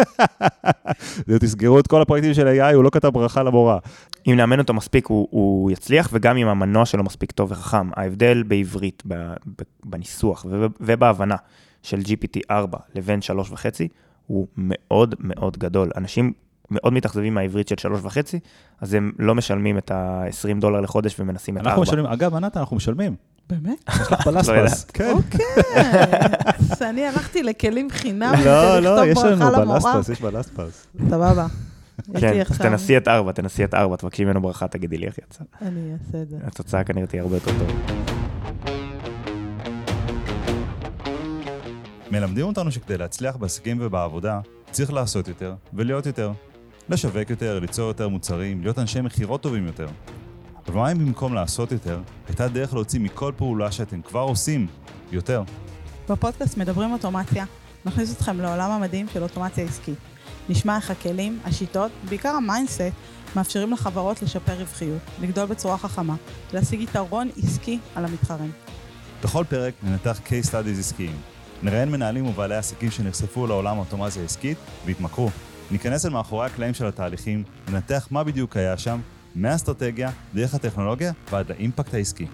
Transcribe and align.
תסגרו 1.40 1.78
את 1.78 1.86
כל 1.86 2.02
הפרויקטים 2.02 2.34
של 2.34 2.46
AI, 2.46 2.74
הוא 2.74 2.84
לא 2.84 2.90
כתב 2.90 3.08
ברכה 3.08 3.42
למורה. 3.42 3.78
אם 4.26 4.34
נאמן 4.36 4.58
אותו 4.58 4.74
מספיק, 4.74 5.06
הוא, 5.06 5.28
הוא 5.30 5.70
יצליח, 5.70 6.08
וגם 6.12 6.36
אם 6.36 6.48
המנוע 6.48 6.86
שלו 6.86 7.04
מספיק 7.04 7.32
טוב 7.32 7.52
וחכם. 7.52 7.90
ההבדל 7.96 8.42
בעברית, 8.42 9.02
ב, 9.06 9.14
ב, 9.46 9.62
בניסוח 9.84 10.46
וב, 10.48 10.72
ובהבנה 10.80 11.36
של 11.82 11.98
GPT-4 11.98 12.76
לבין 12.94 13.20
3.5, 13.52 13.64
הוא 14.26 14.46
מאוד 14.56 15.14
מאוד 15.18 15.56
גדול. 15.58 15.90
אנשים 15.96 16.32
מאוד 16.70 16.92
מתאכזבים 16.92 17.34
מהעברית 17.34 17.68
של 17.68 17.74
3.5, 18.04 18.16
אז 18.80 18.94
הם 18.94 19.12
לא 19.18 19.34
משלמים 19.34 19.78
את 19.78 19.90
ה-20 19.90 20.60
דולר 20.60 20.80
לחודש 20.80 21.20
ומנסים 21.20 21.56
את 21.56 21.60
ה-4. 21.60 21.68
אנחנו 21.68 21.82
משלמים, 21.82 22.06
אגב, 22.06 22.34
ענת, 22.34 22.56
אנחנו 22.56 22.76
משלמים. 22.76 23.16
באמת? 23.50 23.84
יש 23.94 24.12
לך 24.12 24.26
בלספס. 24.26 24.84
כן. 24.84 25.12
אוקיי. 25.12 25.46
אז 26.70 26.82
אני 26.82 27.06
הלכתי 27.06 27.42
לכלים 27.42 27.90
חינם 27.90 28.34
לא, 28.44 28.78
לא, 28.78 29.06
יש 29.06 29.18
לנו. 29.18 29.50
בלספס, 29.50 30.08
יש 30.08 30.20
בלספס. 30.20 30.86
סבבה. 31.08 31.46
כן, 32.20 32.40
אז. 32.50 32.58
תנסי 32.58 32.96
את 32.96 33.08
4, 33.08 33.32
תנסי 33.32 33.64
את 33.64 33.74
4, 33.74 33.96
תבקשי 33.96 34.24
ממנו 34.24 34.42
ברכה, 34.42 34.68
תגידי 34.68 34.98
לי 34.98 35.06
איך 35.06 35.18
יצא. 35.18 35.44
אני 35.62 35.92
אעשה 35.92 36.22
את 36.22 36.28
זה. 36.30 36.36
התוצאה 36.44 36.84
כנראה 36.84 37.06
תהיה 37.06 37.22
הרבה 37.22 37.36
יותר 37.36 37.50
טובה. 37.58 37.72
מלמדים 42.10 42.46
אותנו 42.46 42.72
שכדי 42.72 42.98
להצליח 42.98 43.36
בעסקים 43.36 43.78
ובעבודה, 43.80 44.40
צריך 44.70 44.92
לעשות 44.92 45.28
יותר 45.28 45.54
ולהיות 45.74 46.06
יותר. 46.06 46.32
לשווק 46.88 47.30
יותר, 47.30 47.58
ליצור 47.58 47.88
יותר 47.88 48.08
מוצרים, 48.08 48.62
להיות 48.62 48.78
אנשי 48.78 49.00
מכירות 49.00 49.42
טובים 49.42 49.66
יותר. 49.66 49.86
אבל 50.68 50.76
מה 50.76 50.92
אם 50.92 50.98
במקום 50.98 51.34
לעשות 51.34 51.72
יותר, 51.72 52.00
הייתה 52.28 52.48
דרך 52.48 52.74
להוציא 52.74 53.00
מכל 53.00 53.32
פעולה 53.36 53.72
שאתם 53.72 54.02
כבר 54.02 54.20
עושים 54.20 54.66
יותר? 55.12 55.42
בפודקאסט 56.08 56.56
מדברים 56.56 56.92
אוטומציה. 56.92 57.44
נכניס 57.84 58.16
אתכם 58.16 58.40
לעולם 58.40 58.70
המדהים 58.70 59.06
של 59.12 59.22
אוטומציה 59.22 59.64
עסקית. 59.64 59.98
נשמע 60.48 60.76
איך 60.76 60.90
הכלים, 60.90 61.38
השיטות, 61.44 61.90
בעיקר 62.08 62.28
ה 62.28 62.34
mindset, 62.34 62.80
מאפשרים 63.36 63.72
לחברות 63.72 64.22
לשפר 64.22 64.52
רווחיות, 64.58 65.00
לגדול 65.20 65.46
בצורה 65.46 65.78
חכמה, 65.78 66.14
להשיג 66.52 66.80
יתרון 66.80 67.28
עסקי 67.42 67.78
על 67.94 68.04
המתחרים. 68.04 68.50
בכל 69.24 69.44
פרק 69.48 69.74
ננתח 69.82 70.20
case 70.26 70.48
studies 70.48 70.78
עסקיים. 70.78 71.16
נראיין 71.62 71.90
מנהלים 71.90 72.26
ובעלי 72.26 72.56
עסקים 72.56 72.90
שנחשפו 72.90 73.46
לעולם 73.46 73.76
האוטומציה 73.76 74.22
העסקית 74.22 74.58
והתמכרו. 74.86 75.30
ניכנס 75.70 76.06
אל 76.06 76.10
מאחורי 76.10 76.46
הקלעים 76.46 76.74
של 76.74 76.86
התהליכים, 76.86 77.44
ננתח 77.68 78.08
מה 78.10 78.24
בדיוק 78.24 78.56
היה 78.56 78.78
שם, 78.78 79.00
מהאסטרטגיה, 79.34 80.10
דרך 80.34 80.54
הטכנולוגיה 80.54 81.12
ועד 81.32 81.50
לאימפקט 81.50 81.94
העסקי. 81.94 82.26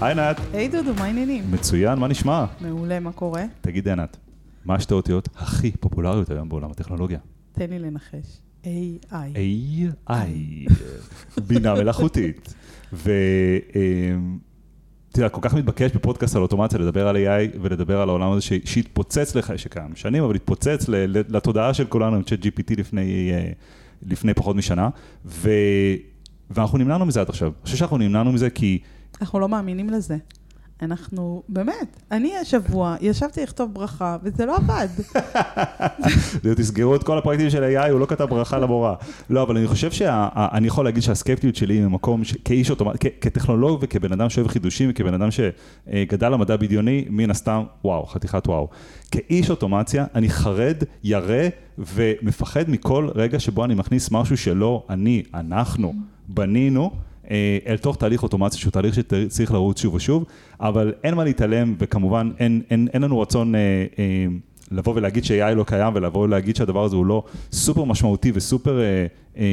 היי 0.00 0.12
ענת, 0.12 0.36
היי 0.52 0.68
דודו, 0.68 0.94
מה 0.94 1.04
העניינים? 1.04 1.44
מצוין, 1.50 1.98
מה 1.98 2.08
נשמע? 2.08 2.44
מעולה, 2.60 3.00
מה 3.00 3.12
קורה? 3.12 3.44
תגידי 3.60 3.90
ענת, 3.90 4.16
מה 4.64 4.80
שתי 4.80 4.94
האותיות 4.94 5.28
הכי 5.36 5.72
פופולריות 5.72 6.30
היום 6.30 6.48
בעולם 6.48 6.70
הטכנולוגיה? 6.70 7.18
תן 7.52 7.70
לי 7.70 7.78
לנחש. 7.78 8.40
AI. 8.64 9.36
AI, 10.08 10.12
בינה 11.46 11.74
מלאכותית. 11.74 12.54
ו... 12.92 13.10
אתה 15.12 15.20
יודע, 15.20 15.28
כל 15.28 15.40
כך 15.42 15.54
מתבקש 15.54 15.92
בפודקאסט 15.92 16.36
על 16.36 16.42
אוטומציה 16.42 16.78
לדבר 16.78 17.08
על 17.08 17.16
AI 17.16 17.58
ולדבר 17.60 18.00
על 18.00 18.08
העולם 18.08 18.32
הזה 18.32 18.42
שהתפוצץ 18.64 19.34
לך, 19.34 19.52
שקיים 19.56 19.96
שנים, 19.96 20.24
אבל 20.24 20.34
התפוצץ 20.34 20.88
לתודעה 21.08 21.74
של 21.74 21.84
כולנו 21.84 22.16
עם 22.16 22.22
צ'אט 22.22 22.46
GPT 22.46 22.74
לפני, 22.78 23.30
אה, 23.32 23.52
לפני 24.06 24.34
פחות 24.34 24.56
משנה, 24.56 24.88
ו... 25.24 25.50
ואנחנו 26.50 26.78
נמנענו 26.78 27.06
מזה 27.06 27.20
עד 27.20 27.28
עכשיו. 27.28 27.48
אני 27.48 27.64
חושב 27.64 27.76
שאנחנו 27.76 27.98
נמנענו 27.98 28.32
מזה 28.32 28.50
כי 28.50 28.78
אנחנו 29.20 29.40
לא 29.40 29.48
מאמינים 29.48 29.90
לזה. 29.90 30.16
אנחנו, 30.82 31.42
באמת, 31.48 32.00
אני 32.10 32.36
השבוע 32.36 32.96
ישבתי 33.00 33.42
לכתוב 33.42 33.74
ברכה, 33.74 34.16
וזה 34.22 34.46
לא 34.46 34.56
עבד. 34.56 34.88
תסגרו 36.56 36.94
את 36.96 37.02
כל 37.02 37.18
הפרויקטים 37.18 37.50
של 37.50 37.76
AI, 37.76 37.90
הוא 37.90 38.00
לא 38.00 38.06
כתב 38.06 38.24
ברכה 38.24 38.58
למורה. 38.58 38.94
לא, 39.30 39.42
אבל 39.42 39.56
אני 39.56 39.66
חושב 39.66 39.90
שאני 39.90 40.66
יכול 40.66 40.84
להגיד 40.84 41.02
שהסקפטיות 41.02 41.56
שלי 41.56 41.74
היא 41.74 41.82
ממקום, 41.82 42.22
כאיש 42.44 42.70
אוטומט, 42.70 42.96
כטכנולוג 43.20 43.78
וכבן 43.82 44.12
אדם 44.12 44.30
שאוהב 44.30 44.48
חידושים 44.48 44.90
וכבן 44.90 45.14
אדם 45.14 45.28
שגדל 45.30 46.28
למדע 46.28 46.56
בדיוני, 46.56 47.04
מן 47.10 47.30
הסתם, 47.30 47.62
וואו, 47.84 48.06
חתיכת 48.06 48.46
וואו. 48.46 48.68
כאיש 49.10 49.50
אוטומציה, 49.50 50.06
אני 50.14 50.28
חרד, 50.28 50.76
ירא 51.04 51.48
ומפחד 51.78 52.70
מכל 52.70 53.08
רגע 53.14 53.40
שבו 53.40 53.64
אני 53.64 53.74
מכניס 53.74 54.10
משהו 54.10 54.36
שלא 54.36 54.84
אני, 54.90 55.22
אנחנו, 55.34 55.94
בנינו. 56.28 57.11
אה, 57.32 57.58
אל 57.66 57.76
תוך 57.76 57.96
תהליך 57.96 58.22
אוטומציה 58.22 58.60
שהוא 58.60 58.70
תהליך 58.70 58.94
שצריך 58.94 59.52
לרוץ 59.52 59.80
שוב 59.80 59.94
ושוב, 59.94 60.24
אבל 60.60 60.92
אין 61.04 61.14
מה 61.14 61.24
להתעלם 61.24 61.74
וכמובן 61.78 62.30
אין, 62.38 62.62
אין, 62.70 62.88
אין 62.92 63.02
לנו 63.02 63.20
רצון 63.20 63.54
אה, 63.54 63.60
אה, 63.98 64.26
לבוא 64.70 64.94
ולהגיד 64.96 65.24
ש-AI 65.24 65.54
לא 65.54 65.64
קיים 65.64 65.94
ולבוא 65.94 66.20
ולהגיד 66.24 66.56
שהדבר 66.56 66.84
הזה 66.84 66.96
הוא 66.96 67.06
לא 67.06 67.24
סופר 67.52 67.84
משמעותי 67.84 68.32
וסופר, 68.34 68.80
אה, 68.80 69.06
אה, 69.36 69.44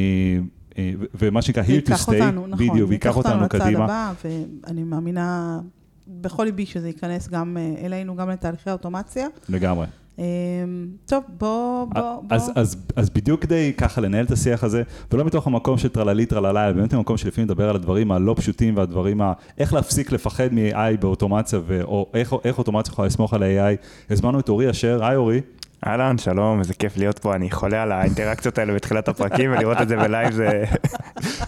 אה, 0.78 0.92
ומה 1.20 1.42
שנקרא 1.42 1.64
here 1.64 1.90
to 1.90 1.92
stay, 1.92 2.14
אותנו, 2.14 2.48
נכון, 2.48 2.68
בדיוק, 2.68 2.92
ייקח 2.92 3.18
אותנו 3.18 3.50
קדימה. 3.50 3.84
הבא, 3.84 4.14
ואני 4.24 4.84
מאמינה 4.84 5.60
בכל 6.08 6.44
ליבי 6.44 6.66
שזה 6.66 6.88
ייכנס 6.88 7.28
גם 7.30 7.58
אה, 7.60 7.86
אלינו, 7.86 8.16
גם 8.16 8.30
לתהליכי 8.30 8.70
האוטומציה. 8.70 9.28
לגמרי. 9.50 9.86
אה, 10.20 10.26
טוב, 11.06 11.24
בוא, 11.40 11.86
בוא, 11.86 12.02
בוא. 12.02 12.22
אז, 12.30 12.52
אז, 12.56 12.78
אז 12.96 13.10
בדיוק 13.10 13.42
כדי 13.42 13.74
ככה 13.78 14.02
לנהל 14.02 14.26
את 14.26 14.32
השיח 14.32 14.64
הזה, 14.64 14.84
ולא 15.12 15.26
מתוך 15.26 15.48
המקום 15.48 15.78
של 15.78 15.88
טרללי 15.88 16.26
טרללה, 16.26 16.66
אלא 16.66 16.74
באמת 16.74 16.94
ממקום 16.94 17.18
שלפעמים 17.18 17.48
לדבר 17.48 17.70
על 17.70 17.76
הדברים 17.76 18.12
הלא 18.12 18.36
פשוטים 18.38 18.78
והדברים 18.78 19.22
ה... 19.22 19.34
איך 19.58 19.74
להפסיק 19.74 20.12
לפחד 20.12 20.54
מ-AI 20.54 20.98
באוטומציה, 21.00 21.60
ו... 21.68 21.82
או 21.84 22.10
איך, 22.14 22.36
איך 22.44 22.58
אוטומציה 22.58 22.92
יכולה 22.92 23.08
לסמוך 23.08 23.34
על 23.34 23.44
AI. 23.44 23.86
הזמנו 24.10 24.40
את 24.40 24.50
אורי 24.50 24.70
אשר, 24.70 25.04
היי 25.06 25.16
אורי. 25.16 25.42
אהלן, 25.88 26.18
שלום, 26.18 26.60
איזה 26.60 26.74
כיף 26.74 26.98
להיות 26.98 27.20
פה, 27.20 27.36
אני 27.36 27.52
חולה 27.52 27.84
על 27.84 27.92
האינטראקציות 27.92 28.58
האלה 28.58 28.74
בתחילת 28.74 29.08
הפרקים, 29.08 29.52
ולראות 29.52 29.82
את 29.82 29.90
זה 29.90 29.96
בלייב 29.98 30.32
זה... 30.32 30.64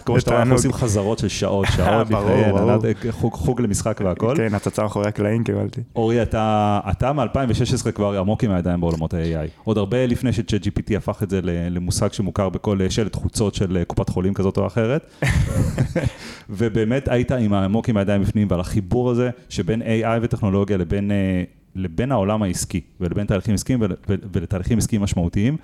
כמו 0.04 0.20
שאתה 0.20 0.30
רואה, 0.30 0.42
אנחנו. 0.42 0.54
עושים 0.54 0.72
חזרות 0.72 1.18
של 1.18 1.28
שעות, 1.28 1.66
שעות, 1.76 2.08
ברור. 2.08 2.58
הנהלת- 2.58 3.10
חוג, 3.10 3.60
למשחק 3.60 4.00
והכל. 4.04 4.34
כן, 4.36 4.54
הצצה 4.54 4.82
מאחורי 4.82 5.08
הקלעים 5.08 5.44
קיבלתי. 5.44 5.80
אורי, 5.96 6.22
אתה, 6.22 6.80
אתה 6.90 7.12
מ-2016 7.12 7.90
כבר 7.94 8.18
עמוק 8.18 8.44
עם 8.44 8.50
הידיים 8.50 8.80
בעולמות 8.80 9.14
ה-AI. 9.14 9.48
עוד 9.64 9.78
הרבה 9.78 10.06
לפני 10.06 10.32
ש-Chat 10.32 10.64
GPT 10.66 10.96
הפך 10.96 11.22
את 11.22 11.30
זה 11.30 11.40
למושג 11.44 12.12
שמוכר 12.12 12.48
בכל 12.48 12.78
שלט 12.88 13.14
חוצות 13.14 13.54
של 13.54 13.76
אה, 13.76 13.84
קופת 13.84 14.08
חולים 14.08 14.34
כזאת 14.34 14.56
או 14.56 14.66
אחרת. 14.66 15.10
ובאמת 16.50 17.08
היית 17.08 17.32
עם 17.32 17.54
עמוק 17.54 17.88
עם 17.88 17.96
הידיים 17.96 18.22
בפנים 18.22 18.46
ועל 18.50 18.60
החיבור 18.60 19.10
הזה 19.10 19.30
שבין 19.48 19.82
AI 19.82 20.18
וטכנולוגיה 20.22 20.76
לבין, 20.76 21.10
אה, 21.10 21.42
לבין 21.74 22.12
העולם 22.12 22.42
העסקי 22.42 22.80
ולבין 23.00 23.26
תהליכים 23.26 23.54
עסקיים 23.54 23.78
ול- 23.82 23.96
ול- 24.08 24.18
ולתהליכים 24.32 24.78
עסקיים 24.78 25.02
משמעותיים. 25.02 25.56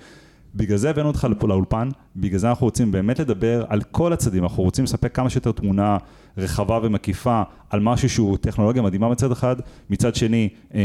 בגלל 0.55 0.77
זה 0.77 0.89
הבאנו 0.89 1.07
אותך 1.07 1.27
לאולפן, 1.41 1.89
בגלל 2.15 2.39
זה 2.39 2.49
אנחנו 2.49 2.65
רוצים 2.67 2.91
באמת 2.91 3.19
לדבר 3.19 3.65
על 3.69 3.81
כל 3.91 4.13
הצדדים, 4.13 4.43
אנחנו 4.43 4.63
רוצים 4.63 4.83
לספק 4.83 5.15
כמה 5.15 5.29
שיותר 5.29 5.51
תמונה 5.51 5.97
רחבה 6.37 6.79
ומקיפה 6.83 7.41
על 7.69 7.79
משהו 7.79 8.09
שהוא 8.09 8.37
טכנולוגיה 8.37 8.81
מדהימה 8.81 9.09
מצד 9.09 9.31
אחד, 9.31 9.55
מצד 9.89 10.15
שני 10.15 10.49
אה, 10.73 10.79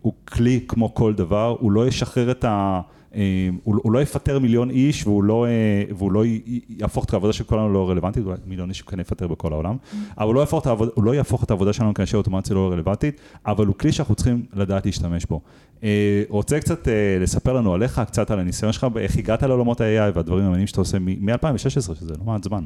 הוא 0.00 0.12
כלי 0.24 0.60
כמו 0.68 0.94
כל 0.94 1.14
דבר, 1.14 1.56
הוא 1.60 1.72
לא 1.72 1.88
ישחרר 1.88 2.30
את 2.30 2.44
ה... 2.44 2.80
אה, 3.14 3.48
הוא, 3.64 3.76
הוא 3.82 3.92
לא 3.92 4.02
יפטר 4.02 4.38
מיליון 4.38 4.70
איש 4.70 5.06
והוא 5.06 5.24
לא, 5.24 5.46
אה, 5.46 5.50
והוא 5.96 6.12
לא 6.12 6.22
יהפוך 6.68 7.04
את 7.04 7.12
העבודה 7.12 7.32
של 7.32 7.44
כולנו 7.44 7.72
לא 7.72 7.90
רלוונטית, 7.90 8.24
אולי 8.24 8.36
מיליון 8.46 8.68
איש 8.68 8.80
הוא 8.80 8.88
כן 8.88 9.00
יפטר 9.00 9.26
בכל 9.26 9.52
העולם, 9.52 9.76
אבל 10.18 10.26
הוא 10.26 10.34
לא, 10.34 10.42
את 10.58 10.66
העבודה, 10.66 10.90
הוא 10.94 11.04
לא 11.04 11.14
יהפוך 11.14 11.44
את 11.44 11.50
העבודה 11.50 11.72
שלנו 11.72 11.94
כאנשי 11.94 12.16
אוטומציה 12.16 12.54
לא 12.54 12.72
רלוונטית, 12.72 13.20
אבל 13.46 13.66
הוא 13.66 13.74
כלי 13.74 13.92
שאנחנו 13.92 14.14
צריכים 14.14 14.46
לדעת 14.52 14.86
להשתמש 14.86 15.26
בו. 15.26 15.40
אה, 15.82 16.22
רוצה 16.28 16.60
קצת 16.60 16.88
לספר 17.20 17.52
לנו 17.52 17.74
עליך, 17.74 18.02
קצת 18.06 18.30
על 18.30 18.38
הניסיון 18.38 18.72
שלך, 18.72 18.86
איך 18.98 19.16
הגעת 19.16 19.42
לעולמות 19.42 19.80
ה-AI 19.80 20.12
והדברים 20.14 20.40
המעניינים 20.40 20.66
שאתה 20.66 20.80
עושה 20.80 20.98
מ-2016, 20.98 21.68
שזה 21.68 22.14
לא 22.18 22.24
מעט 22.24 22.44
זמן. 22.44 22.64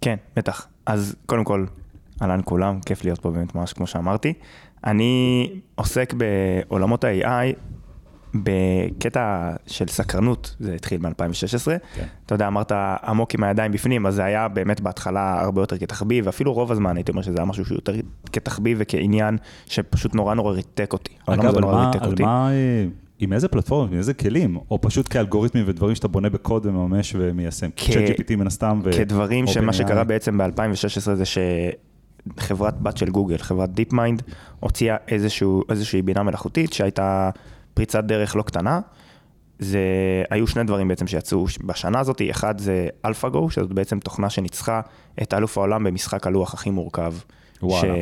כן, 0.00 0.16
בטח. 0.36 0.66
אז 0.86 1.16
קודם 1.26 1.44
כל, 1.44 1.64
אהלן 2.22 2.40
כולם, 2.44 2.80
כיף 2.86 3.04
להיות 3.04 3.18
פה 3.18 3.30
באמת 3.30 3.54
ממש 3.54 3.72
כמו 3.72 3.86
שאמרתי. 3.86 4.32
אני 4.84 5.48
עוסק 5.74 6.14
בעולמות 6.14 7.04
ה-AI 7.04 7.54
בקטע 8.34 9.50
של 9.66 9.88
סקרנות, 9.88 10.56
זה 10.60 10.74
התחיל 10.74 11.00
ב-2016. 11.00 11.64
כן. 11.94 12.04
אתה 12.26 12.34
יודע, 12.34 12.46
אמרת 12.46 12.72
עמוק 13.04 13.34
עם 13.34 13.44
הידיים 13.44 13.72
בפנים, 13.72 14.06
אז 14.06 14.14
זה 14.14 14.24
היה 14.24 14.48
באמת 14.48 14.80
בהתחלה 14.80 15.40
הרבה 15.40 15.62
יותר 15.62 15.78
כתחביב, 15.78 16.26
ואפילו 16.26 16.52
רוב 16.52 16.72
הזמן 16.72 16.96
הייתי 16.96 17.12
אומר 17.12 17.22
שזה 17.22 17.38
היה 17.38 17.44
משהו 17.44 17.64
שהוא 17.64 17.76
יותר 17.76 17.92
כתחביב 18.32 18.76
וכעניין 18.80 19.36
שפשוט 19.66 20.14
נורא 20.14 20.34
נורא 20.34 20.52
ריתק 20.52 20.92
אותי. 20.92 21.12
העולם 21.26 21.46
אגב, 21.46 21.56
על 21.56 21.64
מה, 21.64 21.86
ריתק 21.90 22.02
על 22.02 22.10
אותי. 22.10 22.22
מה, 22.22 22.50
אה, 22.52 22.84
עם 23.18 23.32
איזה 23.32 23.48
פלטפורמה, 23.48 23.90
עם 23.92 23.98
איזה 23.98 24.14
כלים, 24.14 24.58
או 24.70 24.80
פשוט 24.80 25.06
כאלגוריתמים 25.12 25.64
ודברים 25.68 25.94
שאתה 25.94 26.08
בונה 26.08 26.28
בקוד 26.30 26.66
ומממש 26.66 27.14
ומיישם, 27.18 27.68
כ- 27.76 27.90
ChatGPT 27.90 28.36
מן 28.36 28.46
הסתם, 28.46 28.80
ו- 28.84 28.92
כדברים 28.92 29.46
שמה. 29.46 29.72
שקרה 29.72 30.04
בעצם 30.04 30.38
ב-2016 30.38 31.14
זה 31.14 31.24
שחברת 32.36 32.80
בת 32.80 32.96
של 32.96 33.10
גוגל, 33.10 33.38
חברת 33.38 33.70
DeepMind, 33.74 34.22
הוציאה 34.60 34.96
איזשהו, 35.08 35.62
איזושהי 35.68 36.02
בינה 36.02 36.22
מלאכותית 36.22 36.72
שהייתה 36.72 37.30
פריצת 37.80 38.04
דרך 38.04 38.36
לא 38.36 38.42
קטנה, 38.42 38.80
זה, 39.58 39.78
היו 40.30 40.46
שני 40.46 40.64
דברים 40.64 40.88
בעצם 40.88 41.06
שיצאו 41.06 41.46
בשנה 41.64 42.00
הזאת, 42.00 42.22
אחד 42.30 42.58
זה 42.58 42.88
AlphaGo, 43.06 43.50
שזאת 43.50 43.72
בעצם 43.72 44.00
תוכנה 44.00 44.30
שניצחה 44.30 44.80
את 45.22 45.34
אלוף 45.34 45.58
העולם 45.58 45.84
במשחק 45.84 46.26
הלוח 46.26 46.54
הכי 46.54 46.70
מורכב. 46.70 47.14
וואלה. 47.62 47.94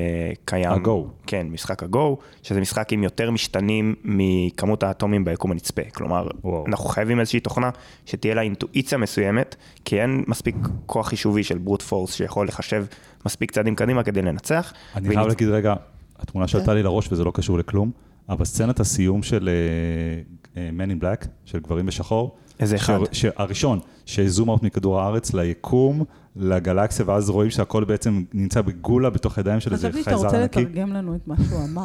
שקיים. 0.43 0.71
הגו. 0.71 1.07
כן, 1.27 1.47
משחק 1.51 1.83
הגו, 1.83 2.19
שזה 2.43 2.61
משחק 2.61 2.93
עם 2.93 3.03
יותר 3.03 3.31
משתנים 3.31 3.95
מכמות 4.05 4.83
האטומים 4.83 5.25
ביקום 5.25 5.51
הנצפה. 5.53 5.83
כלומר, 5.95 6.29
וואו. 6.45 6.65
אנחנו 6.67 6.85
חייבים 6.89 7.21
איזושהי 7.21 7.41
תוכנה 7.41 7.71
שתהיה 8.07 8.35
לה 8.35 8.43
אינטואיציה 8.43 8.99
מסוימת, 8.99 9.57
כי 9.85 10.01
אין 10.01 10.25
מספיק 10.27 10.57
כוח 10.87 11.09
חישובי 11.09 11.45
של 11.45 11.59
ברוט 11.59 11.83
פורס 11.83 12.15
שיכול 12.15 12.49
לחשב 12.49 12.85
מספיק 13.27 13.51
צעדים 13.51 13.75
קדימה 13.75 14.03
כדי 14.03 14.23
לנצח. 14.23 14.73
אני 14.97 15.09
חייב 15.09 15.21
ניצ- 15.21 15.29
להגיד 15.29 15.49
רגע, 15.49 15.75
התמונה 16.19 16.49
שעלתה 16.49 16.75
לי 16.75 16.83
לראש 16.83 17.13
וזה 17.13 17.25
לא 17.25 17.31
קשור 17.35 17.59
לכלום, 17.59 17.91
אבל 18.29 18.45
סצנת 18.45 18.81
הסיום 18.81 19.23
של 19.23 19.49
אה, 19.49 20.63
אה, 20.63 20.71
Man 20.87 21.01
in 21.01 21.05
Black, 21.05 21.27
של 21.45 21.59
גברים 21.59 21.87
בשחור, 21.87 22.37
איזה 22.61 22.79
ש- 22.79 22.81
אחד? 22.81 22.99
שהראשון, 23.13 23.79
שזום 24.07 24.49
אאוט 24.51 24.63
מכדור 24.63 25.01
הארץ 25.01 25.35
ליקום, 25.35 26.05
לגלקסיה, 26.39 27.05
ואז 27.09 27.31
רואים 27.31 27.51
שהכל 27.51 27.85
בעצם 27.85 28.23
נמצא 28.35 28.63
בגולה 28.63 29.11
בתוך 29.11 29.39
ידיים 29.39 29.61
של 29.61 29.73
איזה 29.73 29.89
חשבתי 29.89 30.03
שאתה 30.03 30.11
חייזר 30.11 30.27
רוצה 30.27 30.41
ענקי. 30.43 30.61
לתרגם 30.61 30.93
לנו 30.93 31.15
את 31.15 31.29
מה 31.29 31.35
שהוא 31.49 31.65
אמר, 31.65 31.85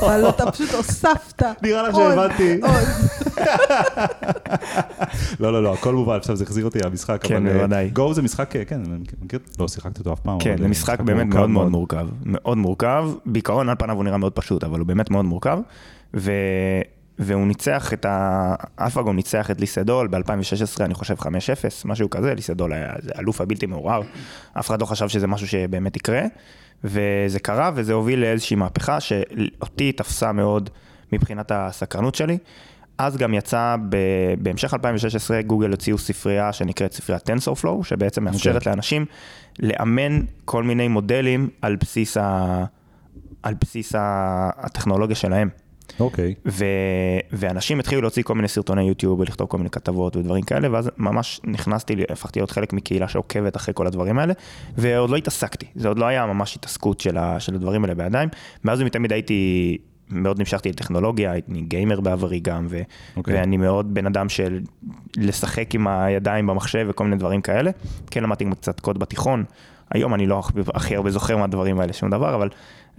אבל 0.00 0.28
אתה 0.28 0.50
פשוט 0.50 0.70
הוספת. 0.70 1.42
נראה 1.62 1.88
לך 1.88 1.94
שהבנתי. 1.96 2.60
לא, 5.40 5.52
לא, 5.52 5.62
לא, 5.62 5.74
הכל 5.74 5.94
מובן, 5.94 6.16
עכשיו 6.16 6.36
זה 6.36 6.44
החזיר 6.44 6.64
אותי 6.64 6.78
למשחק. 6.84 7.20
כן, 7.22 7.46
אה, 7.46 7.52
בוודאי. 7.52 7.90
גו 7.90 8.14
זה 8.14 8.22
משחק, 8.22 8.56
אה, 8.56 8.64
כן, 8.64 8.80
אני 8.86 9.04
מכיר, 9.22 9.38
לא 9.58 9.68
שיחקתי 9.68 9.98
אותו 9.98 10.12
אף 10.12 10.20
פעם. 10.20 10.38
כן, 10.40 10.56
זה 10.58 10.64
אה, 10.64 10.68
משחק 10.68 11.00
באמת 11.00 11.34
מאוד 11.34 11.50
מאוד 11.50 11.68
מורכב 11.68 11.96
מורכב. 11.96 12.14
מאוד 12.24 12.58
מורכב. 12.58 13.04
בעיקרון 13.26 13.68
על 13.68 13.74
פניו 13.78 13.96
הוא 13.96 14.04
נראה 14.04 14.16
מאוד 14.16 14.32
פשוט, 14.32 14.64
אבל 14.64 14.78
הוא 14.78 14.86
באמת 14.86 15.10
מאוד 15.10 15.24
מורכב. 15.24 15.58
והוא 17.18 17.46
ניצח 17.46 17.92
את 17.92 18.04
ה... 18.04 18.54
AlphaGo 18.80 19.12
ניצח 19.12 19.50
את 19.50 19.60
לי 19.60 19.76
סדול 19.76 20.08
ב-2016, 20.08 20.84
אני 20.84 20.94
חושב 20.94 21.14
5-0, 21.14 21.24
משהו 21.84 22.10
כזה, 22.10 22.34
לי 22.34 22.47
סדול 22.47 22.72
היה 22.72 22.92
זה 22.98 23.10
אלוף 23.18 23.40
הבלתי 23.40 23.66
מעורער. 23.66 24.00
אף 24.58 24.66
אחד 24.66 24.80
לא 24.80 24.86
חשב 24.86 25.08
שזה 25.08 25.26
משהו 25.26 25.48
שבאמת 25.48 25.96
יקרה, 25.96 26.22
וזה 26.84 27.38
קרה, 27.42 27.70
וזה 27.74 27.92
הוביל 27.92 28.20
לאיזושהי 28.20 28.56
מהפכה 28.56 29.00
שאותי 29.00 29.92
תפסה 29.92 30.32
מאוד 30.32 30.70
מבחינת 31.12 31.52
הסקרנות 31.54 32.14
שלי. 32.14 32.38
אז 32.98 33.16
גם 33.16 33.34
יצא, 33.34 33.76
ב... 33.88 33.96
בהמשך 34.38 34.74
2016, 34.74 35.42
גוגל 35.42 35.70
הוציאו 35.70 35.98
ספרייה 35.98 36.52
שנקראת 36.52 36.92
ספריית 36.92 37.30
TensorFlow, 37.30 37.84
שבעצם 37.84 38.24
מאפשרת 38.24 38.56
אוקיי. 38.56 38.70
לאנשים 38.70 39.06
לאמן 39.60 40.20
כל 40.44 40.62
מיני 40.62 40.88
מודלים 40.88 41.48
על 41.62 41.76
בסיס, 41.76 42.16
ה... 42.16 42.64
על 43.42 43.54
בסיס 43.60 43.94
ה... 43.94 44.50
הטכנולוגיה 44.56 45.16
שלהם. 45.16 45.48
אוקיי. 46.00 46.34
ו... 46.46 46.64
ואנשים 47.32 47.80
התחילו 47.80 48.00
להוציא 48.00 48.22
כל 48.22 48.34
מיני 48.34 48.48
סרטוני 48.48 48.82
יוטיוב 48.82 49.20
ולכתוב 49.20 49.46
כל 49.46 49.58
מיני 49.58 49.70
כתבות 49.70 50.16
ודברים 50.16 50.42
כאלה, 50.42 50.72
ואז 50.72 50.90
ממש 50.96 51.40
נכנסתי, 51.44 51.96
הפכתי 52.10 52.40
להיות 52.40 52.50
חלק 52.50 52.72
מקהילה 52.72 53.08
שעוקבת 53.08 53.56
אחרי 53.56 53.74
כל 53.74 53.86
הדברים 53.86 54.18
האלה, 54.18 54.32
ועוד 54.78 55.10
לא 55.10 55.16
התעסקתי, 55.16 55.66
זה 55.74 55.88
עוד 55.88 55.98
לא 55.98 56.04
היה 56.04 56.26
ממש 56.26 56.56
התעסקות 56.56 57.00
של, 57.00 57.16
ה... 57.16 57.40
של 57.40 57.54
הדברים 57.54 57.84
האלה 57.84 57.94
בידיים. 57.94 58.28
מאז 58.64 58.80
ומתמיד 58.80 59.12
הייתי, 59.12 59.78
מאוד 60.10 60.38
נמשכתי 60.38 60.68
לטכנולוגיה, 60.68 61.32
הייתי 61.32 61.60
גיימר 61.60 62.00
בעברי 62.00 62.40
גם, 62.40 62.66
ו... 62.70 62.80
אוקיי. 63.16 63.34
ואני 63.34 63.56
מאוד 63.56 63.94
בן 63.94 64.06
אדם 64.06 64.28
של 64.28 64.60
לשחק 65.16 65.74
עם 65.74 65.88
הידיים 65.88 66.46
במחשב 66.46 66.86
וכל 66.88 67.04
מיני 67.04 67.16
דברים 67.16 67.40
כאלה. 67.40 67.70
כן 68.10 68.22
למדתי 68.22 68.44
גם 68.44 68.54
קצת 68.54 68.80
קוד 68.80 68.98
בתיכון, 68.98 69.44
היום 69.90 70.14
אני 70.14 70.26
לא 70.26 70.42
הכי 70.74 70.96
הרבה 70.96 71.10
זוכר 71.10 71.36
מהדברים 71.36 71.80
האלה 71.80 71.92
שום 71.92 72.10
דבר, 72.10 72.34
אבל 72.34 72.48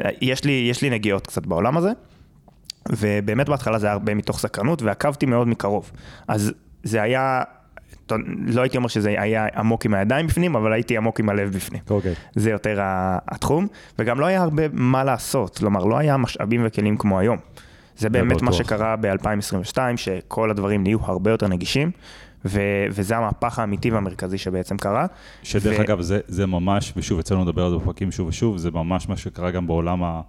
אה, 0.04 0.10
יש 0.22 0.44
לי, 0.44 0.68
יש 0.70 0.82
לי 0.82 0.90
נגיעות 0.90 1.28
קצת 1.28 1.46
בעולם 1.46 1.78
הזה. 1.78 1.92
ובאמת 2.90 3.50
בהתחלה 3.50 3.80
זה 3.80 3.86
היה 3.88 3.94
הרבה 3.94 4.16
מתוך 4.16 4.40
סקרנות, 4.40 4.82
ועקבתי 4.82 5.26
מאוד 5.26 5.48
מקרוב. 5.48 5.92
אז 6.28 6.54
זה 6.84 7.02
היה, 7.02 7.44
לא 8.28 8.62
הייתי 8.62 8.78
אומר 8.78 8.88
שזה 8.88 9.10
היה 9.22 9.48
עמוק 9.56 9.86
עם 9.86 9.94
הידיים 9.94 10.28
בפנים, 10.28 10.56
אבל 10.56 10.74
הייתי 10.74 10.98
עמוק 10.98 11.20
עם 11.20 11.30
הלב 11.30 11.54
בפנים. 11.54 11.82
אוקיי. 11.90 12.14
זה 12.36 12.50
יותר 12.50 12.80
התחום, 13.28 13.68
וגם 14.00 14.20
לא 14.20 14.26
היה 14.26 14.42
הרבה 14.42 14.64
מה 14.74 15.04
לעשות, 15.04 15.58
כלומר, 15.58 15.86
לא 15.86 15.98
היה 15.98 16.18
משאבים 16.18 16.62
וכלים 16.66 16.98
כמו 16.98 17.20
היום. 17.20 17.38
זה 17.98 18.10
באמת 18.10 18.42
מה. 18.42 18.54
שקרה 18.54 18.96
ב-2022, 18.96 19.78
שכל 19.96 20.52
הדברים 20.52 20.84
נהיו 20.84 21.00
הרבה 21.02 21.32
יותר 21.32 21.48
נגישים, 21.48 21.92
ו- 22.46 22.86
וזה 22.92 23.18
המהפך 23.18 23.60
האמיתי 23.60 23.92
והמרכזי 23.92 24.38
שבעצם 24.38 24.78
קרה. 24.78 25.06
שדרך 25.44 25.80
ו- 25.80 25.82
אגב, 25.82 26.02
זה, 26.02 26.20
זה 26.28 26.46
ממש, 26.46 26.94
ושוב, 26.98 27.20
יצא 27.20 27.36
לדבר 27.36 27.64
על 27.66 27.72
זה 27.72 27.78
בפרקים 27.78 28.12
שוב 28.12 28.28
ושוב, 28.28 28.58
זה 28.58 28.72
ממש 28.72 29.10
מה 29.10 29.18
שקרה 29.18 29.52
גם 29.52 29.68
בעולם, 29.68 30.04
ה, 30.04 30.22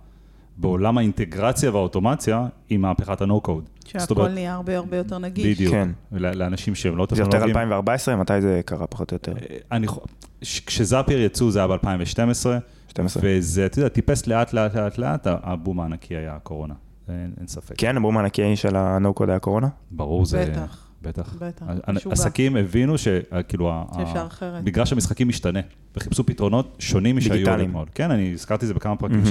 בעולם 0.56 0.98
האינטגרציה 0.98 1.70
והאוטומציה 1.74 2.46
עם 2.70 2.80
מהפכת 2.80 3.20
ה-No-Code. 3.22 3.88
שהכל 3.88 4.28
נהיה 4.28 4.54
הרבה 4.54 4.76
הרבה 4.76 4.96
יותר 4.96 5.18
נגיש. 5.18 5.46
בדיוק. 5.56 5.74
כן. 5.74 5.88
לאנשים 6.12 6.74
שהם 6.74 6.96
לא 6.96 7.06
זה 7.10 7.22
יותר 7.22 7.30
טכנולוגיים. 7.30 7.56
2014, 7.56 8.16
מתי 8.16 8.40
זה 8.40 8.60
קרה 8.64 8.86
פחות 8.86 9.12
או 9.12 9.14
יותר? 9.14 9.32
אני, 9.72 9.86
חו- 9.86 10.00
ש- 10.42 10.60
כשזאפייר 10.60 11.20
יצאו 11.20 11.50
זה 11.50 11.58
היה 11.58 11.68
ב-2012, 11.68 12.46
12. 12.88 13.22
וזה, 13.22 13.66
אתה 13.66 13.78
יודע, 13.78 13.88
טיפס 13.88 14.26
לאט 14.26 14.52
לאט 14.52 14.76
לאט 14.76 14.98
לאט, 14.98 15.26
הבום 15.26 15.80
הענקי 15.80 16.16
היה 16.16 16.34
הקורונה, 16.36 16.74
אין, 17.08 17.32
אין 17.38 17.46
ספק. 17.46 17.74
כן, 17.78 17.96
אמרו 17.96 18.12
מענקי 18.12 18.56
של 18.56 18.76
ה-No-Code 18.76 19.28
היה 19.30 19.38
קורונה? 19.38 19.68
ברור, 19.90 20.26
זה... 20.26 20.46
בטח. 20.50 20.83
בטח. 21.04 21.34
בטח. 21.40 21.66
עסקים 22.10 22.56
הבינו 22.56 22.98
שכאילו, 22.98 23.72
שאפשר 23.96 24.26
אחרת. 24.26 24.64
מגרש 24.64 24.92
המשחקים 24.92 25.28
משתנה, 25.28 25.60
וחיפשו 25.96 26.26
פתרונות 26.26 26.76
שונים 26.78 27.16
משהיו. 27.16 27.54
אתמול. 27.54 27.86
כן, 27.94 28.10
אני 28.10 28.32
הזכרתי 28.32 28.64
את 28.64 28.68
זה 28.68 28.74
בכמה 28.74 28.96
פרקים. 28.96 29.22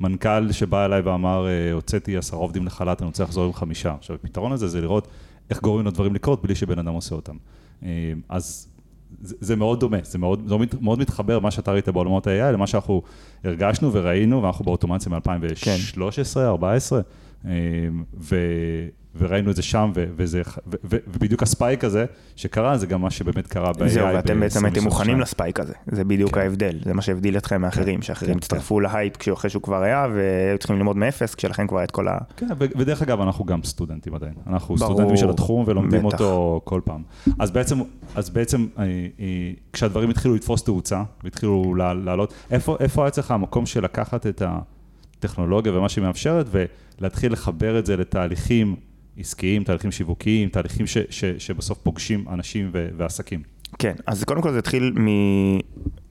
שמנכ"ל 0.00 0.52
שבא 0.52 0.84
אליי 0.84 1.00
ואמר, 1.00 1.46
אה, 1.48 1.72
הוצאתי 1.72 2.16
עשרה 2.16 2.38
עובדים 2.40 2.66
לחל"ת, 2.66 3.00
אני 3.02 3.06
רוצה 3.06 3.22
לחזור 3.24 3.44
עם 3.44 3.52
חמישה. 3.52 3.94
עכשיו, 3.98 4.16
הפתרון 4.16 4.52
הזה 4.52 4.68
זה 4.68 4.80
לראות 4.80 5.08
איך 5.50 5.60
גורמים 5.60 5.86
לדברים 5.86 6.14
לקרות 6.14 6.42
בלי 6.42 6.54
שבן 6.54 6.78
אדם 6.78 6.92
עושה 6.92 7.14
אותם. 7.14 7.36
אה, 7.84 7.88
אז 8.28 8.66
זה, 9.22 9.34
זה 9.40 9.56
מאוד 9.56 9.80
דומה, 9.80 9.96
זה 10.02 10.18
מאוד, 10.18 10.42
זה 10.48 10.54
מאוד- 10.56 10.68
מאוד 10.80 10.98
מתחבר, 10.98 11.38
מה 11.40 11.50
שאתה 11.50 11.72
ראית 11.72 11.88
בעולמות 11.88 12.26
ה-AI, 12.26 12.52
למה 12.52 12.66
שאנחנו 12.66 13.02
הרגשנו 13.44 13.92
וראינו, 13.92 14.42
ואנחנו 14.42 14.64
באוטומציה 14.64 15.12
מ-2013, 15.12 15.18
2014, 16.00 17.00
ו, 18.20 18.36
וראינו 19.18 19.50
את 19.50 19.56
זה 19.56 19.62
שם, 19.62 19.92
ו, 19.94 20.04
וזה, 20.16 20.42
ו, 20.66 20.76
ו, 20.84 20.96
ובדיוק 21.06 21.42
הספייק 21.42 21.84
הזה 21.84 22.04
שקרה, 22.36 22.78
זה 22.78 22.86
גם 22.86 23.00
מה 23.00 23.10
שבאמת 23.10 23.46
קרה 23.46 23.72
ב-AI. 23.72 23.88
זהו, 23.88 24.06
ואתם 24.06 24.40
בעצם 24.40 24.64
הייתם 24.64 24.84
מוכנים 24.84 25.16
2022. 25.16 25.20
לספייק 25.20 25.60
הזה, 25.60 25.72
זה 25.86 26.04
בדיוק 26.04 26.34
כן. 26.34 26.40
ההבדל, 26.40 26.78
זה 26.84 26.94
מה 26.94 27.02
שהבדיל 27.02 27.36
אתכם 27.36 27.60
מאחרים, 27.60 28.02
שאחרים 28.02 28.32
כן, 28.32 28.38
הצטרפו 28.38 28.80
להייפ 28.80 29.16
כשאחרי 29.16 29.50
שהוא 29.50 29.62
כבר 29.62 29.82
היה, 29.82 30.06
והיו 30.14 30.58
צריכים 30.58 30.76
ללמוד 30.76 30.96
מאפס, 30.96 31.34
כשלכם 31.34 31.66
כבר 31.66 31.84
את 31.84 31.90
כל 31.90 32.08
ה... 32.08 32.18
כן, 32.36 32.46
ודרך 32.58 33.02
אגב, 33.02 33.20
אנחנו 33.20 33.44
גם 33.44 33.62
סטודנטים 33.62 34.14
עדיין. 34.14 34.34
אנחנו 34.46 34.76
ברור, 34.76 34.92
סטודנטים 34.92 35.16
של 35.16 35.30
התחום 35.30 35.64
ולומדים 35.66 36.02
בטח. 36.02 36.12
אותו 36.12 36.60
כל 36.64 36.80
פעם. 36.84 37.02
אז 37.38 37.50
בעצם, 37.50 37.80
אז 38.14 38.30
בעצם 38.30 38.66
אה, 38.78 38.84
אה, 38.84 39.50
כשהדברים 39.72 40.10
התחילו 40.10 40.34
לתפוס 40.34 40.64
תאוצה, 40.64 41.02
והתחילו 41.24 41.74
לעלות, 41.74 42.34
איפה, 42.50 42.76
איפה 42.80 43.02
היה 43.02 43.08
אצלך 43.08 43.30
המקום 43.30 43.66
של 43.66 43.84
לקחת 43.84 44.26
את 44.26 44.42
הטכנולוגיה 45.18 45.78
ומה 45.78 45.88
שהיא 45.88 46.04
מאפשרת, 46.04 46.46
ולהתחיל 47.00 47.32
לחבר 47.32 47.78
את 47.78 47.86
זה 47.86 47.96
לתהליכים 47.96 48.76
עסקיים, 49.20 49.64
תהליכים 49.64 49.90
שיווקיים, 49.90 50.48
תהליכים 50.48 50.86
ש, 50.86 50.98
ש, 51.10 51.24
שבסוף 51.24 51.78
פוגשים 51.78 52.24
אנשים 52.28 52.70
ו- 52.72 52.88
ועסקים. 52.96 53.42
כן, 53.78 53.94
אז 54.06 54.24
קודם 54.24 54.42
כל 54.42 54.52
זה 54.52 54.58
התחיל 54.58 54.94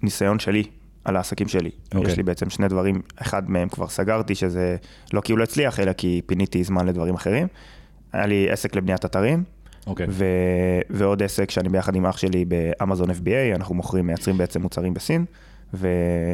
מניסיון 0.01 0.39
שלי 0.39 0.63
על 1.06 1.16
העסקים 1.16 1.48
שלי. 1.48 1.70
אוקיי. 1.96 2.12
יש 2.12 2.18
לי 2.18 2.24
בעצם 2.24 2.50
שני 2.50 2.68
דברים, 2.68 3.01
אחד 3.16 3.50
מהם 3.50 3.70
כבר 3.70 3.88
סגרתי, 3.88 4.36
שזה 4.36 4.75
לא 5.13 5.22
כי 5.22 5.32
הוא 5.32 5.39
לא 5.39 5.44
הצליח, 5.44 5.80
אלא 5.80 5.94
כי 5.94 6.22
פיניתי 6.25 6.63
זמן 6.63 6.88
לדברים 6.88 7.16
אחרים. 7.16 7.48
היה 8.13 8.25
לי 8.25 8.50
עסק 8.50 8.75
לבניית 8.75 9.06
אתרים, 9.06 9.44
אוקיי. 9.88 10.08
ו... 10.10 10.25
ועוד 10.89 11.24
עסק 11.24 11.51
שאני 11.51 11.70
ביחד 11.70 11.96
עם 11.96 12.06
אח 12.06 12.18
שלי 12.18 12.46
באמזון 12.46 13.10
FBA, 13.10 13.56
אנחנו 13.56 13.75
מוכרים, 13.75 14.08
מייצרים 14.08 14.38
בעצם 14.38 14.62
מוצרים 14.62 14.94
בסין, 14.94 15.25
ו... 15.74 15.88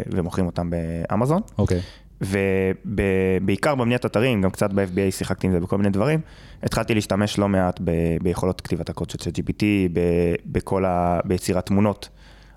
ומוכרים 0.08 0.46
אותם 0.46 0.70
באמזון. 0.70 1.42
אוקיי. 1.58 1.82
ובעיקר 2.22 3.76
בבניית 3.76 4.06
אתרים, 4.06 4.42
גם 4.42 4.52
קצת 4.52 4.74
ב-FBA 4.74 5.12
שיחקתי 5.12 5.48
עם 5.48 5.54
זה 5.54 5.60
בכל 5.60 5.78
מיני 5.78 5.90
דברים, 5.90 6.20
התחלתי 6.64 6.94
להשתמש 6.94 7.40
לא 7.40 7.50
מעט 7.50 7.80
ב... 7.84 7.92
ביכולות 8.22 8.62
כתיבת 8.62 8.90
הקוד 8.90 9.10
של 9.10 9.30
GPT, 9.30 9.64
ב... 9.94 10.00
בכל 10.46 10.86
ה... 10.86 11.20
ביצירת 11.26 11.66
תמונות. 11.66 12.10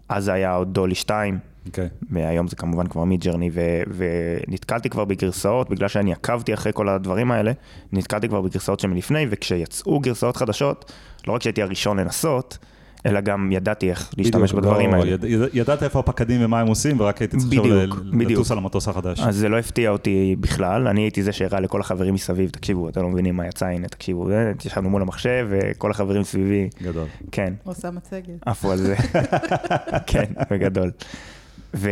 אז 0.08 0.24
זה 0.24 0.32
היה 0.32 0.54
עוד 0.54 0.74
דולי 0.74 0.94
2, 0.94 1.38
אוקיי. 1.66 1.88
והיום 2.10 2.48
זה 2.48 2.56
כמובן 2.56 2.86
כבר 2.86 3.04
מידג'רני, 3.04 3.50
ו... 3.52 3.60
ונתקלתי 3.96 4.90
כבר 4.90 5.04
בגרסאות, 5.04 5.70
בגלל 5.70 5.88
שאני 5.88 6.12
עקבתי 6.12 6.54
אחרי 6.54 6.72
כל 6.72 6.88
הדברים 6.88 7.30
האלה, 7.30 7.52
נתקלתי 7.92 8.28
כבר 8.28 8.40
בגרסאות 8.40 8.80
שמלפני, 8.80 9.26
וכשיצאו 9.30 10.00
גרסאות 10.00 10.36
חדשות, 10.36 10.92
לא 11.26 11.32
רק 11.32 11.42
שהייתי 11.42 11.62
הראשון 11.62 12.00
לנסות, 12.00 12.58
אלא 13.08 13.20
גם 13.20 13.52
ידעתי 13.52 13.90
איך 13.90 14.10
להשתמש 14.16 14.50
בדיוק, 14.52 14.64
בדברים 14.64 14.90
לא, 14.90 14.96
האלה. 14.96 15.10
יד, 15.10 15.24
יד, 15.24 15.40
ידעת 15.52 15.82
איפה 15.82 15.98
הפקדים 15.98 16.44
ומה 16.44 16.60
הם 16.60 16.66
עושים, 16.66 17.00
ורק 17.00 17.18
הייתי 17.18 17.36
צריך 17.36 17.52
עכשיו 17.52 17.64
בדיוק, 17.64 17.98
ל- 18.04 18.10
בדיוק. 18.16 18.30
לטוס 18.30 18.50
על 18.50 18.58
המטוס 18.58 18.88
החדש. 18.88 19.20
אז 19.20 19.36
זה 19.36 19.48
לא 19.48 19.58
הפתיע 19.58 19.90
אותי 19.90 20.36
בכלל, 20.40 20.88
אני 20.88 21.00
הייתי 21.00 21.22
זה 21.22 21.32
שהראה 21.32 21.60
לכל 21.60 21.80
החברים 21.80 22.14
מסביב, 22.14 22.50
תקשיבו, 22.50 22.88
אתם 22.88 23.02
לא 23.02 23.08
מבינים 23.08 23.36
מה 23.36 23.46
יצא, 23.46 23.66
הנה, 23.66 23.88
תקשיבו, 23.88 24.28
ישבנו 24.64 24.90
מול 24.90 25.02
המחשב, 25.02 25.48
וכל 25.50 25.90
החברים 25.90 26.22
סביבי, 26.22 26.68
גדול. 26.82 27.06
כן, 27.32 27.52
הוא 27.62 27.70
עושה 27.72 27.90
מצגת. 27.90 28.24
עפו 28.46 28.72
על 28.72 28.78
זה, 28.78 28.96
כן, 30.06 30.24
בגדול. 30.50 30.90
ו... 31.74 31.90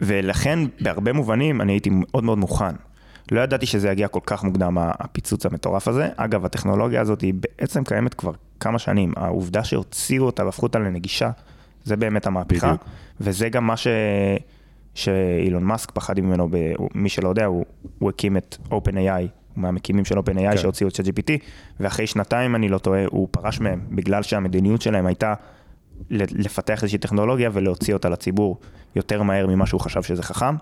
ולכן, 0.00 0.58
בהרבה 0.80 1.12
מובנים, 1.12 1.60
אני 1.60 1.72
הייתי 1.72 1.90
מאוד 1.92 2.24
מאוד 2.24 2.38
מוכן. 2.38 2.74
לא 3.30 3.40
ידעתי 3.40 3.66
שזה 3.66 3.88
יגיע 3.90 4.08
כל 4.08 4.20
כך 4.26 4.44
מוקדם, 4.44 4.78
הפיצוץ 4.80 5.46
המטורף 5.46 5.88
הזה. 5.88 6.08
אגב, 6.16 6.44
הטכנולוגיה 6.44 7.00
הזאת 7.00 7.20
היא 7.20 7.34
בעצם 7.34 7.84
קיימת 7.84 8.14
כבר 8.14 8.32
כמה 8.60 8.78
שנים. 8.78 9.12
העובדה 9.16 9.64
שהוציאו 9.64 10.26
אותה 10.26 10.44
והפכו 10.44 10.66
אותה 10.66 10.78
לנגישה, 10.78 11.30
זה 11.84 11.96
באמת 11.96 12.26
המהפכה. 12.26 12.66
בדיוק. 12.66 12.84
וזה 13.20 13.48
גם 13.48 13.66
מה 13.66 13.76
ש... 13.76 13.86
שאילון 14.94 15.64
מאסק 15.64 15.90
פחד 15.90 16.20
ממנו, 16.20 16.48
ב... 16.50 16.56
מי 16.94 17.08
שלא 17.08 17.28
יודע, 17.28 17.44
הוא, 17.44 17.64
הוא 17.98 18.10
הקים 18.10 18.36
את 18.36 18.56
OpenAI, 18.70 19.26
מהמקימים 19.56 20.04
של 20.04 20.18
OpenAI 20.18 20.50
כן. 20.50 20.56
שהוציאו 20.56 20.88
את 20.88 20.94
ChatGPT, 20.94 21.32
ואחרי 21.80 22.06
שנתיים, 22.06 22.54
אני 22.54 22.68
לא 22.68 22.78
טועה, 22.78 23.04
הוא 23.10 23.28
פרש 23.30 23.60
מהם, 23.60 23.80
בגלל 23.90 24.22
שהמדיניות 24.22 24.82
שלהם 24.82 25.06
הייתה 25.06 25.34
לפתח 26.10 26.82
איזושהי 26.82 26.98
טכנולוגיה 26.98 27.50
ולהוציא 27.52 27.94
אותה 27.94 28.08
לציבור 28.08 28.58
יותר 28.96 29.22
מהר 29.22 29.46
ממה 29.46 29.66
שהוא 29.66 29.80
חשב 29.80 30.02
שזה 30.02 30.22
חכם. 30.22 30.54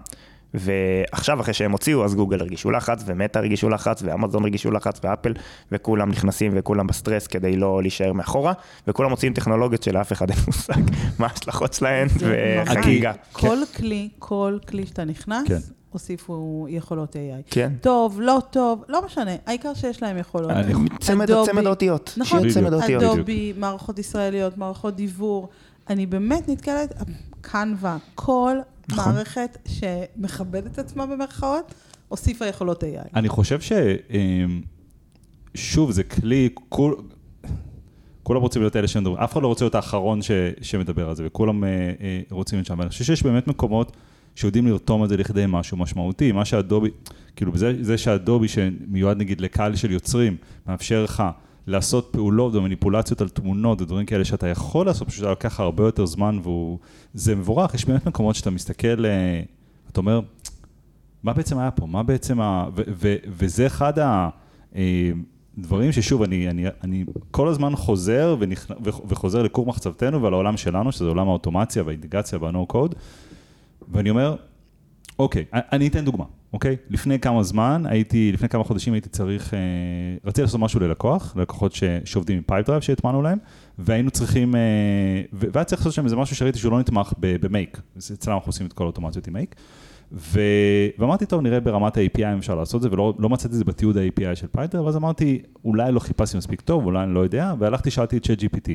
ועכשיו, 0.54 1.40
אחרי 1.40 1.54
שהם 1.54 1.72
הוציאו, 1.72 2.04
אז 2.04 2.14
גוגל 2.14 2.40
הרגישו 2.40 2.70
לחץ, 2.70 3.02
ומטא 3.06 3.38
הרגישו 3.38 3.68
לחץ, 3.68 4.02
ואמזון 4.02 4.42
הרגישו 4.42 4.70
לחץ, 4.70 5.00
ואפל, 5.04 5.34
וכולם 5.72 6.10
נכנסים 6.10 6.52
וכולם 6.54 6.86
בסטרס 6.86 7.26
כדי 7.26 7.56
לא 7.56 7.82
להישאר 7.82 8.12
מאחורה, 8.12 8.52
וכולם 8.88 9.10
מוצאים 9.10 9.34
טכנולוגיות 9.34 9.82
שלאף 9.82 10.12
אחד 10.12 10.30
אין 10.30 10.38
מושג 10.46 10.80
מה 11.18 11.26
ההשלכות 11.26 11.74
שלהן, 11.74 12.08
וחגיגה. 12.18 13.12
כל 13.32 13.58
כלי, 13.76 14.08
כל 14.18 14.58
כלי 14.68 14.86
שאתה 14.86 15.04
נכנס, 15.04 15.48
כן. 15.48 15.58
הוסיפו 15.92 16.66
יכולות 16.68 17.16
AI. 17.16 17.50
כן. 17.50 17.72
טוב, 17.80 18.20
לא 18.20 18.42
טוב, 18.50 18.84
לא 18.88 19.04
משנה, 19.04 19.30
העיקר 19.46 19.74
שיש 19.74 20.02
להם 20.02 20.18
יכולות. 20.18 20.50
צמד. 21.00 21.30
צמד 21.46 21.66
האותיות. 21.66 22.14
נכון, 22.16 22.40
שיהיה 22.40 22.54
צמד 22.54 22.72
האותיות. 22.72 23.02
אדובי, 23.02 23.52
מערכות 23.56 23.98
ישראליות, 23.98 24.58
מערכות 24.58 24.96
דיוור. 24.96 25.48
אני 25.90 26.06
באמת 26.06 26.48
נתקלת, 26.48 26.94
קנווה, 27.40 27.96
כל 28.14 28.56
נכון. 28.88 29.14
מערכת 29.14 29.58
שמכבדת 29.68 30.66
את 30.72 30.78
עצמה 30.78 31.06
במרכאות, 31.06 31.74
הוסיפה 32.08 32.46
יכולות 32.46 32.82
AI. 32.82 33.08
אני 33.14 33.28
חושב 33.28 33.60
ש... 33.60 33.72
אמ, 34.10 34.60
שוב, 35.54 35.90
זה 35.90 36.02
כלי, 36.02 36.48
כול, 36.68 36.96
כולם 38.22 38.40
רוצים 38.40 38.62
להיות 38.62 38.76
אלה 38.76 38.88
שמדברים, 38.88 39.18
אף 39.18 39.32
אחד 39.32 39.42
לא 39.42 39.48
רוצה 39.48 39.64
להיות 39.64 39.74
האחרון 39.74 40.22
ש, 40.22 40.30
שמדבר 40.62 41.08
על 41.08 41.14
זה, 41.14 41.22
וכולם 41.26 41.64
אה, 41.64 41.68
אה, 42.00 42.20
רוצים 42.30 42.58
את 42.58 42.66
שם. 42.66 42.78
ואני 42.78 42.88
חושב 42.88 43.04
שיש 43.04 43.22
באמת 43.22 43.48
מקומות 43.48 43.96
שיודעים 44.34 44.66
לרתום 44.66 45.04
את 45.04 45.08
זה 45.08 45.16
לכדי 45.16 45.44
משהו 45.48 45.76
משמעותי, 45.76 46.32
מה 46.32 46.44
שאדובי, 46.44 46.90
כאילו, 47.36 47.56
זה, 47.56 47.74
זה 47.80 47.98
שאדובי 47.98 48.48
שמיועד 48.48 49.16
נגיד 49.18 49.40
לקהל 49.40 49.76
של 49.76 49.90
יוצרים, 49.90 50.36
מאפשר 50.66 51.04
לך 51.04 51.22
לעשות 51.68 52.08
פעולות 52.10 52.54
ומניפולציות 52.54 53.20
על 53.20 53.28
תמונות 53.28 53.80
ודברים 53.80 54.06
כאלה 54.06 54.24
שאתה 54.24 54.46
יכול 54.46 54.86
לעשות, 54.86 55.08
פשוט 55.08 55.20
זה 55.20 55.28
לוקח 55.28 55.60
הרבה 55.60 55.84
יותר 55.84 56.06
זמן, 56.06 56.38
וזה 57.14 57.36
מבורך, 57.36 57.74
יש 57.74 57.84
באמת 57.84 58.06
מקומות 58.06 58.34
שאתה 58.34 58.50
מסתכל, 58.50 59.06
אה, 59.06 59.40
אתה 59.90 60.00
אומר, 60.00 60.20
מה 61.22 61.32
בעצם 61.32 61.58
היה 61.58 61.70
פה? 61.70 61.86
מה 61.86 62.02
בעצם 62.02 62.40
ה... 62.40 62.68
ו- 62.76 62.82
ו- 62.88 63.16
וזה 63.26 63.66
אחד 63.66 63.92
הדברים 65.58 65.92
ששוב, 65.92 66.22
אני, 66.22 66.50
אני, 66.50 66.64
אני 66.84 67.04
כל 67.30 67.48
הזמן 67.48 67.76
חוזר 67.76 68.36
ונכנ... 68.38 68.74
וח- 68.84 69.00
וחוזר 69.08 69.42
לכור 69.42 69.66
מחצבתנו 69.66 70.22
ועל 70.22 70.32
העולם 70.32 70.56
שלנו, 70.56 70.92
שזה 70.92 71.04
עולם 71.04 71.28
האוטומציה 71.28 71.82
והאינטגרציה 71.82 72.38
וה 72.42 72.52
no-code, 72.52 72.94
ואני 73.88 74.10
אומר, 74.10 74.36
אוקיי, 75.18 75.44
אני 75.52 75.88
אתן 75.88 76.04
דוגמה, 76.04 76.24
אוקיי? 76.52 76.76
לפני 76.90 77.18
כמה 77.18 77.42
זמן 77.42 77.82
הייתי, 77.86 78.32
לפני 78.32 78.48
כמה 78.48 78.64
חודשים 78.64 78.92
הייתי 78.92 79.08
צריך, 79.08 79.54
אה, 79.54 79.58
רציתי 80.24 80.42
לעשות 80.42 80.60
משהו 80.60 80.80
ללקוח, 80.80 81.36
ללקוחות 81.36 81.72
ש, 81.72 81.84
שעובדים 82.04 82.36
עם 82.36 82.42
Pipedrive 82.46 82.82
שהטמענו 82.82 83.22
להם, 83.22 83.38
והיינו 83.78 84.10
צריכים, 84.10 84.54
אה, 84.54 84.60
והיה 85.32 85.64
צריך 85.64 85.80
לעשות 85.80 85.92
שם 85.92 86.04
איזה 86.04 86.16
משהו 86.16 86.36
שראיתי 86.36 86.58
שהוא 86.58 86.72
לא 86.72 86.78
נתמך 86.78 87.12
ב 87.20 87.30
Make, 87.30 87.80
אצלנו 87.98 88.36
אנחנו 88.36 88.48
עושים 88.48 88.66
את 88.66 88.72
כל 88.72 88.84
האוטומציות 88.84 89.26
עם 89.26 89.32
Make. 89.32 89.54
ו... 90.12 90.40
ואמרתי, 90.98 91.26
טוב, 91.26 91.40
נראה 91.40 91.60
ברמת 91.60 91.96
ה-API 91.96 92.32
אם 92.32 92.38
אפשר 92.38 92.54
לעשות 92.54 92.76
את 92.76 92.82
זה, 92.82 92.88
ולא 92.92 93.14
לא 93.18 93.28
מצאתי 93.28 93.52
את 93.52 93.58
זה 93.58 93.64
בתיעוד 93.64 93.96
ה-API 93.96 94.34
של 94.34 94.46
Pipedrive, 94.46 94.84
ואז 94.84 94.96
אמרתי, 94.96 95.42
אולי 95.64 95.92
לא 95.92 96.00
חיפשתי 96.00 96.36
מספיק 96.36 96.60
טוב, 96.60 96.84
אולי 96.84 97.02
אני 97.04 97.14
לא 97.14 97.20
יודע, 97.20 97.54
והלכתי, 97.58 97.90
שאלתי 97.90 98.16
את 98.16 98.26
ChatGPT, 98.26 98.70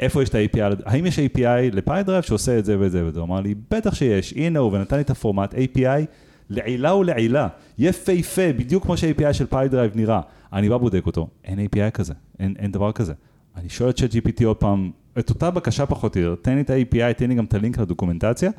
איפה 0.00 0.22
יש 0.22 0.28
את 0.28 0.34
ה-API, 0.34 0.82
האם 0.84 1.06
יש 1.06 1.18
API 1.18 1.72
ל 1.72 1.77
Pipedrive 1.77 2.22
שעושה 2.22 2.58
את 2.58 2.64
זה 2.64 2.78
ואת 2.78 2.90
זה 2.90 3.04
ואת 3.04 3.14
זה? 3.14 3.20
הוא 3.20 3.26
אמר 3.26 3.40
לי, 3.40 3.54
בטח 3.70 3.94
שיש, 3.94 4.32
הנה 4.32 4.58
הוא, 4.58 4.72
ונתן 4.72 4.96
לי 4.96 5.02
את 5.02 5.10
הפורמט, 5.10 5.54
API 5.54 6.06
לעילא 6.50 6.94
ולעילא, 6.94 7.48
יפהפה, 7.78 8.52
בדיוק 8.52 8.84
כמו 8.84 8.96
שה-API 8.96 9.32
של 9.32 9.46
Pipedrive 9.46 9.96
נראה. 9.96 10.20
אני 10.52 10.68
בא 10.68 10.76
בודק 10.76 11.06
אותו, 11.06 11.28
אין 11.44 11.58
API 11.58 11.90
כזה, 11.90 12.14
אין, 12.40 12.54
אין 12.58 12.72
דבר 12.72 12.92
כזה. 12.92 13.12
אני 13.56 13.68
שואל 13.68 13.90
את 13.90 13.98
ChatGPT 13.98 14.44
עוד 14.44 14.56
פעם, 14.56 14.90
את 15.18 15.30
אותה 15.30 15.50
בקשה 15.50 15.86
פחות 15.86 16.16
או 16.16 16.20
יותר, 16.20 16.42
תן 16.42 16.54
לי 16.54 16.60
את 16.60 16.70
ה-API, 16.70 17.12
תן 17.16 17.28
לי 17.28 17.34
גם 17.34 17.44
את 17.44 17.54
הלינק 17.54 17.78
לדוקומנטציה. 17.78 18.50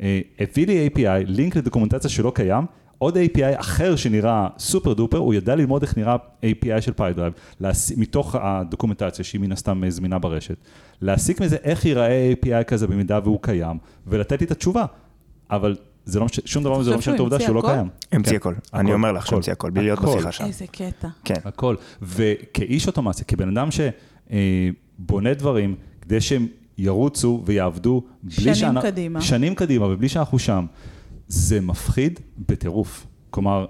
אה, 0.00 0.20
הביא 0.38 0.66
לי 0.66 0.88
API, 0.88 1.26
לינק 1.26 1.56
לדוקומנטציה 1.56 2.10
שלא 2.10 2.32
קיים, 2.34 2.64
עוד 2.98 3.16
API 3.16 3.60
אחר 3.60 3.96
שנראה 3.96 4.48
super 4.58 4.92
duper, 4.92 5.18
הוא 5.18 5.34
ידע 5.34 5.54
ללמוד 5.54 5.82
איך 5.82 5.98
נראה 5.98 6.16
API 6.42 6.80
של 6.80 6.92
Pipedrive, 6.92 7.32
מתוך 7.96 8.34
הדוקומנטציה 8.40 9.24
שהיא 9.24 9.40
מן 9.40 9.52
הסתם 9.52 9.84
אה, 9.84 9.90
זמינה 9.90 10.18
ברשת, 10.18 10.56
להסיק 11.00 11.40
מזה 11.40 11.56
איך 11.62 11.84
ייראה 11.84 12.32
API 12.32 12.64
כזה 12.64 12.86
במידה 12.86 13.18
והוא 13.24 13.38
קיים, 13.42 13.78
ולתת 14.06 14.40
לי 14.40 14.46
את 14.46 14.50
התשובה. 14.50 14.84
אבל 15.50 15.76
זה 16.06 16.18
לא, 16.20 16.24
מש- 16.26 16.40
שום 16.44 16.62
דבר 16.64 16.78
מזה 16.78 16.90
לא 16.90 16.98
משנה 16.98 17.14
את 17.14 17.18
שהוא 17.18 17.24
העובדה 17.24 17.36
המציא 17.36 17.46
שהוא 17.46 17.56
לא? 17.56 17.68
קיים. 17.68 17.88
המציא 18.12 18.30
כן. 18.32 18.36
הכל. 18.36 18.54
אני 18.74 18.92
אומר 18.92 19.12
לך 19.12 19.22
הכל. 19.22 19.30
שהמציא 19.30 19.52
הכל, 19.52 19.70
בלי 19.70 19.84
להיות. 19.84 19.98
בשיחה 20.02 20.32
שם. 20.32 20.44
איזה 20.44 20.66
קטע. 20.66 21.08
כן. 21.24 21.34
הכל. 21.44 21.76
וכאיש 22.02 22.86
אוטומציה, 22.86 23.24
כבן 23.24 23.48
אדם 23.58 23.68
שבונה 23.70 25.34
דברים 25.34 25.74
כדי 26.00 26.20
שהם 26.20 26.46
ירוצו 26.78 27.42
ויעבדו 27.46 28.02
בלי 28.22 28.54
שנים 28.54 28.80
קדימה. 28.82 29.20
שנים 29.20 29.54
קדימה, 29.54 29.86
ובלי 29.86 30.08
שאנחנו 30.08 30.38
שם, 30.38 30.66
זה 31.28 31.60
מפחיד 31.60 32.20
בטירוף. 32.48 33.06
כלומר, 33.30 33.66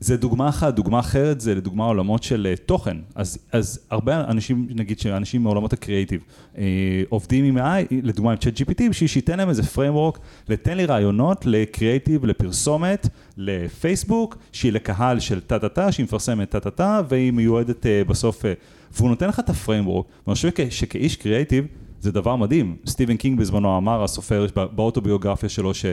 זה 0.00 0.16
דוגמה 0.16 0.48
אחת, 0.48 0.74
דוגמה 0.74 1.00
אחרת 1.00 1.40
זה 1.40 1.54
לדוגמה 1.54 1.84
עולמות 1.84 2.22
של 2.22 2.46
אה, 2.50 2.56
תוכן. 2.56 2.96
אז, 3.14 3.38
אז 3.52 3.80
הרבה 3.90 4.20
אנשים, 4.20 4.68
נגיד 4.74 4.98
שאנשים 4.98 5.42
מעולמות 5.42 5.72
הקריאיטיב, 5.72 6.20
אה, 6.58 6.64
עובדים 7.08 7.44
עם 7.44 7.58
AI, 7.58 7.94
לדוגמה 8.02 8.32
עם 8.32 8.38
ChatGPT, 8.38 8.90
בשביל 8.90 9.08
שייתן 9.08 9.38
להם 9.38 9.48
איזה 9.48 9.62
framework, 9.62 10.18
לתן 10.48 10.76
לי 10.76 10.86
רעיונות 10.86 11.46
לקריאיטיב, 11.46 12.24
לפרסומת, 12.24 13.08
לפייסבוק, 13.36 14.36
שהיא 14.52 14.72
לקהל 14.72 15.20
של 15.20 15.40
טה-טה-טה, 15.40 15.92
שהיא 15.92 16.04
מפרסמת 16.04 16.50
טה-טה-טה, 16.50 17.00
והיא 17.08 17.32
מיועדת 17.32 17.86
אה, 17.86 18.02
בסוף, 18.04 18.44
אה, 18.44 18.52
והוא 18.96 19.08
נותן 19.08 19.28
לך 19.28 19.40
את 19.40 19.50
ה 19.50 19.55
framework, 19.55 20.06
ואני 20.26 20.34
חושב 20.34 20.48
שכאיש 20.70 21.16
קריאיטיב, 21.16 21.64
זה 22.00 22.12
דבר 22.12 22.36
מדהים. 22.36 22.76
סטיבן 22.86 23.16
קינג 23.16 23.38
בזמנו 23.40 23.76
אמר, 23.76 24.04
הסופר, 24.04 24.46
בא- 24.56 24.66
באוטוביוגרפיה 24.66 25.48
שלו, 25.48 25.74
ש... 25.74 25.84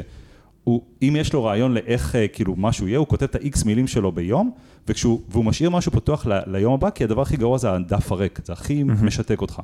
הוא, 0.66 0.82
אם 1.02 1.16
יש 1.20 1.34
לו 1.34 1.44
רעיון 1.44 1.74
לאיך 1.74 2.16
אה, 2.16 2.28
כאילו 2.28 2.56
משהו 2.58 2.88
יהיה, 2.88 3.00
הוא 3.00 3.08
כותב 3.08 3.24
את 3.26 3.36
ה-X 3.36 3.66
מילים 3.66 3.88
שלו 3.88 4.12
ביום, 4.12 4.52
וכשהוא, 4.88 5.22
והוא 5.30 5.46
משאיר 5.46 5.70
משהו 5.70 5.92
פתוח 5.92 6.26
ל, 6.28 6.40
ליום 6.48 6.74
הבא, 6.74 6.90
כי 6.90 7.04
הדבר 7.04 7.22
הכי 7.22 7.38
גרוע 7.38 7.58
זה 7.58 7.72
הדף 7.72 8.12
הריק, 8.12 8.40
זה 8.46 8.54
הכי 8.54 8.84
משתק 8.84 9.42
אותך. 9.42 9.62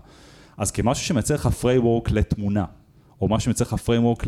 כ- 0.66 0.72
כמשהו 0.74 1.06
שמייצר 1.06 1.36
לך 1.36 1.50
framework 1.62 2.12
לתמונה, 2.14 2.66
או 3.22 3.28
משהו 3.28 3.44
שמייצר 3.44 3.66
לך 3.66 3.74
framework 3.74 4.26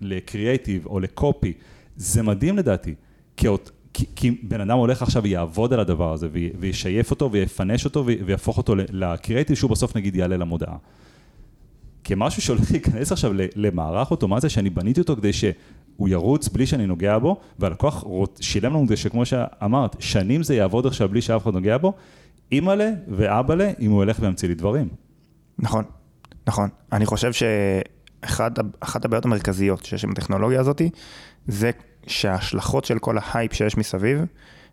לקריאייטיב 0.00 0.86
או 0.86 1.00
לקופי, 1.00 1.52
זה 1.96 2.22
מדהים 2.22 2.56
לדעתי, 2.58 2.94
כי, 3.36 3.46
כי, 3.94 4.04
כי 4.16 4.30
בן 4.42 4.60
אדם 4.60 4.78
הולך 4.78 5.02
עכשיו 5.02 5.22
ויעבוד 5.22 5.72
על 5.72 5.80
הדבר 5.80 6.12
הזה, 6.12 6.28
וי- 6.32 6.50
וישייף 6.60 7.10
אותו 7.10 7.32
ויפנש 7.32 7.84
אותו 7.84 8.06
וי- 8.06 8.18
ויהפוך 8.26 8.58
אותו 8.58 8.74
לקריאייטיב, 8.76 9.56
שהוא 9.56 9.70
בסוף 9.70 9.96
נגיד 9.96 10.16
יעלה 10.16 10.36
למודעה. 10.36 10.76
כמשהו 12.06 12.42
שהולך 12.42 12.70
להיכנס 12.72 13.12
עכשיו 13.12 13.32
למערך 13.56 14.10
אוטומציה 14.10 14.50
שאני 14.50 14.70
בניתי 14.70 15.00
אותו 15.00 15.16
כדי 15.16 15.32
שהוא 15.32 16.08
ירוץ 16.08 16.48
בלי 16.48 16.66
שאני 16.66 16.86
נוגע 16.86 17.18
בו, 17.18 17.40
והלקוח 17.58 18.04
שילם 18.40 18.72
לנו 18.72 18.86
כדי 18.86 18.96
שכמו 18.96 19.26
שאמרת, 19.26 19.96
שנים 19.98 20.42
זה 20.42 20.54
יעבוד 20.54 20.86
עכשיו 20.86 21.08
בלי 21.08 21.22
שאף 21.22 21.42
אחד 21.42 21.52
נוגע 21.52 21.78
בו, 21.78 21.92
אימא'לה 22.52 22.90
ואבא'לה 23.08 23.70
אם 23.80 23.90
הוא 23.90 24.02
ילך 24.02 24.16
וימציא 24.20 24.48
לי 24.48 24.54
דברים. 24.54 24.88
נכון, 25.58 25.84
נכון. 26.46 26.68
אני 26.92 27.06
חושב 27.06 27.32
שאחת 27.32 29.04
הבעיות 29.04 29.24
המרכזיות 29.24 29.84
שיש 29.84 30.04
עם 30.04 30.10
הטכנולוגיה 30.10 30.60
הזאת, 30.60 30.82
זה 31.46 31.70
שההשלכות 32.06 32.84
של 32.84 32.98
כל 32.98 33.16
ההייפ 33.22 33.52
שיש 33.52 33.76
מסביב, 33.76 34.20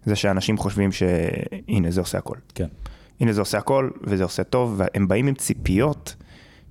זה 0.06 0.16
שאנשים 0.16 0.58
חושבים 0.58 0.92
שהנה, 0.92 1.92
זה 1.92 2.02
עושה 2.02 2.18
הכל. 2.18 2.38
כן. 2.56 2.68
הנה, 3.20 3.34
זה 3.34 3.42
עושה 3.42 3.58
הכל, 3.58 3.90
וזה 4.04 4.24
עושה 4.24 4.44
טוב, 4.44 4.76
והם 4.78 5.08
באים 5.08 5.28
עם 5.28 5.36
ציפיות 5.36 6.16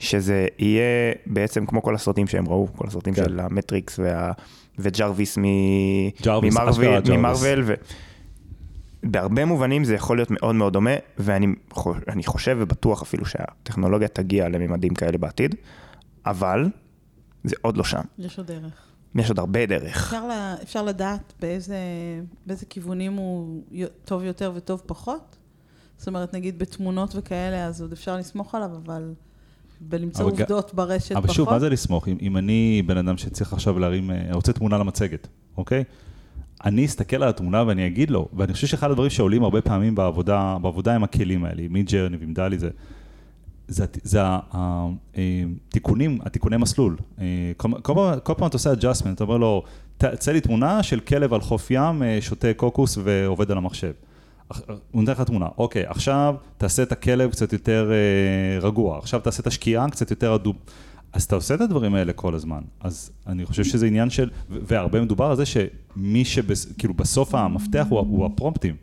שזה 0.02 0.46
יהיה 0.58 1.12
בעצם 1.26 1.66
כמו 1.66 1.82
כל 1.82 1.94
הסרטים 1.94 2.26
שהם 2.26 2.48
ראו, 2.48 2.68
כל 2.76 2.86
הסרטים 2.86 3.14
כן. 3.14 3.24
של 3.24 3.40
המטריקס 3.40 3.98
וה... 3.98 4.32
וג'רוויס 4.78 5.38
מ... 5.38 5.42
ממרוול, 7.12 7.62
ו... 7.64 7.74
בהרבה 9.02 9.44
מובנים 9.44 9.84
זה 9.84 9.94
יכול 9.94 10.18
להיות 10.18 10.30
מאוד 10.30 10.54
מאוד 10.54 10.72
דומה, 10.72 10.90
ואני 11.18 11.46
חו- 11.70 11.94
אני 12.08 12.22
חושב 12.24 12.56
ובטוח 12.60 13.02
אפילו 13.02 13.24
שהטכנולוגיה 13.24 14.08
תגיע 14.08 14.48
לממדים 14.48 14.94
כאלה 14.94 15.18
בעתיד, 15.18 15.54
אבל 16.26 16.68
זה 17.44 17.56
עוד 17.60 17.76
לא 17.76 17.84
שם. 17.84 18.02
יש 18.18 18.38
עוד 18.38 18.46
דרך. 18.46 18.86
יש 19.14 19.28
עוד 19.28 19.38
הרבה 19.38 19.66
דרך. 19.66 19.96
אפשר, 19.96 20.26
לה, 20.26 20.54
אפשר 20.62 20.82
לדעת 20.82 21.32
באיזה, 21.40 21.76
באיזה 22.46 22.66
כיוונים 22.66 23.12
הוא 23.12 23.62
טוב 24.04 24.22
יותר 24.22 24.52
וטוב 24.54 24.82
פחות? 24.86 25.36
זאת 25.96 26.08
אומרת, 26.08 26.34
נגיד 26.34 26.58
בתמונות 26.58 27.14
וכאלה, 27.16 27.66
אז 27.66 27.82
עוד 27.82 27.92
אפשר 27.92 28.16
לסמוך 28.16 28.54
עליו, 28.54 28.70
אבל 28.84 29.14
בלמצוא 29.88 30.24
אבל 30.24 30.30
עובדות 30.30 30.74
ברשת 30.74 31.12
אבל 31.12 31.22
פחות? 31.22 31.36
שוב, 31.36 31.50
מה 31.50 31.58
זה 31.58 31.68
לסמוך? 31.68 32.08
אם, 32.08 32.16
אם 32.22 32.36
אני 32.36 32.82
בן 32.86 32.96
אדם 32.96 33.16
שצריך 33.16 33.52
עכשיו 33.52 33.78
להרים, 33.78 34.10
אה, 34.10 34.28
רוצה 34.32 34.52
תמונה 34.52 34.78
למצגת, 34.78 35.28
אוקיי? 35.56 35.84
אני 36.64 36.86
אסתכל 36.86 37.22
על 37.22 37.28
התמונה 37.28 37.64
ואני 37.66 37.86
אגיד 37.86 38.10
לו, 38.10 38.28
ואני 38.32 38.52
חושב 38.52 38.66
שאחד 38.66 38.90
הדברים 38.90 39.10
שעולים 39.10 39.44
הרבה 39.44 39.60
פעמים 39.60 39.94
בעבודה, 39.94 40.56
בעבודה 40.62 40.94
עם 40.94 41.04
הכלים 41.04 41.44
האלה, 41.44 41.62
עם 41.62 41.72
מידג'רני 41.72 42.16
ועם 42.16 42.34
דלי, 42.34 42.58
זה, 42.58 42.70
זה, 43.68 43.84
זה 44.02 44.20
התיקונים, 45.14 46.18
התיקוני 46.24 46.56
מסלול. 46.56 46.96
אה, 47.20 47.52
כל, 47.56 47.68
כל, 47.82 47.94
כל 48.22 48.34
פעם 48.36 48.48
אתה 48.48 48.56
עושה 48.56 48.72
adjustment, 48.72 49.12
אתה 49.14 49.24
אומר 49.24 49.36
לו, 49.36 49.62
תצא 49.98 50.32
לי 50.32 50.40
תמונה 50.40 50.82
של 50.82 51.00
כלב 51.00 51.34
על 51.34 51.40
חוף 51.40 51.70
ים, 51.70 52.02
אה, 52.02 52.18
שותה 52.20 52.54
קוקוס 52.56 52.98
ועובד 53.04 53.50
על 53.50 53.58
המחשב. 53.58 53.92
הוא 54.90 55.02
נותן 55.02 55.12
לך 55.12 55.20
תמונה, 55.20 55.46
אוקיי, 55.58 55.86
עכשיו 55.86 56.34
תעשה 56.58 56.82
את 56.82 56.92
הכלב 56.92 57.30
קצת 57.30 57.52
יותר 57.52 57.92
אה, 57.92 58.66
רגוע, 58.66 58.98
עכשיו 58.98 59.20
תעשה 59.20 59.40
את 59.40 59.46
השקיעה 59.46 59.90
קצת 59.90 60.10
יותר 60.10 60.34
אדום. 60.34 60.56
אז 61.12 61.22
אתה 61.22 61.34
עושה 61.34 61.54
את 61.54 61.60
הדברים 61.60 61.94
האלה 61.94 62.12
כל 62.12 62.34
הזמן. 62.34 62.60
אז 62.80 63.10
אני 63.26 63.46
חושב 63.46 63.64
שזה 63.64 63.86
עניין 63.86 64.10
של, 64.10 64.30
והרבה 64.50 65.00
מדובר 65.00 65.24
על 65.24 65.36
זה 65.36 65.44
שמי 65.46 66.24
שכאילו 66.24 66.94
בסוף 66.94 67.34
המפתח 67.34 67.86
הוא, 67.88 67.98
הוא 67.98 68.26
הפרומפטים. 68.26 68.74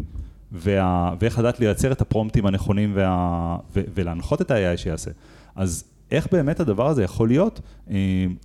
וה, 0.51 1.13
ואיך 1.19 1.39
לדעת 1.39 1.59
לייצר 1.59 1.91
את 1.91 2.01
הפרומפטים 2.01 2.45
הנכונים 2.45 2.91
וה, 2.95 3.57
ו, 3.75 3.81
ולהנחות 3.95 4.41
את 4.41 4.51
ה-AI 4.51 4.77
שיעשה. 4.77 5.11
אז 5.55 5.83
איך 6.11 6.27
באמת 6.31 6.59
הדבר 6.59 6.87
הזה 6.87 7.03
יכול 7.03 7.27
להיות, 7.27 7.61
אה, 7.89 7.95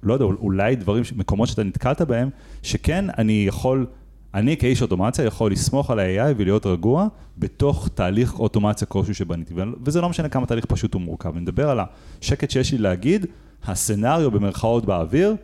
לא 0.03 0.15
יודע, 0.15 0.25
אולי 0.25 0.77
דברים, 0.77 1.05
מקומות 1.17 1.49
שאתה 1.49 1.63
נתקלת 1.63 2.03
בהם, 2.03 2.29
שכן 2.63 3.05
אני 3.19 3.45
יכול, 3.49 3.87
אני 4.35 4.57
כאיש 4.57 4.83
אוטומציה 4.83 5.25
יכול 5.25 5.53
לסמוך 5.53 5.91
על 5.91 5.99
ה-AI 5.99 6.35
ולהיות 6.37 6.67
רגוע 6.67 7.07
בתוך 7.39 7.89
תהליך 7.95 8.39
אוטומציה 8.39 8.87
כלשהו 8.87 9.15
שבניתי, 9.15 9.55
וזה 9.85 10.01
לא 10.01 10.09
משנה 10.09 10.29
כמה 10.29 10.47
תהליך 10.47 10.65
פשוט 10.65 10.95
ומורכב, 10.95 11.33
אני 11.33 11.41
מדבר 11.41 11.71
על 11.71 11.81
השקט 12.21 12.51
שיש 12.51 12.73
לי 12.73 12.79
להגיד, 12.79 13.27
הסצנריו 13.65 14.31
במרכאות 14.31 14.85
באוויר, 14.85 15.37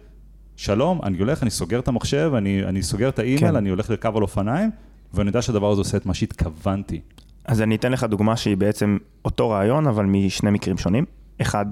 שלום, 0.57 1.01
אני 1.03 1.19
הולך, 1.19 1.43
אני 1.43 1.51
סוגר 1.51 1.79
את 1.79 1.89
המחשב, 1.89 2.33
אני, 2.37 2.65
אני 2.65 2.83
סוגר 2.83 3.09
את 3.09 3.19
האימייל, 3.19 3.41
כן. 3.41 3.57
אני 3.57 3.71
הולך 3.71 3.91
לרכב 3.91 4.17
על 4.17 4.23
אופניים, 4.23 4.71
ואני 5.15 5.29
יודע 5.29 5.43
שהדבר 5.43 5.71
הזה 5.71 5.81
עושה 5.81 5.97
את 5.97 6.07
מה 6.07 6.15
שהתכוונתי. 6.15 7.01
אז 7.45 7.63
אני 7.63 7.75
אתן 7.75 7.93
לך 7.93 8.05
דוגמה 8.05 8.37
שהיא 8.37 8.57
בעצם 8.57 8.99
אותו 9.25 9.51
רעיון, 9.51 9.87
אבל 9.87 10.05
משני 10.05 10.51
מקרים 10.51 10.79
שונים. 10.79 11.05
אחד 11.41 11.67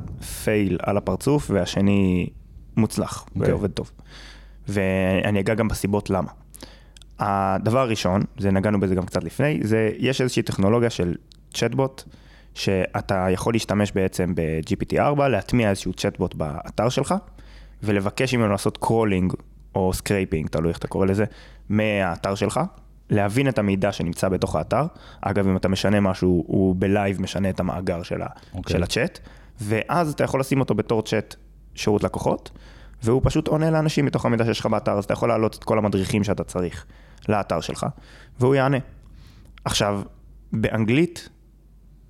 פייל 0.45 0.79
על 0.83 0.97
הפרצוף, 0.97 1.51
והשני 1.55 2.29
מוצלח 2.77 3.25
okay. 3.29 3.39
אוקיי. 3.39 3.53
ועובד 3.53 3.71
טוב. 3.71 3.91
ואני 4.69 5.41
אגע 5.41 5.55
גם 5.55 5.69
בסיבות 5.69 6.11
למה. 6.11 6.31
הדבר 7.19 7.79
הראשון, 7.79 8.23
זה 8.39 8.51
נגענו 8.51 8.81
בזה 8.81 8.95
גם 8.95 9.07
קצת 9.07 9.25
לפני, 9.25 9.61
זה 9.63 9.91
יש 9.99 10.21
איזושהי 10.21 10.43
טכנולוגיה 10.43 10.91
של 10.91 11.15
צ'טבוט, 11.55 12.03
שאתה 12.55 13.27
יכול 13.31 13.55
להשתמש 13.55 13.93
בעצם 13.93 14.35
ב-GPT4, 14.35 15.23
להטמיע 15.23 15.71
איזשהו 15.71 15.93
צ'טבוט 15.93 16.35
באתר 16.35 16.89
שלך, 16.89 17.15
ולבקש 17.83 18.35
ממנו 18.35 18.49
לעשות 18.49 18.77
crawling 18.77 19.33
או 19.75 19.93
scraping, 19.93 20.49
תלוי 20.49 20.69
איך 20.69 20.79
אתה 20.79 20.89
קורא 20.89 21.07
לזה, 21.07 21.25
מהאתר 21.69 22.35
שלך, 22.35 22.61
להבין 23.11 23.49
את 23.49 23.59
המידע 23.59 23.93
שנמצא 23.93 24.29
בתוך 24.29 24.57
האתר. 24.57 24.87
אגב, 25.21 25.49
אם 25.49 25.57
אתה 25.57 25.69
משנה 25.69 26.01
משהו, 26.01 26.45
הוא 26.47 26.77
ב 26.79 26.88
live 26.88 27.23
משנה 27.23 27.51
את 27.51 27.61
המאגר 27.61 28.03
של, 28.03 28.23
okay. 28.23 28.27
אוקיי. 28.55 28.73
של 28.73 28.83
הצ'אט, 28.83 29.19
ואז 29.61 30.13
אתה 30.13 30.25
יכול 30.25 30.41
לשים 30.41 30.61
אותו 30.61 30.75
בתור 30.75 31.03
צ'אט 31.03 31.35
שירות 31.75 32.05
לקוחות, 32.05 32.51
והוא 33.03 33.21
פשוט 33.25 33.49
עונה 33.49 33.71
לאנשים 33.71 34.05
מתוך 34.05 34.27
המידע 34.27 34.45
שיש 34.45 34.61
לך 34.61 34.67
באתר, 34.67 34.93
אז 34.93 35.05
אתה 35.05 35.13
יכול 35.13 35.29
להעלות 35.29 35.55
את 35.55 35.65
כל 35.65 35.79
המדריכים 35.79 36.25
שאתה 36.25 36.45
צריך 36.45 36.87
לאתר 37.29 37.61
שלך, 37.61 37.87
והוא 38.41 38.55
יענה. 38.55 38.79
עכשיו, 39.65 40.01
באנגלית 40.53 41.29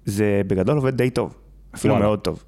זה 0.05 0.43
בגדול 0.47 0.77
עובד 0.77 0.97
די 0.97 1.11
טוב, 1.11 1.35
אפילו 1.75 1.95
וואלה. 1.95 2.07
מאוד 2.07 2.19
טוב. 2.21 2.45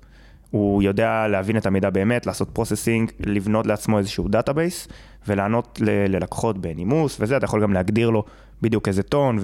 הוא 0.51 0.83
יודע 0.83 1.29
להבין 1.29 1.57
את 1.57 1.67
המידע 1.67 1.91
באמת, 1.91 2.27
לעשות 2.27 2.49
processing, 2.53 3.11
לבנות 3.21 3.67
לעצמו 3.67 3.99
איזשהו 3.99 4.29
database, 4.29 4.89
ולענות 5.29 5.79
ל- 5.83 6.17
ללקוחות 6.17 6.59
בנימוס 6.59 7.17
וזה, 7.21 7.37
אתה 7.37 7.45
יכול 7.45 7.63
גם 7.63 7.73
להגדיר 7.73 8.11
לו 8.11 8.25
בדיוק 8.63 8.89
איזה 8.89 9.03
טון, 9.03 9.39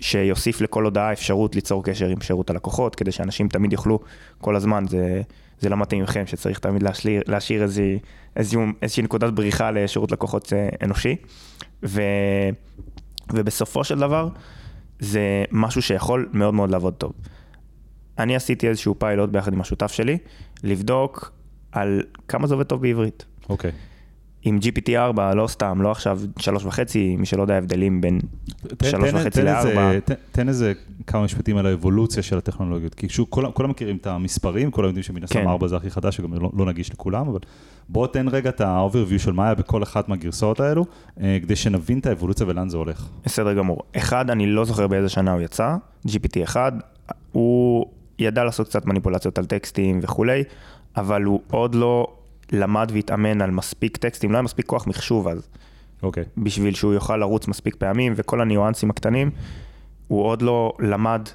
ושיוסיף 0.00 0.60
ו- 0.60 0.64
לכל 0.64 0.84
הודעה 0.84 1.12
אפשרות 1.12 1.54
ליצור 1.54 1.84
קשר 1.84 2.08
עם 2.08 2.20
שירות 2.20 2.50
הלקוחות, 2.50 2.94
כדי 2.94 3.12
שאנשים 3.12 3.48
תמיד 3.48 3.72
יוכלו 3.72 4.00
כל 4.40 4.56
הזמן, 4.56 4.84
זה, 4.88 5.22
זה 5.60 5.68
לא 5.68 5.76
מתאים 5.76 6.02
לכם, 6.02 6.26
שצריך 6.26 6.58
תמיד 6.58 6.82
להשאיר, 6.82 7.22
להשאיר 7.26 7.62
איזושהי, 7.62 7.98
איזושהי, 8.36 8.60
איזושהי 8.82 9.02
נקודת 9.02 9.32
בריחה 9.32 9.70
לשירות 9.70 10.12
לקוחות 10.12 10.52
אה, 10.52 10.68
אנושי. 10.82 11.16
ו, 11.82 12.02
ובסופו 13.32 13.84
של 13.84 13.98
דבר, 13.98 14.28
זה 14.98 15.44
משהו 15.50 15.82
שיכול 15.82 16.28
מאוד 16.32 16.54
מאוד 16.54 16.70
לעבוד 16.70 16.94
טוב. 16.94 17.12
אני 18.18 18.36
עשיתי 18.36 18.68
איזשהו 18.68 18.94
פיילוט 18.98 19.30
ביחד 19.30 19.52
עם 19.52 19.60
השותף 19.60 19.92
שלי, 19.92 20.18
לבדוק 20.62 21.32
על 21.72 22.02
כמה 22.28 22.46
זה 22.46 22.54
עובד 22.54 22.66
טוב 22.66 22.82
בעברית. 22.82 23.24
אוקיי. 23.48 23.70
Okay. 23.70 23.93
עם 24.44 24.58
GPT-4, 24.62 25.20
לא 25.34 25.46
סתם, 25.46 25.82
לא 25.82 25.90
עכשיו 25.90 26.20
שלוש 26.38 26.64
וחצי, 26.64 27.16
מי 27.16 27.26
שלא 27.26 27.42
יודע 27.42 27.54
ההבדלים 27.54 28.00
בין 28.00 28.20
שלוש 28.82 29.10
וחצי 29.12 29.42
לארבע. 29.42 30.00
תן, 30.00 30.14
תן 30.32 30.48
איזה 30.48 30.72
כמה 31.06 31.24
משפטים 31.24 31.56
על 31.56 31.66
האבולוציה 31.66 32.22
של 32.22 32.38
הטכנולוגיות, 32.38 32.94
כי 32.94 33.08
שוב, 33.08 33.26
כולם, 33.30 33.50
כולם 33.52 33.70
מכירים 33.70 33.96
את 33.96 34.06
המספרים, 34.06 34.70
כולם 34.70 34.86
יודעים 34.86 35.02
שמן 35.02 35.24
הסתם 35.24 35.40
כן. 35.40 35.46
4 35.46 35.68
זה 35.68 35.76
הכי 35.76 35.90
חדש, 35.90 36.16
שגם 36.16 36.34
לא, 36.34 36.50
לא 36.56 36.66
נגיש 36.66 36.92
לכולם, 36.92 37.28
אבל 37.28 37.38
בוא 37.88 38.06
תן 38.06 38.28
רגע 38.28 38.50
את 38.50 38.60
ה-overview 38.60 39.18
של 39.18 39.32
מה 39.32 39.44
היה 39.44 39.54
בכל 39.54 39.82
אחת 39.82 40.08
מהגרסאות 40.08 40.60
האלו, 40.60 40.84
אה, 41.20 41.38
כדי 41.42 41.56
שנבין 41.56 41.98
את 41.98 42.06
האבולוציה 42.06 42.46
ולאן 42.46 42.68
זה 42.68 42.76
הולך. 42.76 43.08
בסדר 43.24 43.54
גמור. 43.54 43.82
אחד, 43.96 44.30
אני 44.30 44.46
לא 44.46 44.64
זוכר 44.64 44.86
באיזה 44.86 45.08
שנה 45.08 45.32
הוא 45.32 45.40
יצא, 45.40 45.76
GPT-1, 46.08 46.56
הוא 47.32 47.86
ידע 48.18 48.44
לעשות 48.44 48.68
קצת 48.68 48.86
מניפולציות 48.86 49.38
על 49.38 49.44
טקסטים 49.44 49.98
וכולי, 50.02 50.42
אבל 50.96 51.22
הוא 51.22 51.40
עוד 51.50 51.74
לא 51.74 52.06
למד 52.52 52.90
והתאמן 52.94 53.40
על 53.40 53.50
מספיק 53.50 53.96
טקסטים, 53.96 54.32
לא 54.32 54.36
היה 54.36 54.42
מספיק 54.42 54.66
כוח 54.66 54.86
מחשוב 54.86 55.28
אז. 55.28 55.48
אוקיי. 56.02 56.22
Okay. 56.22 56.26
בשביל 56.36 56.74
שהוא 56.74 56.94
יוכל 56.94 57.16
לרוץ 57.16 57.48
מספיק 57.48 57.76
פעמים, 57.76 58.12
וכל 58.16 58.40
הניואנסים 58.40 58.90
הקטנים, 58.90 59.30
הוא 60.08 60.22
עוד 60.22 60.42
לא 60.42 60.72
למד 60.80 61.28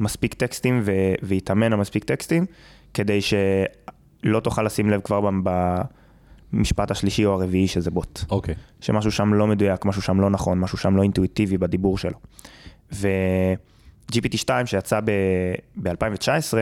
מספיק 0.00 0.34
טקסטים 0.34 0.82
והתאמן 1.22 1.72
על 1.72 1.78
מספיק 1.78 2.04
טקסטים, 2.04 2.46
כדי 2.94 3.20
שלא 3.22 4.40
תוכל 4.40 4.62
לשים 4.62 4.90
לב 4.90 5.00
כבר 5.00 5.30
במשפט 6.52 6.90
השלישי 6.90 7.24
או 7.24 7.32
הרביעי 7.32 7.68
שזה 7.68 7.90
בוט. 7.90 8.20
אוקיי. 8.30 8.54
Okay. 8.54 8.84
שמשהו 8.84 9.12
שם 9.12 9.34
לא 9.34 9.46
מדויק, 9.46 9.84
משהו 9.84 10.02
שם 10.02 10.20
לא 10.20 10.30
נכון, 10.30 10.60
משהו 10.60 10.78
שם 10.78 10.96
לא 10.96 11.02
אינטואיטיבי 11.02 11.58
בדיבור 11.58 11.98
שלו. 11.98 12.18
ו-GPT 12.92 14.36
2 14.36 14.66
שיצא 14.66 15.00
ב-2019, 15.82 16.54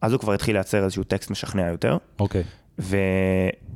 אז 0.00 0.12
הוא 0.12 0.20
כבר 0.20 0.32
התחיל 0.32 0.54
לייצר 0.56 0.84
איזשהו 0.84 1.04
טקסט 1.04 1.30
משכנע 1.30 1.68
יותר. 1.68 1.96
אוקיי. 2.18 2.42
Okay. 2.42 2.44
ו... 2.78 2.96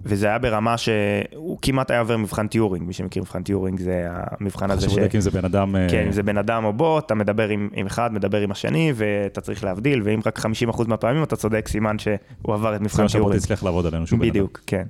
וזה 0.04 0.26
היה 0.26 0.38
ברמה 0.38 0.74
שהוא 0.78 1.58
כמעט 1.62 1.90
היה 1.90 2.00
עובר 2.00 2.16
מבחן 2.16 2.46
טיורינג, 2.46 2.86
מי 2.86 2.92
שמכיר 2.92 3.22
מבחן 3.22 3.42
טיורינג 3.42 3.80
זה 3.80 4.06
המבחן 4.10 4.70
הזה 4.70 4.88
ש... 4.88 4.92
חשוב 4.92 5.04
אם 5.14 5.20
זה 5.20 5.30
בן 5.30 5.44
אדם... 5.44 5.76
אה, 5.76 5.86
כן, 5.90 6.06
אם 6.06 6.12
זה 6.12 6.22
בן 6.22 6.38
אדם 6.38 6.64
או 6.64 6.72
בוט, 6.72 7.06
אתה 7.06 7.14
מדבר 7.14 7.48
עם, 7.48 7.68
עם 7.74 7.86
אחד, 7.86 8.12
מדבר 8.12 8.40
עם 8.40 8.50
השני, 8.50 8.92
ואתה 8.96 9.40
צריך 9.40 9.64
להבדיל, 9.64 10.02
ואם 10.04 10.20
רק 10.26 10.38
50% 10.38 10.42
מהפעמים 10.88 11.22
אתה 11.22 11.36
צודק, 11.36 11.68
סימן 11.68 11.98
שהוא 11.98 12.54
עבר 12.54 12.76
את 12.76 12.80
מבחן 12.80 12.96
טיורינג. 12.96 13.10
זה 13.10 13.18
מה 13.18 13.24
שבוט 13.24 13.34
הצליח 13.34 13.62
לעבוד 13.62 13.86
עלינו, 13.86 14.06
שהוא 14.06 14.18
בן 14.18 14.24
אדם. 14.24 14.30
בדיוק, 14.30 14.60
כן. 14.66 14.84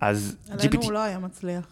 אז 0.00 0.36
GPT... 0.48 0.66
עלינו 0.66 0.82
הוא 0.82 0.92
לא 0.92 1.02
היה 1.02 1.18
מצליח. 1.18 1.64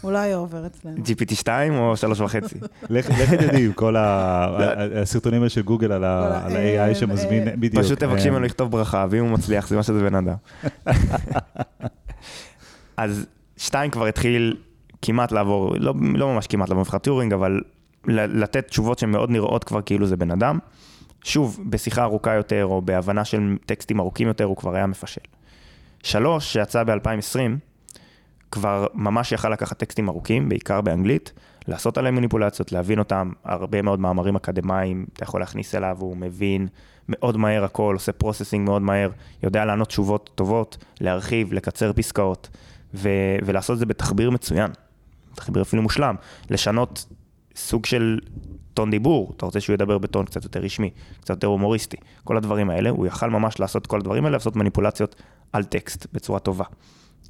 הוא 0.00 0.12
לא 0.12 0.18
היה 0.18 0.36
עובר 0.36 0.66
אצלנו. 0.66 0.96
GPT 0.96 1.34
2 1.34 1.74
או 1.74 1.96
3 1.96 2.20
וחצי? 2.20 2.54
לך 2.90 3.34
תדעי, 3.34 3.66
עם 3.66 3.72
כל 3.72 3.94
הסרטונים 3.98 5.40
האלה 5.40 5.50
של 5.50 5.62
גוגל 5.62 5.92
על 5.92 6.04
ה-AI 6.04 6.94
שמזמין, 6.94 7.60
בדיוק. 7.60 7.84
פשוט 7.84 7.98
תבקשי 7.98 8.32
ממנו 8.32 8.44
לכתוב 8.44 8.70
ברכה, 8.70 9.06
ואם 9.10 9.24
הוא 9.24 9.30
מצליח, 9.30 9.68
זה 9.68 9.76
מה 9.76 9.82
שזה 9.82 10.10
בן 10.10 10.14
אדם. 10.14 10.34
אז 12.96 13.26
2 13.56 13.90
כבר 13.90 14.06
התחיל 14.06 14.56
כמעט 15.02 15.32
לעבור, 15.32 15.74
לא, 15.78 15.94
לא 16.14 16.34
ממש 16.34 16.46
כמעט 16.46 16.68
לעבור 16.68 16.82
מבחן 16.82 16.98
טיורינג, 16.98 17.32
אבל 17.32 17.60
לתת 18.06 18.68
תשובות 18.68 18.98
שהן 18.98 19.10
מאוד 19.10 19.30
נראות 19.30 19.64
כבר 19.64 19.82
כאילו 19.82 20.06
זה 20.06 20.16
בן 20.16 20.30
אדם. 20.30 20.58
שוב, 21.24 21.60
בשיחה 21.66 22.02
ארוכה 22.02 22.34
יותר, 22.34 22.64
או 22.64 22.82
בהבנה 22.82 23.24
של 23.24 23.56
טקסטים 23.66 24.00
ארוכים 24.00 24.28
יותר, 24.28 24.44
הוא 24.44 24.56
כבר 24.56 24.74
היה 24.74 24.86
מפשל. 24.86 25.20
שלוש, 26.02 26.52
שיצא 26.52 26.84
ב-2020, 26.84 27.67
כבר 28.50 28.86
ממש 28.94 29.32
יכל 29.32 29.48
לקחת 29.48 29.78
טקסטים 29.78 30.08
ארוכים, 30.08 30.48
בעיקר 30.48 30.80
באנגלית, 30.80 31.32
לעשות 31.68 31.98
עליהם 31.98 32.14
מניפולציות, 32.14 32.72
להבין 32.72 32.98
אותם, 32.98 33.32
הרבה 33.44 33.82
מאוד 33.82 34.00
מאמרים 34.00 34.36
אקדמיים, 34.36 35.06
אתה 35.12 35.22
יכול 35.22 35.40
להכניס 35.40 35.74
אליו, 35.74 35.96
הוא 36.00 36.16
מבין 36.16 36.68
מאוד 37.08 37.36
מהר 37.36 37.64
הכל, 37.64 37.94
עושה 37.94 38.12
processing 38.12 38.68
מאוד 38.68 38.82
מהר, 38.82 39.10
יודע 39.42 39.64
לענות 39.64 39.88
תשובות 39.88 40.30
טובות, 40.34 40.84
להרחיב, 41.00 41.52
לקצר 41.52 41.92
פסקאות, 41.92 42.48
ו- 42.94 43.36
ולעשות 43.44 43.74
את 43.74 43.78
זה 43.78 43.86
בתחביר 43.86 44.30
מצוין, 44.30 44.70
תחביר 45.34 45.62
אפילו 45.62 45.82
מושלם, 45.82 46.14
לשנות 46.50 47.06
סוג 47.56 47.86
של 47.86 48.18
טון 48.74 48.90
דיבור, 48.90 49.32
אתה 49.36 49.46
רוצה 49.46 49.60
שהוא 49.60 49.74
ידבר 49.74 49.98
בטון 49.98 50.24
קצת 50.24 50.44
יותר 50.44 50.60
רשמי, 50.60 50.90
קצת 51.20 51.30
יותר 51.30 51.46
הומוריסטי, 51.46 51.96
כל 52.24 52.36
הדברים 52.36 52.70
האלה, 52.70 52.90
הוא 52.90 53.06
יכל 53.06 53.30
ממש 53.30 53.60
לעשות 53.60 53.86
כל 53.86 53.98
הדברים 53.98 54.24
האלה, 54.24 54.36
לעשות 54.36 54.56
מניפולציות 54.56 55.16
על 55.52 55.64
טקסט 55.64 56.06
בצורה 56.12 56.38
טובה. 56.38 56.64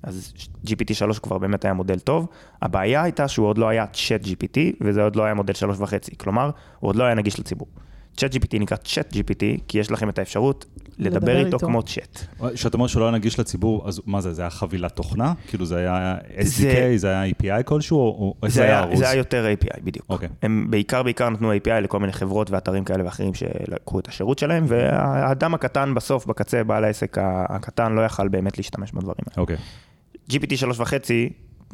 אז 0.02 0.32
GPT-3 0.66 1.20
כבר 1.22 1.38
באמת 1.38 1.64
היה 1.64 1.74
מודל 1.74 1.98
טוב. 1.98 2.28
הבעיה 2.62 3.02
הייתה 3.02 3.28
שהוא 3.28 3.46
עוד 3.46 3.58
לא 3.58 3.68
היה 3.68 3.86
צ'אט 3.86 4.24
GPT, 4.24 4.58
וזה 4.80 5.02
עוד 5.02 5.16
לא 5.16 5.24
היה 5.24 5.34
מודל 5.34 5.54
3.5, 5.54 6.16
כלומר, 6.16 6.50
הוא 6.80 6.88
עוד 6.88 6.96
לא 6.96 7.04
היה 7.04 7.14
נגיש 7.14 7.40
לציבור. 7.40 7.68
צ'אט 8.16 8.34
GPT 8.34 8.58
נקרא 8.58 8.76
צ'אט 8.76 9.12
GPT, 9.12 9.60
כי 9.68 9.78
יש 9.78 9.90
לכם 9.90 10.08
את 10.08 10.18
האפשרות 10.18 10.66
לדבר 10.98 11.36
איתו 11.38 11.46
איתו. 11.46 11.58
כמו 11.58 11.82
צ'אט. 11.82 12.20
כשאתה 12.54 12.76
אומר 12.76 12.86
שלא 12.86 13.04
היה 13.04 13.12
נגיש 13.12 13.40
לציבור, 13.40 13.88
אז 13.88 14.00
מה 14.06 14.20
זה, 14.20 14.32
זה 14.32 14.42
היה 14.42 14.50
חבילת 14.50 14.96
תוכנה? 14.96 15.32
כאילו 15.48 15.66
זה 15.66 15.76
היה 15.78 16.16
SDK, 16.38 16.96
זה 16.96 17.08
היה 17.18 17.32
API 17.32 17.62
כלשהו, 17.62 17.98
או 17.98 18.34
או- 18.42 18.48
זה 18.48 18.54
זה 18.54 18.62
היה 18.62 18.80
ארוז? 18.80 18.98
זה 18.98 19.08
היה 19.10 19.18
יותר 19.18 19.46
API, 19.60 19.80
בדיוק. 19.84 20.06
אוקיי. 20.08 20.28
הם 20.42 20.66
בעיקר 20.70 21.02
בעיקר 21.02 21.30
נתנו 21.30 21.52
API 21.54 21.70
לכל 21.70 22.00
מיני 22.00 22.12
חברות 22.12 22.50
ואתרים 22.50 22.84
כאלה 22.84 23.04
ואחרים 23.04 23.34
שלקחו 23.34 23.98
את 24.00 24.08
השירות 24.08 24.38
שלהם, 24.38 24.64
והאדם 24.68 25.54
הקטן 25.54 25.94
בסוף, 25.94 26.26
בקצה, 26.26 26.64
בעל 26.64 26.84
העסק 26.84 27.16
הקטן, 27.20 27.92
לא 27.92 28.00
יכל 28.00 28.28
באמת 28.28 28.58
להשתמש 28.58 28.92
בדברים 28.92 29.24
האלה. 29.26 29.40
אוקיי, 29.40 29.56
GPT 30.30 30.52
3.5, 30.78 30.82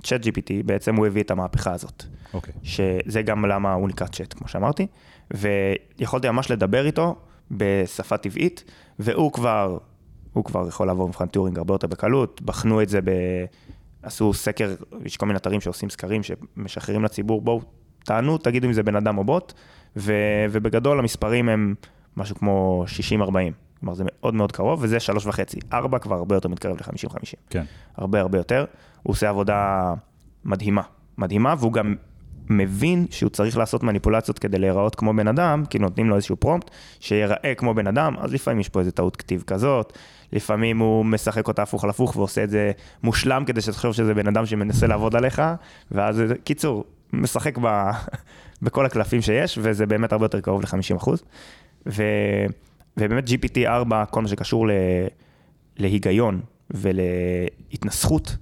צ'אט 0.03 0.27
GPT, 0.27 0.53
בעצם 0.65 0.95
הוא 0.97 1.07
הביא 1.07 1.23
את 1.23 1.31
המהפכה 1.31 1.73
הזאת. 1.73 2.05
אוקיי. 2.35 2.53
שזה 2.63 3.23
גם 3.23 3.45
למה 3.45 3.73
הוא 3.73 3.89
נקרא 3.89 4.07
צ'אט, 4.07 4.35
כמו 4.35 4.49
שאמרתי, 4.49 4.87
ויכולתי 5.31 6.31
ממש 6.31 6.51
לדבר 6.51 6.87
איתו 6.87 7.17
בשפה 7.51 8.17
טבעית, 8.17 8.65
והוא 8.99 9.33
כבר, 9.33 9.79
הוא 10.33 10.45
כבר 10.45 10.69
יכול 10.69 10.87
לעבור 10.87 11.09
מבחן 11.09 11.27
טיורינג 11.27 11.59
הרבה 11.59 11.75
יותר 11.75 11.87
בקלות, 11.87 12.43
בחנו 12.43 12.83
את 12.83 12.89
זה 12.89 13.01
ב... 13.01 13.11
עשו 14.03 14.35
סקר, 14.35 14.75
יש 15.05 15.17
כל 15.17 15.27
מיני 15.27 15.37
אתרים 15.37 15.61
שעושים 15.61 15.91
סקרים 15.91 16.23
שמשחררים 16.23 17.05
לציבור, 17.05 17.43
בואו, 17.43 17.61
תענו, 18.05 18.39
תגידו 18.39 18.67
אם 18.67 18.73
זה 18.73 18.83
בן 18.83 18.97
אדם 18.97 19.19
או 19.19 19.25
בוט, 19.25 19.53
ו... 19.97 20.13
ובגדול 20.51 20.99
המספרים 20.99 21.49
הם 21.49 21.75
משהו 22.17 22.37
כמו 22.37 22.85
60-40, 23.13 23.33
כלומר 23.81 23.95
זה 23.95 24.05
מאוד 24.07 24.35
מאוד 24.35 24.53
קרוב, 24.53 24.79
וזה 24.83 24.97
3.5, 24.97 25.39
4 25.73 25.99
כבר 25.99 26.17
הרבה 26.17 26.35
יותר 26.35 26.49
מתקרב 26.49 26.77
ל-50-50. 26.77 27.35
כן. 27.51 27.65
הרבה 27.97 28.21
הרבה 28.21 28.39
יותר. 28.39 28.65
הוא 29.03 29.13
עושה 29.13 29.29
עבודה 29.29 29.93
מדהימה, 30.45 30.83
מדהימה, 31.19 31.55
והוא 31.59 31.73
גם 31.73 31.95
מבין 32.49 33.07
שהוא 33.11 33.31
צריך 33.31 33.57
לעשות 33.57 33.83
מניפולציות 33.83 34.39
כדי 34.39 34.59
להיראות 34.59 34.95
כמו 34.95 35.15
בן 35.15 35.29
אדם, 35.29 35.65
כי 35.71 35.79
נותנים 35.79 36.09
לו 36.09 36.17
איזשהו 36.17 36.37
פרומפט, 36.37 36.71
שיראה 37.01 37.55
כמו 37.57 37.75
בן 37.75 37.87
אדם, 37.87 38.15
אז 38.19 38.33
לפעמים 38.33 38.61
יש 38.61 38.69
פה 38.69 38.81
איזה 38.81 38.91
טעות 38.93 39.17
כתיב 39.17 39.45
כזאת, 39.47 39.99
לפעמים 40.33 40.79
הוא 40.79 41.05
משחק 41.05 41.49
אותה 41.49 41.63
הפוך 41.63 41.85
על 41.85 41.91
הפוך 41.91 42.17
ועושה 42.17 42.45
את 42.45 42.51
זה 42.51 42.73
מושלם 43.03 43.45
כדי 43.45 43.61
שתחשוב 43.61 43.93
שזה 43.93 44.15
בן 44.15 44.27
אדם 44.27 44.47
שמנסה 44.47 44.87
לעבוד 44.87 45.17
עליך, 45.17 45.43
ואז, 45.91 46.23
קיצור, 46.45 46.85
משחק 47.13 47.59
ב... 47.59 47.91
בכל 48.63 48.87
הקלפים 48.87 49.23
שיש, 49.23 49.59
וזה 49.63 49.87
באמת 49.87 50.13
הרבה 50.13 50.25
יותר 50.25 50.41
קרוב 50.41 50.61
ל-50%. 50.61 51.11
ו... 51.87 52.03
ובאמת 52.97 53.29
GPT-4, 53.29 54.07
כל 54.11 54.23
מה 54.23 54.29
שקשור 54.29 54.69
ל... 54.69 54.71
להיגיון 55.77 56.41
ולהתנסחות, 56.71 58.37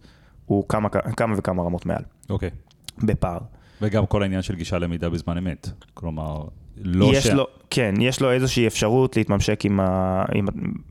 הוא 0.47 0.69
כמה, 0.69 0.89
כמה 0.89 1.35
וכמה 1.39 1.63
רמות 1.63 1.87
מעל, 1.87 2.03
אוקיי. 2.31 2.51
בפער. 2.99 3.39
וגם 3.83 4.07
כל 4.07 4.23
העניין 4.23 4.43
של 4.43 4.55
גישה 4.55 4.79
למידע 4.79 5.09
בזמן 5.09 5.39
אמת. 5.39 5.69
כלומר, 5.95 6.45
לא 6.77 7.11
יש 7.15 7.27
ש... 7.27 7.31
לו, 7.31 7.47
כן, 7.71 7.95
יש 8.01 8.21
לו 8.21 8.33
איזושהי 8.33 8.67
אפשרות 8.67 9.17
להתממשק 9.17 9.65
עם 9.65 9.81
ה... 9.81 10.25
עם... 10.35 10.47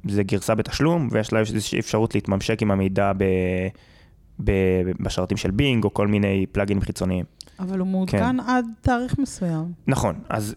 זה 0.09 0.23
גרסה 0.23 0.55
בתשלום, 0.55 1.07
ויש 1.11 1.33
לה 1.33 1.39
איזושהי 1.39 1.79
אפשרות 1.79 2.15
להתממשק 2.15 2.61
עם 2.61 2.71
המידע 2.71 3.11
ב... 3.17 3.23
ב... 4.43 4.51
בשרתים 4.99 5.37
של 5.37 5.51
בינג, 5.51 5.83
או 5.83 5.93
כל 5.93 6.07
מיני 6.07 6.45
פלאגינים 6.51 6.81
חיצוניים. 6.81 7.25
אבל 7.59 7.79
הוא 7.79 7.87
מעודכן 7.87 8.39
עד 8.39 8.65
תאריך 8.81 9.19
מסוים. 9.19 9.65
נכון, 9.87 10.15
אז 10.29 10.55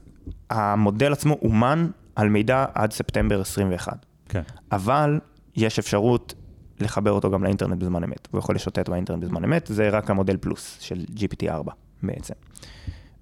המודל 0.51 1.13
עצמו 1.13 1.39
אומן 1.43 1.87
על 2.17 2.29
מידע 2.29 2.65
עד 2.75 2.93
ספטמבר 2.93 3.41
21. 3.41 4.07
כן. 4.29 4.43
אבל 4.73 5.21
יש 5.57 5.79
אפשרות 5.79 6.35
לחבר 6.81 7.11
אותו 7.11 7.31
גם 7.31 7.45
לאינטרנט 7.45 7.79
בזמן 7.79 8.05
אמת. 8.05 8.29
הוא 8.31 8.39
יכול 8.39 8.55
לשוטט 8.55 8.89
באינטרנט 8.89 9.25
בזמן 9.25 9.45
אמת, 9.45 9.67
זה 9.73 9.89
רק 9.89 10.11
המודל 10.11 10.37
פלוס 10.37 10.77
של 10.81 11.05
GPT-4 11.17 11.71
בעצם. 12.07 12.35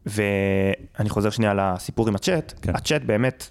ואני 0.06 1.08
חוזר 1.08 1.30
שנייה 1.30 1.54
לסיפור 1.54 2.08
עם 2.08 2.14
הצ'אט, 2.14 2.54
כן. 2.62 2.76
הצ'אט 2.76 3.02
באמת 3.02 3.50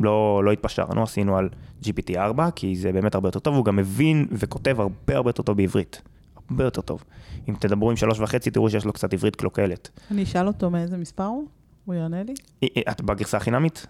לא, 0.00 0.44
לא 0.44 0.52
התפשרנו, 0.52 1.02
עשינו 1.02 1.36
על 1.36 1.48
GPT-4, 1.82 2.50
כי 2.56 2.76
זה 2.76 2.92
באמת 2.92 3.14
הרבה 3.14 3.28
יותר 3.28 3.38
טוב, 3.38 3.56
הוא 3.56 3.64
גם 3.64 3.76
מבין 3.76 4.26
וכותב 4.32 4.80
הרבה 4.80 5.16
הרבה 5.16 5.28
יותר 5.28 5.42
טוב 5.42 5.56
בעברית. 5.56 6.02
הרבה 6.50 6.64
יותר 6.64 6.80
טוב. 6.80 7.04
אם 7.48 7.54
תדברו 7.60 7.90
עם 7.90 7.96
שלוש 7.96 8.20
וחצי, 8.20 8.50
תראו 8.50 8.70
שיש 8.70 8.84
לו 8.84 8.92
קצת 8.92 9.12
עברית 9.12 9.36
קלוקלת. 9.36 9.90
אני 10.10 10.22
אשאל 10.22 10.46
אותו 10.46 10.70
מאיזה 10.70 10.96
מספר 10.96 11.24
הוא, 11.24 11.46
הוא 11.84 11.94
יענה 11.94 12.22
לי. 12.22 12.34
את 12.90 13.00
בגרסה 13.00 13.36
החינמית? 13.36 13.86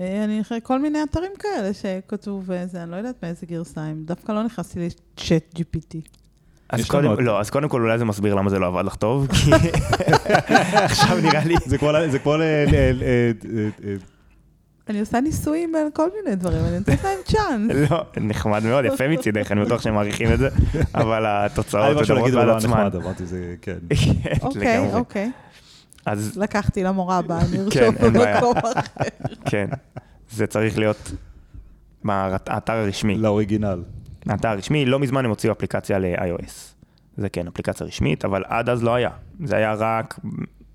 אה, 0.00 0.24
אני 0.24 0.40
אחרי 0.40 0.58
כל 0.62 0.82
מיני 0.82 0.98
אתרים 1.02 1.32
כאלה 1.38 1.74
שכתוב 1.74 2.50
איזה, 2.50 2.82
אני 2.82 2.90
לא 2.90 2.96
יודעת 2.96 3.22
מאיזה 3.22 3.46
גרסה 3.46 3.80
הם. 3.80 4.02
דווקא 4.04 4.32
לא 4.32 4.42
נכנסתי 4.42 4.80
לצ'אט 4.80 5.54
GPT. 5.58 6.21
אז 6.72 6.88
קודם, 6.88 7.20
לא, 7.20 7.40
אז 7.40 7.50
קודם 7.50 7.68
כל 7.68 7.82
אולי 7.82 7.98
זה 7.98 8.04
מסביר 8.04 8.34
למה 8.34 8.50
זה 8.50 8.58
לא 8.58 8.66
עבד 8.66 8.84
לך 8.84 8.94
טוב, 8.94 9.26
כי 9.26 9.50
עכשיו 10.88 11.18
נראה 11.22 11.44
לי, 11.44 11.54
זה 11.66 11.78
כמו... 11.78 11.90
אני 14.88 15.00
עושה 15.00 15.20
ניסויים 15.20 15.74
על 15.74 15.86
כל 15.92 16.08
מיני 16.16 16.36
דברים, 16.36 16.64
אני 16.64 16.78
נותנת 16.78 17.04
להם 17.04 17.18
צ'אנס. 17.24 17.76
לא, 17.90 18.04
נחמד 18.16 18.64
מאוד, 18.64 18.84
יפה 18.84 19.08
מצידך, 19.08 19.52
אני 19.52 19.64
בטוח 19.64 19.82
שהם 19.82 19.94
מעריכים 19.94 20.32
את 20.32 20.38
זה, 20.38 20.48
אבל 20.94 21.26
היה 21.26 21.44
התוצאות 21.44 21.96
משהו 21.96 22.14
מדברות 22.14 22.18
להגיד, 22.18 22.34
בעד 22.34 22.42
אבל 22.42 22.52
לא 22.52 22.56
עצמן. 22.56 22.86
נחמד, 22.86 22.96
אמרתי, 22.96 23.26
זה... 23.26 23.54
כן. 23.62 23.78
כן, 23.90 24.34
אוקיי. 24.42 24.94
אוקיי. 24.94 25.30
אז 26.06 26.36
לקחתי 26.36 26.82
למורה 26.82 27.18
הבאה, 27.18 27.40
אני 27.40 27.58
ארשום 27.58 27.94
כן. 27.94 28.12
במקום 28.12 28.56
אחר. 28.56 28.80
כן, 29.44 29.68
זה 30.30 30.46
צריך 30.46 30.78
להיות 30.78 31.12
באתר 32.04 32.72
הרשמי. 32.72 33.18
לאוריגינל. 33.18 33.82
האתר 34.28 34.48
הרשמי, 34.48 34.84
לא 34.84 34.98
מזמן 34.98 35.24
הם 35.24 35.30
הוציאו 35.30 35.52
אפליקציה 35.52 35.98
ל-iOS. 35.98 36.52
זה 37.16 37.28
כן, 37.28 37.46
אפליקציה 37.46 37.86
רשמית, 37.86 38.24
אבל 38.24 38.42
עד 38.46 38.68
אז 38.68 38.82
לא 38.82 38.94
היה. 38.94 39.10
זה 39.44 39.56
היה 39.56 39.74
רק 39.74 40.18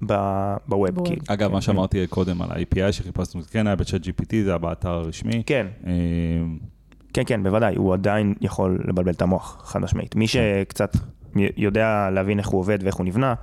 ב- 0.06 0.56
בווב. 0.68 1.06
כאילו. 1.06 1.22
אגב, 1.28 1.52
מה 1.52 1.62
שאמרתי 1.62 2.08
קודם 2.08 2.42
על 2.42 2.52
ה-API 2.52 2.92
שחיפשנו, 2.92 3.42
זה 3.42 3.50
כן 3.50 3.68
היה 3.68 3.76
בצ'אט 3.76 4.02
GPT, 4.02 4.36
זה 4.44 4.50
היה 4.50 4.58
באתר 4.58 4.90
הרשמי. 4.90 5.44
כן, 5.46 5.68
אה, 5.88 5.92
כן, 7.14 7.22
כן, 7.26 7.44
בוודאי, 7.44 7.76
הוא 7.76 7.94
עדיין 7.94 8.34
יכול 8.42 8.80
לבלבל 8.88 9.12
את 9.12 9.22
המוח, 9.22 9.58
חד 9.66 9.82
משמעית. 9.82 10.16
מי 10.16 10.28
שקצת 10.28 10.98
יודע 11.58 12.10
להבין 12.10 12.40
איך 12.40 12.48
הוא 12.48 12.60
עובד 12.60 12.80
ואיך 12.84 12.96
הוא 12.96 13.06
נבנה, 13.06 13.34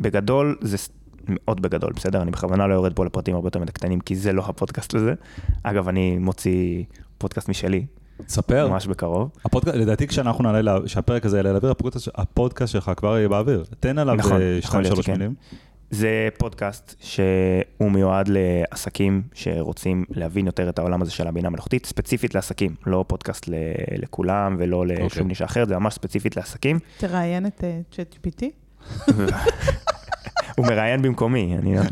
בגדול, 0.00 0.56
זה 0.60 0.76
מאוד 1.28 1.62
בגדול, 1.62 1.92
בסדר? 1.92 2.22
אני 2.22 2.30
בכוונה 2.30 2.66
לא 2.66 2.74
יורד 2.74 2.92
פה 2.92 3.04
לפרטים 3.04 3.34
הרבה 3.34 3.46
יותר 3.46 3.58
מדי 3.60 3.72
קטנים, 3.72 4.00
כי 4.00 4.16
זה 4.16 4.32
לא 4.32 4.42
הפודקאסט 4.46 4.94
לזה. 4.94 5.14
אגב, 5.62 5.88
אני 5.88 6.18
מוציא 6.18 6.84
פודקאסט 7.18 7.48
משלי, 7.48 7.86
תספר. 8.26 8.68
ממש 8.68 8.86
בקרוב. 8.86 9.30
הפודקאסט, 9.44 9.76
לדעתי 9.76 10.06
כשאנחנו 10.06 10.44
נעלה, 10.44 10.60
לה- 10.62 10.88
שהפרק 10.88 11.26
הזה 11.26 11.36
יעלה 11.36 11.52
לאוויר, 11.52 11.70
הפודקאסט, 11.70 12.08
הפודקאסט 12.14 12.72
שלך 12.72 12.90
כבר 12.96 13.16
יהיה 13.18 13.28
באוויר. 13.28 13.64
תן 13.80 13.98
עליו 13.98 14.14
נכון, 14.14 14.40
אה, 14.42 14.58
שתיים 14.60 14.84
שלוש 14.84 14.98
שכן. 14.98 15.12
מילים. 15.12 15.34
זה 15.90 16.08
פודקאסט 16.38 16.94
שהוא 17.00 17.90
מיועד 17.90 18.28
לעסקים 18.32 19.22
שרוצים 19.34 20.04
להבין 20.10 20.46
יותר 20.46 20.68
את 20.68 20.78
העולם 20.78 21.02
הזה 21.02 21.10
של 21.10 21.26
הבינה 21.26 21.50
מלאכותית, 21.50 21.86
ספציפית 21.86 22.34
לעסקים, 22.34 22.74
לא 22.86 23.04
פודקאסט 23.08 23.48
ל- 23.48 23.54
לכולם 24.02 24.56
ולא 24.58 24.76
אוקיי. 24.82 25.06
לשום 25.06 25.28
נישה 25.28 25.44
אחרת, 25.44 25.68
זה 25.68 25.78
ממש 25.78 25.94
ספציפית 25.94 26.36
לעסקים. 26.36 26.78
תראיין 26.98 27.46
את 27.46 27.64
אה, 27.64 27.80
צ'אט 27.90 28.14
GPT. 28.26 28.44
הוא 30.56 30.66
מראיין 30.66 31.02
במקומי, 31.02 31.56
אני 31.58 31.76
לא- 31.76 31.82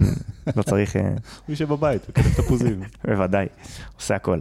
לא 0.57 0.63
צריך, 0.63 0.97
אה, 0.97 1.03
הוא 1.03 1.15
יושב 1.49 1.69
בבית, 1.69 2.07
הוא 2.07 2.15
כתב 2.15 2.43
תפוזים. 2.43 2.81
בוודאי, 3.09 3.47
עושה 3.97 4.15
הכל. 4.17 4.39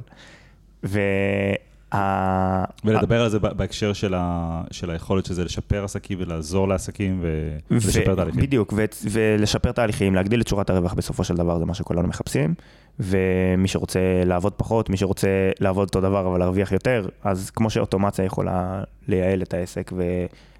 ולדבר 2.85 3.21
על 3.21 3.29
זה 3.29 3.39
בהקשר 3.39 3.93
של 3.93 4.13
ה- 4.17 4.63
של 4.71 4.89
היכולת 4.91 5.25
שזה 5.25 5.43
לשפר 5.43 5.83
עסקים 5.83 6.17
ולעזור 6.21 6.67
לעסקים 6.67 7.19
ו- 7.21 7.57
ולשפר 7.71 8.15
תהליכים. 8.15 8.41
בדיוק, 8.41 8.73
ו- 8.75 8.85
ולשפר 9.11 9.71
תהליכים, 9.71 10.15
להגדיל 10.15 10.41
את 10.41 10.47
שורת 10.47 10.69
הרווח 10.69 10.93
בסופו 10.93 11.23
של 11.23 11.35
דבר, 11.35 11.59
זה 11.59 11.65
מה 11.65 11.73
שכולנו 11.73 12.07
מחפשים. 12.07 12.53
ומי 12.99 13.67
שרוצה 13.67 13.99
לעבוד 14.25 14.53
פחות, 14.53 14.89
מי 14.89 14.97
שרוצה 14.97 15.27
לעבוד 15.59 15.87
אותו 15.87 16.01
דבר 16.01 16.27
אבל 16.27 16.39
להרוויח 16.39 16.71
יותר, 16.71 17.07
אז 17.23 17.49
כמו 17.49 17.69
שאוטומציה 17.69 18.25
יכולה 18.25 18.83
לייעל 19.07 19.41
את 19.41 19.53
העסק 19.53 19.91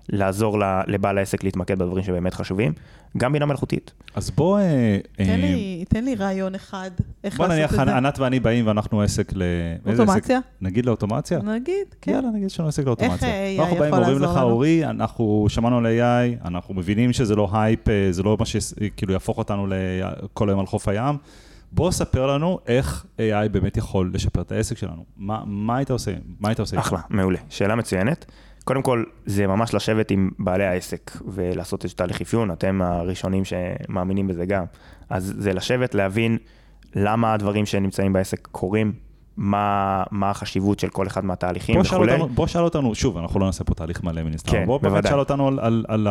ולעזור 0.09 0.59
ל- 0.59 0.81
לבעל 0.87 1.17
העסק 1.17 1.43
להתמקד 1.43 1.79
בדברים 1.79 2.03
שבאמת 2.03 2.33
חשובים, 2.33 2.73
גם 3.17 3.33
בינה 3.33 3.45
מלאכותית. 3.45 3.91
אז 4.15 4.29
בוא... 4.31 4.59
אה, 4.59 4.97
תן 5.15 5.23
אה, 5.29 5.37
לי- 5.37 5.85
תן 5.89 6.03
לי 6.03 6.15
רעיון 6.15 6.55
אחד, 6.55 6.91
איך 7.23 7.37
בוא 7.37 7.45
לעשות 7.47 7.57
נניח, 7.59 7.79
את 7.81 7.85
זה. 7.85 7.97
ענת 7.97 8.19
ואני 8.19 8.39
באים 8.39 8.67
ואנחנו 8.67 9.01
עסק 9.01 9.31
ל... 9.35 9.43
אוטומציה? 9.85 10.39
נגיד 10.61 10.85
לאוטומציה? 10.85 11.39
נגיד, 11.39 11.75
כן. 12.01 12.11
יאללה, 12.11 12.29
נגיד 12.29 12.49
שיש 12.49 12.59
לנו 12.59 12.69
עסק 12.69 12.85
לאוטומציה. 12.85 13.29
AI 13.29 13.61
אנחנו 13.61 13.75
באים 13.75 13.87
יכול 13.93 13.99
ואומרים 13.99 14.21
לעזור 14.21 14.33
לך, 14.35 14.41
לנו? 14.41 14.49
אורי, 14.51 14.85
אנחנו 14.85 15.45
שמענו 15.49 15.77
על 15.77 15.85
AI, 15.85 16.47
אנחנו 16.47 16.73
מבינים 16.73 17.13
שזה 17.13 17.35
לא 17.35 17.49
הייפ, 17.53 17.89
אה, 17.89 18.07
זה 18.11 18.23
לא 18.23 18.37
מה 18.39 18.45
שכאילו 18.45 19.13
יהפוך 19.13 19.37
אותנו 19.37 19.67
ל- 19.67 19.73
כל 20.33 20.49
היום 20.49 20.59
על 20.59 20.65
חוף 20.65 20.87
הים. 20.87 21.17
בוא 21.71 21.91
ספר 21.91 22.27
לנו 22.27 22.59
איך 22.67 23.05
AI 23.17 23.49
באמת 23.51 23.77
יכול 23.77 24.11
לשפר 24.13 24.41
את 24.41 24.51
העסק 24.51 24.77
שלנו. 24.77 25.05
מה 25.17 25.41
מה 25.45 25.77
היית 25.77 25.91
עושה? 25.91 26.11
מה 26.39 26.49
היית 26.49 26.59
עושה? 26.59 26.79
אחלה, 26.79 26.99
מעולה. 27.09 27.39
שאלה 27.49 27.75
מצוינת. 27.75 28.25
קודם 28.67 28.81
כל, 28.81 29.03
זה 29.25 29.47
ממש 29.47 29.73
לשבת 29.73 30.11
עם 30.11 30.29
בעלי 30.39 30.65
העסק 30.65 31.11
ולעשות 31.25 31.83
איזשהו 31.83 31.97
תהליך 31.97 32.21
אפיון, 32.21 32.51
אתם 32.51 32.81
הראשונים 32.81 33.43
שמאמינים 33.45 34.27
בזה 34.27 34.45
גם. 34.45 34.63
אז 35.09 35.33
זה 35.37 35.53
לשבת, 35.53 35.95
להבין 35.95 36.37
למה 36.95 37.33
הדברים 37.33 37.65
שנמצאים 37.65 38.13
בעסק 38.13 38.47
קורים, 38.51 38.93
מה, 39.37 40.03
מה 40.11 40.29
החשיבות 40.29 40.79
של 40.79 40.89
כל 40.89 41.07
אחד 41.07 41.25
מהתהליכים 41.25 41.81
וכולי. 41.81 42.17
בוא 42.33 42.47
שאל 42.47 42.63
אותנו, 42.63 42.95
שוב, 42.95 43.17
אנחנו 43.17 43.39
לא 43.39 43.45
נעשה 43.45 43.63
פה 43.63 43.73
תהליך 43.73 44.03
מלא 44.03 44.23
מן 44.23 44.33
הסתם, 44.33 44.51
כן, 44.51 44.65
בוא 44.65 44.79
באמת. 44.79 45.07
שאל 45.07 45.19
אותנו 45.19 45.47
על, 45.47 45.59
על, 45.59 45.85
על. 45.87 46.07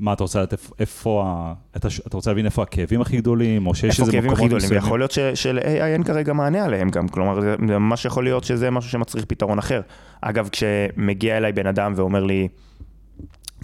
מה 0.00 0.12
אתה 0.12 0.24
רוצה 0.24 0.38
לדעת, 0.42 0.54
איפה, 0.78 1.34
אתה, 1.76 1.88
אתה 2.06 2.16
רוצה 2.16 2.30
להבין 2.30 2.46
איפה 2.46 2.62
הכאבים 2.62 3.00
הכי 3.00 3.16
גדולים, 3.16 3.66
או 3.66 3.74
שיש 3.74 3.90
איפה 3.90 4.02
איזה 4.02 4.12
כאבים 4.12 4.30
הכי 4.30 4.34
מקומות 4.34 4.48
גדולים, 4.48 4.64
מסוימים? 4.64 4.84
ויכול 4.84 5.00
להיות 5.00 5.10
ש- 5.10 5.18
של-AI 5.18 5.82
אין 5.82 6.02
כרגע 6.02 6.32
מענה 6.32 6.64
עליהם 6.64 6.90
גם, 6.90 7.08
כלומר, 7.08 7.40
זה 7.40 7.56
ממש 7.58 8.04
יכול 8.04 8.24
להיות 8.24 8.44
שזה 8.44 8.70
משהו 8.70 8.90
שמצריך 8.90 9.24
פתרון 9.24 9.58
אחר. 9.58 9.80
אגב, 10.20 10.48
כשמגיע 10.52 11.36
אליי 11.36 11.52
בן 11.52 11.66
אדם 11.66 11.92
ואומר 11.96 12.24
לי, 12.24 12.48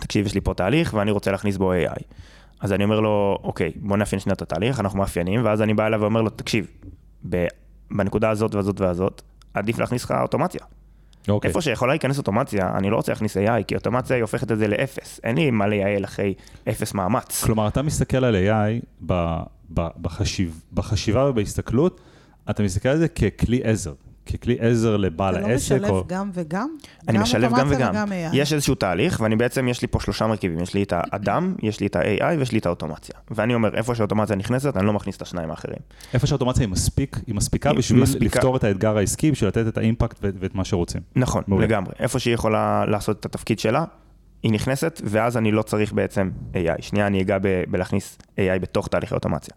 תקשיב, 0.01 0.27
יש 0.27 0.35
לי 0.35 0.41
פה 0.41 0.55
תהליך 0.55 0.95
ואני 0.95 1.11
רוצה 1.11 1.31
להכניס 1.31 1.57
בו 1.57 1.73
AI. 1.73 2.03
אז 2.61 2.73
אני 2.73 2.85
אומר 2.85 3.01
לו, 3.01 3.39
אוקיי, 3.43 3.73
בוא 3.77 3.97
נאפיין 3.97 4.21
שנייה 4.21 4.35
את 4.35 4.43
התהליך, 4.43 4.81
אנחנו 4.81 4.99
מאפיינים, 4.99 5.45
ואז 5.45 5.63
אני 5.63 5.75
בא 5.75 5.87
אליו 5.87 6.01
ואומר 6.01 6.23
לו, 6.23 6.31
תקשיב, 6.31 6.67
בנקודה 7.91 8.31
הזאת 8.31 8.55
והזאת 8.55 8.81
והזאת, 8.81 9.23
עדיף 9.55 9.79
להכניס 9.79 10.05
לך 10.05 10.15
אוטומציה. 10.23 10.61
אוקיי. 11.29 11.49
איפה 11.49 11.61
שיכולה 11.61 11.93
להיכנס 11.93 12.19
אוטומציה, 12.19 12.77
אני 12.77 12.91
לא 12.91 12.97
רוצה 12.97 13.13
להכניס 13.13 13.37
AI, 13.37 13.63
כי 13.67 13.75
אוטומציה 13.75 14.17
היא 14.17 14.23
הופכת 14.23 14.53
את 14.53 14.59
זה 14.59 14.69
לאפס. 14.69 15.21
אין 15.25 15.37
לי 15.37 15.51
מה 15.51 15.67
לייעל 15.67 16.05
אחרי 16.05 16.35
אפס 16.69 16.95
מאמץ. 16.95 17.45
כלומר, 17.45 17.69
אתה 17.69 17.83
מסתכל 17.83 18.25
על 18.25 18.35
AI 18.35 18.85
ב, 19.07 19.39
ב, 19.75 19.87
בחשיב, 20.01 20.63
בחשיבה 20.73 21.31
ובהסתכלות, 21.31 22.01
אתה 22.51 22.63
מסתכל 22.63 22.89
על 22.89 22.99
זה 22.99 23.09
ככלי 23.09 23.61
עזר, 23.65 23.93
ככלי 24.27 24.57
עזר 24.61 24.97
לבעל 24.97 25.35
אתה 25.35 25.43
לא 25.47 25.53
העסק. 25.53 25.75
משלב 25.75 25.91
או... 25.91 26.05
גם 26.07 26.31
וגם? 26.35 26.69
אני 27.09 27.19
משלב 27.19 27.53
גם 27.59 27.69
וגם. 27.71 27.95
AI. 27.95 28.13
יש 28.33 28.53
איזשהו 28.53 28.75
תהליך, 28.75 29.21
ואני 29.21 29.37
בעצם, 29.37 29.69
יש 29.69 29.83
לי 29.83 29.89
פה 29.89 30.01
שלושה 30.01 30.27
מרכיבים. 30.27 30.61
יש 30.61 30.75
לי 30.75 30.83
את 30.83 30.93
האדם, 30.97 31.55
יש 31.63 31.81
לי 31.81 31.87
את 31.87 31.97
ה-AI 31.97 32.39
ויש 32.39 32.53
לי 32.53 32.59
את 32.59 32.67
האוטומציה. 32.67 33.15
ואני 33.31 33.55
אומר, 33.55 33.75
איפה 33.77 33.95
שהאוטומציה 33.95 34.37
נכנסת, 34.37 34.77
אני 34.77 34.87
לא 34.87 34.93
מכניס 34.93 35.17
את 35.17 35.23
השניים 35.23 35.51
האחרים. 35.51 35.79
איפה 36.15 36.27
שהאוטומציה 36.27 36.63
היא 36.65 36.73
מספיק, 36.73 37.17
היא 37.27 37.35
מספיקה 37.35 37.71
היא 37.71 37.79
בשביל 37.79 38.03
מספיקה. 38.03 38.25
לפתור 38.39 38.57
את 38.57 38.65
האתגר 38.65 38.97
העסקי, 38.99 39.31
בשביל 39.31 39.49
לתת 39.49 39.67
את 39.69 39.79
האימפקט 39.79 40.17
ואת, 40.23 40.35
ואת 40.39 40.55
מה 40.55 40.65
שרוצים. 40.65 41.01
נכון, 41.17 41.43
מעולה. 41.47 41.67
לגמרי. 41.67 41.93
איפה 41.99 42.19
שהיא 42.19 42.35
יכולה 42.35 42.85
לעשות 42.87 43.21
את 43.21 43.25
התפקיד 43.25 43.59
שלה, 43.59 43.85
היא 44.43 44.53
נכנסת, 44.53 45.01
ואז 45.05 45.37
אני 45.37 45.53
לא 45.53 45.63
צריך 45.63 45.93
בעצם 45.93 46.31
AI. 46.55 46.57
שנייה, 46.83 47.07
אני 47.07 47.21
אגע 47.23 47.39
ב- 47.39 47.63
בלהכניס 47.69 48.19
AI 48.37 48.59
בתוך 48.61 48.89
תהליכי 48.89 49.15
אוטומציה. 49.15 49.55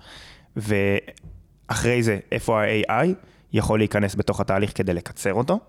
ואחרי 0.55 2.03
זה, 2.03 2.17
איפה 2.31 2.61
ה-AI 2.63 3.07
יכול 3.53 3.79
להיכנס 3.79 4.15
בתוך 4.15 4.39
התהליך 4.39 4.71
כדי 4.75 4.93
לקצר 4.93 5.33
אותו, 5.33 5.59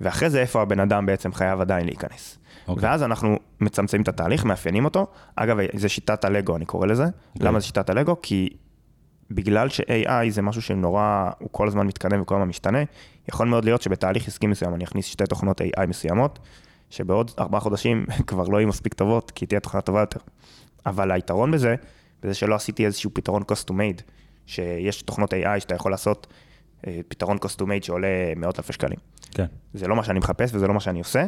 ואחרי 0.00 0.30
זה, 0.30 0.40
איפה 0.40 0.62
הבן 0.62 0.80
אדם 0.80 1.06
בעצם 1.06 1.32
חייב 1.32 1.60
עדיין 1.60 1.86
להיכנס. 1.86 2.38
אוקיי. 2.68 2.88
ואז 2.88 3.02
אנחנו 3.02 3.38
מצמצמים 3.60 4.02
את 4.02 4.08
התהליך, 4.08 4.44
מאפיינים 4.44 4.84
אותו. 4.84 5.06
אגב, 5.36 5.58
זה 5.74 5.88
שיטת 5.88 6.24
הלגו, 6.24 6.56
אני 6.56 6.64
קורא 6.64 6.86
לזה. 6.86 7.04
למה 7.40 7.60
זה 7.60 7.66
שיטת 7.66 7.90
הלגו? 7.90 8.16
כי 8.22 8.48
בגלל 9.30 9.68
ש-AI 9.68 10.30
זה 10.30 10.42
משהו 10.42 10.62
שנורא, 10.62 11.30
הוא 11.38 11.48
כל 11.52 11.68
הזמן 11.68 11.86
מתקדם 11.86 12.20
וכל 12.22 12.34
הזמן 12.34 12.48
משתנה, 12.48 12.78
יכול 13.28 13.48
מאוד 13.48 13.64
להיות 13.64 13.82
שבתהליך 13.82 14.28
עסקי 14.28 14.46
מסוים 14.46 14.74
אני 14.74 14.84
אכניס 14.84 15.06
שתי 15.06 15.24
תוכנות 15.24 15.60
AI 15.60 15.86
מסוימות, 15.86 16.38
שבעוד 16.90 17.30
ארבעה 17.38 17.60
חודשים 17.60 18.06
כבר 18.26 18.44
לא 18.44 18.58
יהיו 18.58 18.68
מספיק 18.68 18.94
טובות, 18.94 19.30
כי 19.30 19.46
תהיה 19.46 19.60
תוכנה 19.60 19.80
טובה 19.80 20.00
יותר. 20.00 20.20
אבל 20.86 21.10
היתרון 21.10 21.50
בזה, 21.50 21.74
בזה 22.22 22.34
שלא 22.34 22.54
עשיתי 22.54 22.86
איזשהו 22.86 23.10
פתרון 23.14 23.42
cost 23.42 23.70
to 23.70 23.72
made, 23.72 24.02
שיש 24.46 25.02
תוכנות 25.02 25.32
AI 25.32 25.60
שאתה 25.60 25.74
יכול 25.74 25.90
לעשות 25.90 26.26
פתרון 27.08 27.36
cost 27.36 27.60
to 27.60 27.62
made 27.62 27.82
שעולה 27.82 28.08
מאות 28.36 28.58
אלפי 28.58 28.72
שקלים. 28.72 28.98
כן. 29.30 29.46
זה 29.74 29.88
לא 29.88 29.96
מה 29.96 30.04
שאני 30.04 30.18
מחפש 30.18 30.54
וזה 30.54 30.66
לא 30.66 30.74
מה 30.74 30.80
שאני 30.80 30.98
עושה, 30.98 31.24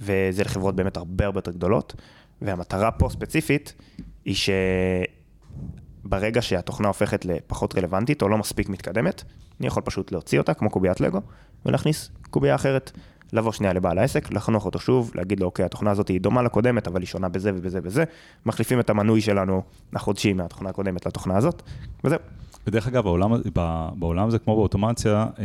וזה 0.00 0.44
לחברות 0.44 0.76
באמת 0.76 0.96
הרבה 0.96 1.24
הרבה 1.24 1.38
יותר 1.38 1.50
גדולות, 1.50 1.94
והמטרה 2.42 2.90
פה 2.90 3.08
ספציפית 3.08 3.74
היא 4.24 4.36
שברגע 6.04 6.42
שהתוכנה 6.42 6.88
הופכת 6.88 7.24
לפחות 7.24 7.78
רלוונטית 7.78 8.22
או 8.22 8.28
לא 8.28 8.38
מספיק 8.38 8.68
מתקדמת, 8.68 9.22
אני 9.60 9.66
יכול 9.66 9.82
פשוט 9.82 10.12
להוציא 10.12 10.38
אותה 10.38 10.54
כמו 10.54 10.70
קוביית 10.70 11.00
לגו 11.00 11.20
ולהכניס 11.66 12.10
קובייה 12.30 12.54
אחרת, 12.54 12.90
לבוא 13.32 13.52
שנייה 13.52 13.72
לבעל 13.72 13.98
העסק, 13.98 14.32
לחנוך 14.32 14.66
אותו 14.66 14.78
שוב, 14.78 15.12
להגיד 15.14 15.40
לו 15.40 15.46
אוקיי 15.46 15.64
התוכנה 15.64 15.90
הזאת 15.90 16.08
היא 16.08 16.20
דומה 16.20 16.42
לקודמת 16.42 16.88
אבל 16.88 17.00
היא 17.00 17.06
שונה 17.06 17.28
בזה 17.28 17.50
ובזה 17.54 17.78
ובזה, 17.78 18.04
מחליפים 18.46 18.80
את 18.80 18.90
המנוי 18.90 19.20
שלנו 19.20 19.62
החודשי 19.92 20.32
מהתוכנה 20.32 20.70
הקודמת 20.70 21.06
לתוכנה 21.06 21.36
הזאת, 21.36 21.62
וזהו. 22.04 22.18
ודרך 22.66 22.86
אגב, 22.88 23.04
בעולם, 23.04 23.32
ב- 23.54 23.88
בעולם 23.94 24.28
הזה, 24.28 24.38
כמו 24.38 24.56
באוטומציה, 24.56 25.26
אה, 25.38 25.44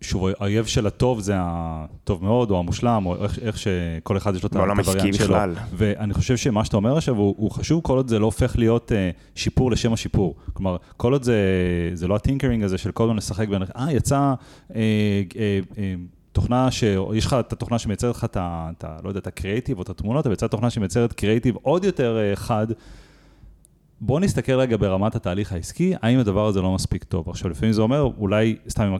שוב, 0.00 0.26
האויב 0.38 0.66
של 0.66 0.86
הטוב 0.86 1.20
זה 1.20 1.32
הטוב 1.36 2.24
מאוד, 2.24 2.50
או 2.50 2.58
המושלם, 2.58 3.06
או 3.06 3.24
איך, 3.24 3.38
איך 3.38 3.58
שכל 3.58 4.16
אחד 4.16 4.34
יש 4.34 4.42
לו 4.42 4.46
את 4.46 4.52
בעולם 4.54 4.78
הווריאנט 4.78 5.14
שלו. 5.14 5.26
בכלל. 5.34 5.54
ואני 5.72 6.14
חושב 6.14 6.36
שמה 6.36 6.64
שאתה 6.64 6.76
אומר 6.76 6.96
עכשיו 6.96 7.16
הוא, 7.16 7.34
הוא 7.38 7.50
חשוב 7.50 7.80
כל 7.82 7.96
עוד 7.96 8.08
זה 8.08 8.18
לא 8.18 8.24
הופך 8.24 8.56
להיות 8.58 8.92
אה, 8.92 9.10
שיפור 9.34 9.70
לשם 9.70 9.92
השיפור. 9.92 10.34
כלומר, 10.52 10.76
כל 10.96 11.12
עוד 11.12 11.22
זה, 11.22 11.36
זה 11.94 12.08
לא 12.08 12.16
הטינקרינג 12.16 12.62
הזה 12.64 12.78
של 12.78 12.90
כל 12.92 13.04
הזמן 13.04 13.16
לשחק 13.16 13.48
בין, 13.48 13.62
אה, 13.62 13.92
יצא 13.92 14.16
אה, 14.18 14.34
אה, 14.74 15.60
אה, 15.78 15.94
תוכנה, 16.32 16.70
שיש 16.70 17.26
לך 17.26 17.36
את 17.40 17.52
התוכנה 17.52 17.78
שמייצרת 17.78 18.16
לך 18.16 18.24
את 18.24 18.36
ה... 18.36 18.70
את 18.78 18.84
ה- 18.84 18.96
לא 19.04 19.08
יודע, 19.08 19.20
את 19.20 19.26
הקריאיטיב 19.26 19.76
או 19.78 19.82
את 19.82 19.88
התמונות, 19.88 20.26
אבל 20.26 20.32
יצאה 20.32 20.48
תוכנה 20.48 20.70
שמייצרת 20.70 21.12
קריאיטיב 21.12 21.54
עוד 21.62 21.84
יותר 21.84 22.18
אה, 22.18 22.36
חד. 22.36 22.66
בוא 24.00 24.20
נסתכל 24.20 24.52
רגע 24.52 24.76
ברמת 24.76 25.14
התהליך 25.14 25.52
העסקי, 25.52 25.94
האם 26.02 26.18
הדבר 26.18 26.46
הזה 26.46 26.62
לא 26.62 26.74
מספיק 26.74 27.04
טוב. 27.04 27.28
עכשיו, 27.28 27.50
לפעמים 27.50 27.72
זה 27.72 27.82
אומר, 27.82 28.10
אולי 28.18 28.56
סתם 28.68 28.96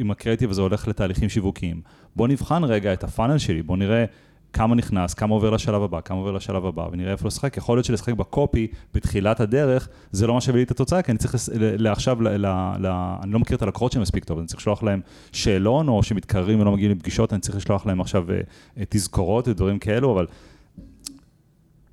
אם, 0.00 0.10
הקריאיטיב 0.10 0.50
הזה 0.50 0.60
הולך 0.60 0.88
לתהליכים 0.88 1.28
שיווקיים. 1.28 1.80
בוא 2.16 2.28
נבחן 2.28 2.64
רגע 2.64 2.92
את 2.92 3.04
הפאנל 3.04 3.38
שלי, 3.38 3.62
בוא 3.62 3.76
נראה 3.76 4.04
כמה 4.52 4.74
נכנס, 4.74 5.14
כמה 5.14 5.34
עובר 5.34 5.50
לשלב 5.50 5.82
הבא, 5.82 6.00
כמה 6.00 6.18
עובר 6.18 6.32
לשלב 6.32 6.66
הבא, 6.66 6.88
ונראה 6.92 7.12
איפה 7.12 7.26
לשחק. 7.26 7.56
יכול 7.56 7.76
להיות 7.76 7.86
שלשחק 7.86 8.12
בקופי 8.12 8.66
בתחילת 8.94 9.40
הדרך, 9.40 9.88
זה 10.12 10.26
לא 10.26 10.34
מה 10.34 10.40
שהביא 10.40 10.58
לי 10.58 10.64
את 10.64 10.70
התוצאה, 10.70 11.02
כי 11.02 11.10
אני 11.12 11.18
צריך 11.18 11.34
לעכשיו, 11.54 12.22
ל, 12.22 12.28
ל, 12.28 12.46
ל, 12.78 12.86
אני 13.22 13.32
לא 13.32 13.38
מכיר 13.38 13.56
את 13.56 13.62
הלקוחות 13.62 13.92
שהם 13.92 14.02
מספיק 14.02 14.24
טוב, 14.24 14.38
אני 14.38 14.46
צריך 14.46 14.60
לשלוח 14.60 14.82
להם 14.82 15.00
שאלון, 15.32 15.88
או 15.88 16.02
שמתקררים 16.02 16.60
ולא 16.60 16.72
מגיעים 16.72 16.92
לפגישות, 16.92 17.32
אני 17.32 17.40
צריך 17.40 17.56
לשלוח 17.56 17.86
להם 17.86 18.00
עכשיו 18.00 18.30
אה, 18.30 18.40
אה, 18.78 18.82
תזכורות 18.88 19.48
ודברים 19.48 19.78
כאלו, 19.78 20.12
אבל 20.12 20.26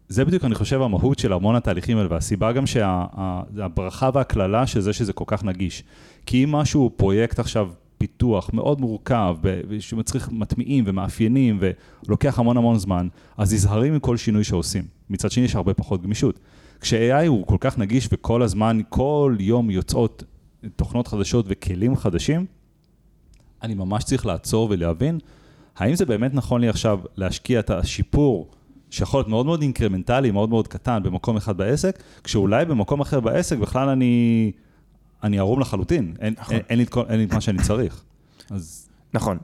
זה 0.10 0.26
בדיוק, 0.26 0.46
אני 0.46 0.56
חושב, 0.56 0.82
המהות 0.82 1.20
של 1.20 1.34
המון 1.34 1.56
התהליכים 1.56 1.98
האלה, 1.98 2.10
והסיבה 2.12 2.52
גם 2.52 2.64
שהברכה 2.68 4.10
והקללה 4.14 4.68
של 4.68 4.82
זה 4.82 4.94
שזה 4.94 5.14
כל 5.14 5.24
כך 5.28 5.44
נגיש. 5.44 5.84
כי 6.26 6.44
אם 6.44 6.52
משהו 6.52 6.82
הוא 6.82 6.92
פרויקט 6.96 7.40
עכשיו 7.40 7.70
פיתוח 7.98 8.50
מאוד 8.54 8.82
מורכב, 8.82 9.38
שמצריך 9.80 10.30
מטמיעים 10.32 10.84
ומאפיינים, 10.88 11.60
ולוקח 12.08 12.40
המון 12.40 12.58
המון 12.58 12.78
זמן, 12.78 13.08
אז 13.38 13.54
נזהרים 13.54 13.96
מכל 13.96 14.18
שינוי 14.18 14.44
שעושים. 14.44 14.84
מצד 15.10 15.32
שני, 15.32 15.44
יש 15.44 15.56
הרבה 15.56 15.74
פחות 15.74 16.02
גמישות. 16.02 16.40
כש-AI 16.82 17.28
הוא 17.28 17.48
כל 17.48 17.58
כך 17.60 17.78
נגיש 17.78 18.10
וכל 18.12 18.42
הזמן, 18.42 18.80
כל 18.90 19.36
יום 19.40 19.70
יוצאות 19.70 20.24
תוכנות 20.76 21.08
חדשות 21.08 21.46
וכלים 21.48 21.96
חדשים, 21.96 22.46
אני 23.64 23.74
ממש 23.74 24.04
צריך 24.04 24.26
לעצור 24.26 24.68
ולהבין, 24.72 25.20
האם 25.78 25.96
זה 25.96 26.06
באמת 26.06 26.34
נכון 26.34 26.62
לי 26.62 26.70
עכשיו 26.70 27.00
להשקיע 27.16 27.60
את 27.60 27.70
השיפור, 27.70 28.52
שיכול 28.90 29.20
להיות 29.20 29.28
מאוד 29.28 29.46
מאוד 29.46 29.62
אינקרמנטלי, 29.62 30.32
מאוד 30.32 30.50
מאוד 30.50 30.68
קטן, 30.68 31.04
במקום 31.04 31.38
אחד 31.38 31.58
בעסק, 31.58 32.04
כשאולי 32.24 32.66
במקום 32.66 33.02
אחר 33.02 33.20
בעסק 33.20 33.58
בכלל 33.58 33.90
אני, 33.90 34.52
אני 35.24 35.40
ערום 35.40 35.60
לחלוטין, 35.60 36.14
אין, 36.20 36.34
נכון. 36.40 36.56
אין, 36.56 36.64
אין, 36.70 36.80
לי 36.80 36.86
אין 37.10 37.20
לי 37.20 37.26
את 37.26 37.34
מה 37.34 37.42
שאני 37.42 37.64
צריך. 37.64 38.04
אז 38.50 38.90
נכון. 39.14 39.38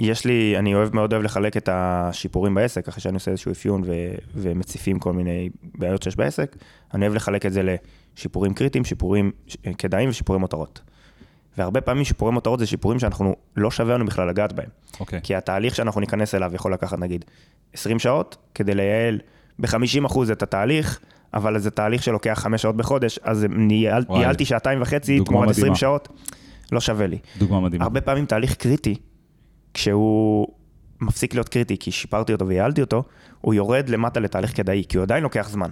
יש 0.00 0.24
לי, 0.24 0.58
אני 0.58 0.74
אוהב 0.74 0.94
מאוד 0.94 1.12
אוהב 1.12 1.24
לחלק 1.24 1.56
את 1.56 1.68
השיפורים 1.72 2.54
בעסק, 2.54 2.88
אחרי 2.88 3.00
שאני 3.00 3.14
עושה 3.14 3.30
איזשהו 3.30 3.52
אפיון 3.52 3.82
ו- 3.86 4.14
ומציפים 4.34 4.98
כל 4.98 5.12
מיני 5.12 5.48
בעיות 5.74 6.02
שיש 6.02 6.16
בעסק, 6.16 6.56
אני 6.94 7.02
אוהב 7.06 7.14
לחלק 7.14 7.46
את 7.46 7.52
זה 7.52 7.76
לשיפורים 8.16 8.54
קריטיים, 8.54 8.84
שיפורים 8.84 9.32
ש- 9.46 9.56
כדאיים 9.78 10.10
ושיפורי 10.10 10.38
מותרות. 10.38 10.80
והרבה 11.58 11.80
פעמים 11.80 12.04
שיפורי 12.04 12.32
מותרות 12.32 12.58
זה 12.58 12.66
שיפורים 12.66 12.98
שאנחנו 12.98 13.36
לא 13.56 13.70
שווה 13.70 13.94
לנו 13.94 14.06
בכלל 14.06 14.28
לגעת 14.28 14.52
בהם. 14.52 14.68
אוקיי, 15.00 15.20
כי 15.22 15.34
התהליך 15.34 15.74
שאנחנו 15.74 16.00
ניכנס 16.00 16.34
אליו 16.34 16.54
יכול 16.54 16.72
לקחת 16.72 16.98
נגיד 16.98 17.24
20 17.74 17.98
שעות, 17.98 18.36
כדי 18.54 18.74
לייעל 18.74 19.20
ב-50% 19.58 20.18
את 20.32 20.42
התהליך, 20.42 21.00
אבל 21.34 21.58
זה 21.58 21.70
תהליך 21.70 22.02
שלוקח 22.02 22.38
5 22.42 22.62
שעות 22.62 22.76
בחודש, 22.76 23.18
אז 23.22 23.46
ניהלתי 23.50 24.44
שעתיים 24.44 24.82
וחצי 24.82 25.20
תמורת 25.24 25.48
20 25.48 25.62
מדהימה. 25.62 25.76
שעות, 25.76 26.08
לא 26.72 26.80
שווה 26.80 27.06
לי. 27.06 27.18
דוגמה 27.38 27.60
מדהימה. 27.60 27.84
הרבה 27.84 28.00
פעמים 28.00 28.26
תהליך 28.26 28.54
קריטי, 28.54 28.94
כשהוא 29.74 30.48
מפסיק 31.00 31.34
להיות 31.34 31.48
קריטי 31.48 31.76
כי 31.78 31.90
שיפרתי 31.90 32.32
אותו 32.32 32.46
וייעלתי 32.46 32.80
אותו, 32.80 33.02
הוא 33.40 33.54
יורד 33.54 33.88
למטה 33.88 34.20
לתהליך 34.20 34.56
כדאי, 34.56 34.84
כי 34.88 34.96
הוא 34.96 35.02
עדיין 35.02 35.22
לוקח 35.22 35.48
זמן. 35.48 35.70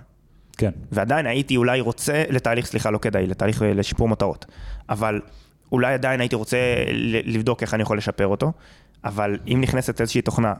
כן, 0.59 0.71
ועדיין 0.93 1.27
הייתי 1.27 1.57
אולי 1.57 1.81
רוצה, 1.81 2.25
לתהליך, 2.31 2.67
סליחה, 2.67 2.91
לא 2.91 2.99
כדאי, 2.99 3.27
לתהליך 3.27 3.63
לשיפור 3.75 4.09
מטרות. 4.09 4.47
אבל 4.89 5.21
אולי 5.73 5.95
עדיין 5.95 6.21
הייתי 6.21 6.37
רוצה 6.37 6.57
לבדוק 7.25 7.63
איך 7.63 7.75
אני 7.75 7.83
יכול 7.83 7.99
לשפר 7.99 8.27
אותו, 8.27 8.53
אבל 9.05 9.39
אם 9.47 9.59
נכנסת 9.61 10.01
איזושהי 10.01 10.23
תוכנה 10.23 10.55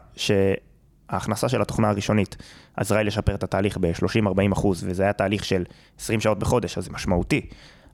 שההכנסה 1.13 1.49
של 1.49 1.63
התוכנה 1.63 1.89
הראשונית 1.89 2.37
עזרה 2.77 2.99
לי 2.99 3.05
לשפר 3.05 3.35
את 3.35 3.43
התהליך 3.43 3.79
ב-30-40 3.81 4.53
אחוז, 4.53 4.85
וזה 4.89 5.03
היה 5.03 5.13
תהליך 5.13 5.45
של 5.45 5.65
20 6.01 6.21
שעות 6.21 6.39
בחודש, 6.39 6.79
אז 6.79 6.85
זה 6.85 6.91
משמעותי. 6.91 7.41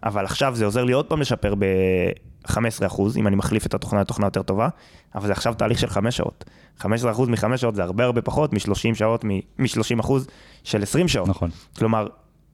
אבל 0.03 0.25
עכשיו 0.25 0.55
זה 0.55 0.65
עוזר 0.65 0.85
לי 0.85 0.93
עוד 0.93 1.07
פעם 1.07 1.21
לשפר 1.21 1.55
ב-15 1.55 2.87
אחוז, 2.87 3.17
אם 3.17 3.27
אני 3.27 3.37
מחליף 3.37 3.67
את 3.67 3.75
התוכנה 3.75 4.01
לתוכנה 4.01 4.27
יותר 4.27 4.43
טובה, 4.43 4.69
אבל 5.15 5.27
זה 5.27 5.33
עכשיו 5.33 5.55
תהליך 5.55 5.79
של 5.79 5.87
5 5.87 6.17
שעות. 6.17 6.45
15 6.79 7.11
אחוז 7.11 7.29
מ-5 7.29 7.57
שעות 7.57 7.75
זה 7.75 7.83
הרבה 7.83 8.05
הרבה 8.05 8.23
פחות 8.23 8.53
מ-30 8.53 8.95
שעות, 8.95 9.25
מ-30 9.25 10.01
אחוז 10.01 10.27
של 10.65 10.83
20 10.83 11.09
שעות. 11.09 11.29
נכון. 11.29 11.51
כלומר, 11.77 12.07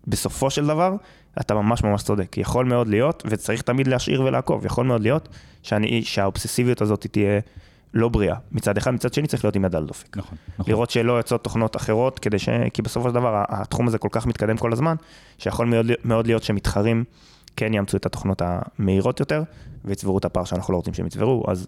בסופו 0.06 0.50
של 0.50 0.66
דבר, 0.66 0.94
אתה 1.40 1.54
ממש 1.54 1.84
ממש 1.84 2.02
צודק. 2.02 2.38
יכול 2.38 2.64
מאוד 2.64 2.88
להיות, 2.88 3.22
וצריך 3.26 3.62
תמיד 3.62 3.86
להשאיר 3.86 4.22
ולעקוב, 4.22 4.66
יכול 4.66 4.86
מאוד 4.86 5.02
להיות 5.02 5.28
שאני, 5.62 6.02
שהאובססיביות 6.04 6.80
הזאת 6.80 7.06
תהיה 7.10 7.40
לא 7.94 8.08
בריאה, 8.08 8.36
מצד 8.52 8.76
אחד, 8.76 8.90
מצד 8.90 9.14
שני 9.14 9.26
צריך 9.26 9.44
להיות 9.44 9.56
עם 9.56 9.64
יד 9.64 9.76
על 9.76 9.86
דופק. 9.86 10.16
נכון, 10.16 10.38
נכון. 10.58 10.72
לראות 10.72 10.90
שלא 10.90 11.12
יוצאות 11.12 11.44
תוכנות 11.44 11.76
אחרות, 11.76 12.18
כדי 12.18 12.38
ש... 12.38 12.48
כי 12.72 12.82
בסופו 12.82 13.08
של 13.08 13.14
דבר 13.14 13.44
התחום 13.48 13.88
הזה 13.88 13.98
כל 13.98 14.08
כך 14.10 14.26
מתקדם 14.26 14.56
כל 14.56 14.72
הזמן, 14.72 14.94
שיכול 15.38 15.66
מאוד, 15.66 15.86
מאוד 16.04 16.26
להיות 16.26 16.42
שמתחרים 16.42 17.04
כן 17.56 17.74
יאמצו 17.74 17.96
את 17.96 18.06
התוכנות 18.06 18.42
המהירות 18.44 19.20
יותר, 19.20 19.42
ויצברו 19.84 20.18
את 20.18 20.24
הפער 20.24 20.44
שאנחנו 20.44 20.72
לא 20.72 20.76
רוצים 20.76 20.94
שהם 20.94 21.06
יצברו, 21.06 21.44
אז 21.48 21.66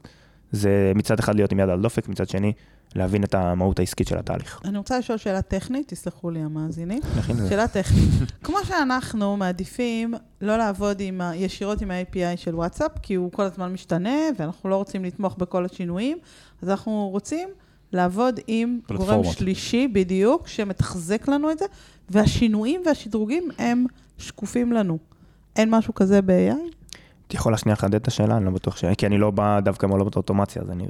זה 0.52 0.92
מצד 0.94 1.18
אחד 1.18 1.35
להיות 1.35 1.52
עם 1.52 1.61
יד 1.61 1.68
על 1.68 1.82
דופק, 1.82 2.09
מצד 2.09 2.28
שני 2.28 2.52
להבין 2.94 3.24
את 3.24 3.35
המהות 3.35 3.78
העסקית 3.78 4.09
של 4.09 4.18
התהליך. 4.18 4.61
אני 4.64 4.78
רוצה 4.78 4.98
לשאול 4.98 5.18
שאלה 5.18 5.42
טכנית, 5.42 5.88
תסלחו 5.88 6.30
לי 6.30 6.40
המאזינים. 6.40 7.00
שאלה 7.48 7.68
טכנית. 7.68 8.11
כמו 8.44 8.56
שאנחנו 8.64 9.37
מעדיפים 9.37 10.14
לא 10.40 10.56
לעבוד 10.56 11.00
עם 11.00 11.20
ה, 11.20 11.37
ישירות 11.37 11.80
עם 11.82 11.90
ה-API 11.90 12.37
של 12.37 12.54
וואטסאפ, 12.54 12.92
כי 13.02 13.14
הוא 13.14 13.32
כל 13.32 13.42
הזמן 13.42 13.72
משתנה, 13.72 14.16
ואנחנו 14.38 14.68
לא 14.68 14.76
רוצים 14.76 15.04
לתמוך 15.04 15.37
בכל 15.38 15.64
השינויים, 15.64 16.18
אז 16.62 16.68
אנחנו 16.68 17.09
רוצים 17.12 17.48
לעבוד 17.92 18.40
עם 18.46 18.78
גורם. 18.96 19.24
שלישי, 19.24 19.88
בדיוק, 19.88 20.48
שמתחזק 20.48 21.28
לנו 21.28 21.50
את 21.50 21.59
זה, 21.59 21.64
והשינויים 22.11 22.82
והשדרוגים 22.87 23.48
הם 23.59 23.87
שקופים 24.18 24.72
לנו. 24.72 24.98
אין 25.56 25.70
משהו 25.70 25.94
כזה 25.94 26.22
ב-AI? 26.22 26.86
אתה 27.27 27.37
יכול 27.37 27.57
שנייה 27.57 27.73
לחדד 27.75 27.95
את 27.95 28.09
השאלה? 28.09 28.37
אני 28.37 28.45
לא 28.45 28.51
בטוח 28.51 28.77
ש... 28.77 28.85
כי 28.99 29.07
אני 29.07 29.19
לא 29.19 29.31
בא 29.31 29.61
דווקא 29.61 29.87
מעולמות 29.87 30.17
האוטומציה, 30.17 30.62
אז 30.62 30.71
אני... 30.71 30.87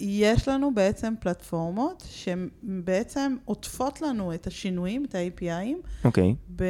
יש 0.00 0.48
לנו 0.48 0.74
בעצם 0.74 1.14
פלטפורמות 1.20 2.04
שהן 2.10 2.48
בעצם 2.62 3.36
עוטפות 3.44 4.00
לנו 4.00 4.34
את 4.34 4.46
השינויים, 4.46 5.04
את 5.04 5.14
ה-APIים, 5.14 6.04
אוקיי. 6.04 6.34
ב- 6.56 6.64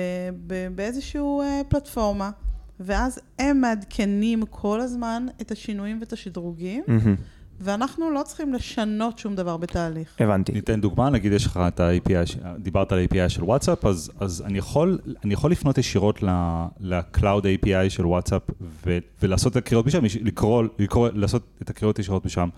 ב- 0.47 0.69
באיזושהי 0.75 1.21
אה, 1.21 1.61
פלטפורמה, 1.69 2.31
ואז 2.81 3.21
הם 3.39 3.61
מעדכנים 3.61 4.43
כל 4.51 4.81
הזמן 4.81 5.27
את 5.41 5.51
השינויים 5.51 6.01
ואת 6.01 6.13
השדרוגים, 6.13 6.83
מהמם. 6.87 7.17
ואנחנו 7.61 8.11
לא 8.11 8.23
צריכים 8.25 8.53
לשנות 8.53 9.19
שום 9.19 9.35
דבר 9.35 9.57
בתהליך. 9.57 10.17
הבנתי. 10.21 10.53
ניתן 10.53 10.81
דוגמה, 10.81 11.11
נגיד 11.11 11.33
יש 11.33 11.47
לך 11.47 11.61
את 11.69 11.81
ה-API, 11.81 12.47
דיברת 12.59 12.93
על 12.93 12.99
ה-API 12.99 13.29
של 13.29 13.45
וואטסאפ, 13.45 13.85
אז, 13.85 14.11
אז 14.21 14.43
אני, 14.47 14.59
יכול, 14.59 14.99
אני 15.25 15.35
יכול 15.35 15.51
לפנות 15.51 15.79
ישירות 15.79 16.23
ל- 16.23 16.65
ל-Cloud 16.81 17.43
API 17.43 17.89
של 17.89 18.07
וואטסאפ 18.07 18.43
ו- 18.87 18.99
ולעשות 19.23 19.53
את 19.53 19.57
הקריאות 19.57 19.87
משם, 19.87 20.05
לקרוא, 20.23 20.65
לקרוא, 20.79 21.09
לעשות 21.13 21.43
את 21.63 21.71
הקריאות 21.71 21.99
ישירות 21.99 22.25
משם. 22.25 22.49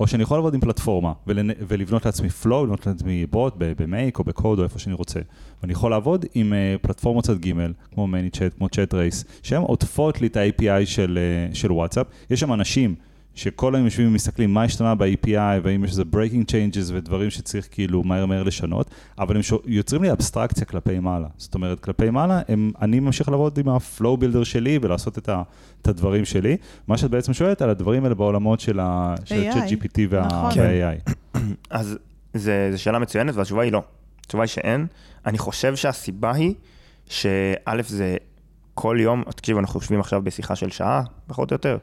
או 0.00 0.06
שאני 0.06 0.22
יכול 0.22 0.36
לעבוד 0.36 0.54
עם 0.54 0.60
פלטפורמה 0.60 1.12
ולנ... 1.26 1.50
ולבנות 1.68 2.06
לעצמי 2.06 2.28
flow, 2.42 2.48
לבנות 2.48 2.86
לעצמי 2.86 3.26
בוט 3.26 3.54
במייק 3.58 4.18
או 4.18 4.24
בקוד 4.24 4.58
או 4.58 4.64
איפה 4.64 4.78
שאני 4.78 4.94
רוצה. 4.94 5.20
ואני 5.62 5.72
יכול 5.72 5.90
לעבוד 5.90 6.24
עם 6.34 6.52
uh, 6.52 6.82
פלטפורמות 6.82 7.24
צד 7.24 7.40
ג' 7.40 7.52
כמו 7.94 8.06
ManyChat, 8.06 8.58
כמו 8.58 8.66
ChatRace, 8.66 9.24
שהן 9.42 9.62
עוטפות 9.62 10.20
לי 10.20 10.26
את 10.26 10.36
ה-API 10.36 10.86
של, 10.86 11.18
uh, 11.52 11.54
של 11.54 11.72
וואטסאפ. 11.72 12.06
יש 12.30 12.40
שם 12.40 12.52
אנשים 12.52 12.94
שכל 13.36 13.74
היום 13.74 13.84
יושבים 13.84 14.08
ומסתכלים 14.08 14.54
מה 14.54 14.62
השתנה 14.62 14.94
ב-API 14.94 15.60
והאם 15.62 15.84
יש 15.84 15.90
איזה 15.90 16.02
breaking 16.02 16.44
changes 16.50 16.92
ודברים 16.92 17.30
שצריך 17.30 17.68
כאילו 17.70 18.02
מהר 18.02 18.26
מהר 18.26 18.42
לשנות, 18.42 18.90
אבל 19.18 19.36
הם 19.36 19.42
שו- 19.42 19.60
יוצרים 19.64 20.02
לי 20.02 20.12
אבסטרקציה 20.12 20.64
כלפי 20.64 20.98
מעלה. 20.98 21.26
זאת 21.36 21.54
אומרת, 21.54 21.80
כלפי 21.80 22.10
מעלה, 22.10 22.40
הם, 22.48 22.72
אני 22.80 23.00
ממשיך 23.00 23.28
לעבוד 23.28 23.58
עם 23.58 23.68
ה-flow 23.68 24.20
builder 24.20 24.44
שלי 24.44 24.78
ולעשות 24.82 25.18
את, 25.18 25.28
ה, 25.28 25.42
את 25.82 25.88
הדברים 25.88 26.24
שלי. 26.24 26.56
מה 26.88 26.98
שאת 26.98 27.10
בעצם 27.10 27.32
שואלת 27.32 27.62
על 27.62 27.70
הדברים 27.70 28.04
האלה 28.04 28.14
בעולמות 28.14 28.60
של, 28.60 28.80
ה, 28.80 29.14
של 29.24 29.50
AI. 29.50 29.54
ChatGPT 29.54 29.98
וה, 30.08 30.26
נכון. 30.26 30.50
וה-AI. 30.56 31.12
אז 31.70 31.98
זה, 32.34 32.68
זו 32.72 32.82
שאלה 32.82 32.98
מצוינת, 32.98 33.34
והתשובה 33.34 33.62
היא 33.62 33.72
לא. 33.72 33.82
התשובה 34.20 34.42
היא 34.42 34.48
שאין. 34.48 34.86
אני 35.26 35.38
חושב 35.38 35.76
שהסיבה 35.76 36.32
היא 36.32 36.54
שא' 37.08 37.82
זה 37.86 38.16
כל 38.74 38.96
יום, 39.00 39.22
תקשיבו, 39.36 39.60
אנחנו 39.60 39.80
יושבים 39.80 40.00
עכשיו 40.00 40.22
בשיחה 40.22 40.56
של 40.56 40.70
שעה, 40.70 41.02
פחות 41.26 41.50
או 41.50 41.54
יותר. 41.54 41.78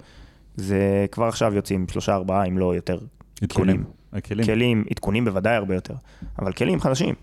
זה 0.56 1.06
כבר 1.12 1.26
עכשיו 1.26 1.54
יוצאים 1.54 1.86
שלושה, 1.92 2.14
ארבעה, 2.16 2.46
אם 2.46 2.58
לא 2.58 2.76
יותר. 2.76 3.00
עדכונים. 3.44 3.84
כלים. 4.26 4.46
כלים, 4.46 4.84
עדכונים 4.92 5.26
בוודאי 5.26 5.56
הרבה 5.56 5.76
יותר, 5.76 5.94
אבל 6.40 6.54
כלים 6.54 6.80
חדשים. 6.80 7.16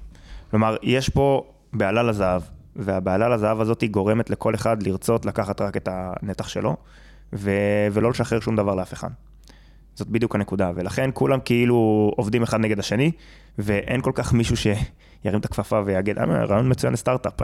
כלומר, 0.50 0.76
יש 0.82 1.08
פה 1.08 1.44
בעלה 1.72 2.02
לזהב, 2.02 2.42
והבהלה 2.76 3.28
לזהב 3.28 3.60
הזאת 3.60 3.80
היא 3.80 3.90
גורמת 3.90 4.30
לכל 4.30 4.54
אחד 4.54 4.82
לרצות 4.82 5.26
לקחת 5.26 5.60
רק 5.60 5.76
את 5.76 5.88
הנתח 5.92 6.48
שלו, 6.48 6.76
ו- 7.32 7.86
ולא 7.92 8.10
לשחרר 8.10 8.40
שום 8.40 8.56
דבר 8.56 8.74
לאף 8.74 8.92
אחד. 8.92 9.10
זאת 9.94 10.08
בדיוק 10.08 10.34
הנקודה, 10.34 10.70
ולכן 10.74 11.10
כולם 11.14 11.38
כאילו 11.44 12.10
עובדים 12.16 12.42
אחד 12.42 12.60
נגד 12.60 12.78
השני, 12.78 13.10
ואין 13.58 14.00
כל 14.00 14.12
כך 14.14 14.32
מישהו 14.32 14.56
שירים 14.56 15.40
את 15.40 15.44
הכפפה 15.44 15.82
ויגיד, 15.84 16.18
אה, 16.18 16.24
רעיון 16.24 16.70
מצוין 16.70 16.92
לסטארט-אפ. 16.92 17.40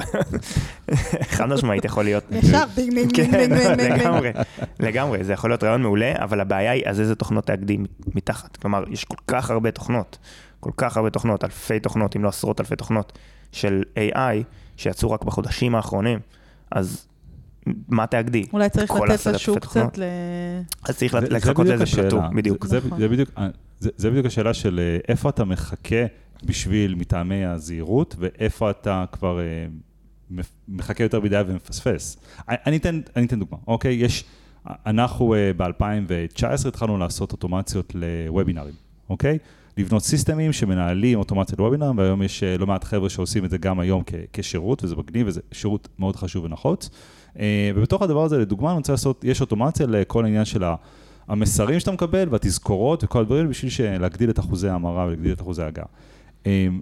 חד 1.37 1.47
משמעית 1.47 1.85
יכול 1.85 2.05
להיות. 2.05 2.25
ישר, 2.31 2.65
דינג 2.75 2.95
דינג 2.95 3.13
דינג 3.21 3.55
דינג. 3.77 3.81
לגמרי, 3.81 4.33
לגמרי, 4.81 5.25
זה 5.25 5.33
יכול 5.33 5.51
להיות 5.51 5.65
רעיון 5.65 5.83
מעולה, 5.83 6.13
אבל 6.17 6.41
הבעיה 6.41 6.71
היא, 6.71 6.83
אז 6.87 7.01
איזה 7.01 7.15
תוכנות 7.15 7.47
תאגדי 7.47 7.79
מתחת? 8.15 8.57
כלומר, 8.57 8.85
יש 8.91 9.05
כל 9.05 9.17
כך 9.27 9.51
הרבה 9.51 9.71
תוכנות, 9.71 10.19
כל 10.61 10.71
כך 10.77 10.97
הרבה 10.97 11.11
תוכנות, 11.11 11.45
אלפי 11.45 11.81
תוכנות, 11.81 12.17
אם 12.17 12.25
לא 12.25 12.29
עשרות 12.29 12.61
אלפי 12.61 12.77
תוכנות 12.77 13.19
של 13.53 13.83
AI, 13.97 14.43
שיצאו 14.77 15.11
רק 15.11 15.25
בחודשים 15.25 15.75
האחרונים, 15.75 16.19
אז 16.71 17.07
מה 17.89 18.07
תאגדי? 18.07 18.45
אולי 18.53 18.69
צריך 18.69 18.91
לתת 18.91 19.27
לשוק 19.27 19.59
תוכנות? 19.59 19.93
קצת 19.93 19.99
ל... 19.99 20.03
אז 20.89 20.97
צריך 20.97 21.15
לחכות 21.15 21.67
לאיזה 21.67 21.87
פלטו. 21.87 22.21
בדיוק. 22.37 22.67
זה, 22.67 22.79
נכון. 22.79 22.99
זה, 22.99 23.09
בדיוק, 23.09 23.31
זה, 23.79 23.91
זה 23.97 24.11
בדיוק 24.11 24.27
השאלה 24.27 24.55
של 24.55 24.81
אה, 24.83 24.99
איפה 25.09 25.29
אתה 25.29 25.45
מחכה 25.45 26.07
בשביל 26.45 26.95
מטעמי 26.95 27.45
הזהירות, 27.45 28.17
ואיפה 28.19 28.71
אתה 28.71 29.05
כבר 29.13 29.41
אה, 29.41 29.67
מחכה 30.69 31.05
יותר 31.05 31.21
מדי 31.21 31.43
ומפספס. 31.47 32.17
אני, 32.49 32.77
אתן, 32.77 33.01
אני 33.17 33.27
אתן 33.27 33.39
דוגמה, 33.39 33.59
אוקיי? 33.67 33.95
יש, 33.95 34.25
אנחנו 34.67 35.35
אה, 35.35 35.51
ב-2019 35.57 36.69
התחלנו 36.69 36.99
לעשות 36.99 37.33
אוטומציות 37.33 37.93
לוובינרים, 37.95 38.75
אוקיי? 39.11 39.39
לבנות 39.77 40.03
סיסטמים 40.03 40.53
שמנהלים 40.53 41.19
אוטומציה 41.19 41.57
לוובינרים, 41.59 41.99
והיום 41.99 42.23
יש 42.23 42.43
לא 42.43 42.67
מעט 42.67 42.85
חבר'ה 42.85 43.11
שעושים 43.11 43.45
את 43.45 43.51
זה 43.51 43.59
גם 43.59 43.81
היום 43.81 44.03
כשירות, 44.33 44.85
וזה 44.85 44.97
מגניב, 44.97 45.27
וזה 45.27 45.41
שירות 45.53 45.89
מאוד 45.99 46.17
חשוב 46.17 46.45
ונפוץ. 46.45 46.91
אה, 47.41 47.71
ובתוך 47.75 48.03
הדבר 48.03 48.25
הזה, 48.25 48.39
לדוגמה, 48.39 48.71
אני 48.71 48.79
רוצה 48.79 48.93
לעשות, 48.93 49.25
יש 49.25 49.41
אוטומציה 49.41 49.87
לכל 49.87 50.25
העניין 50.25 50.45
של. 50.45 50.63
המסרים 51.29 51.81
שאתה 51.81 51.93
מקבל 51.93 52.29
והתזכורות 52.31 53.05
וכל 53.05 53.21
הדברים 53.21 53.49
בשביל 53.49 53.71
להגדיל 53.99 54.31
את 54.31 54.39
אחוזי 54.39 54.69
ההמרה 54.69 55.05
ולהגדיל 55.07 55.33
את 55.33 55.41
אחוזי 55.41 55.63
ההגעה. 55.63 55.85
אמ, 56.47 56.81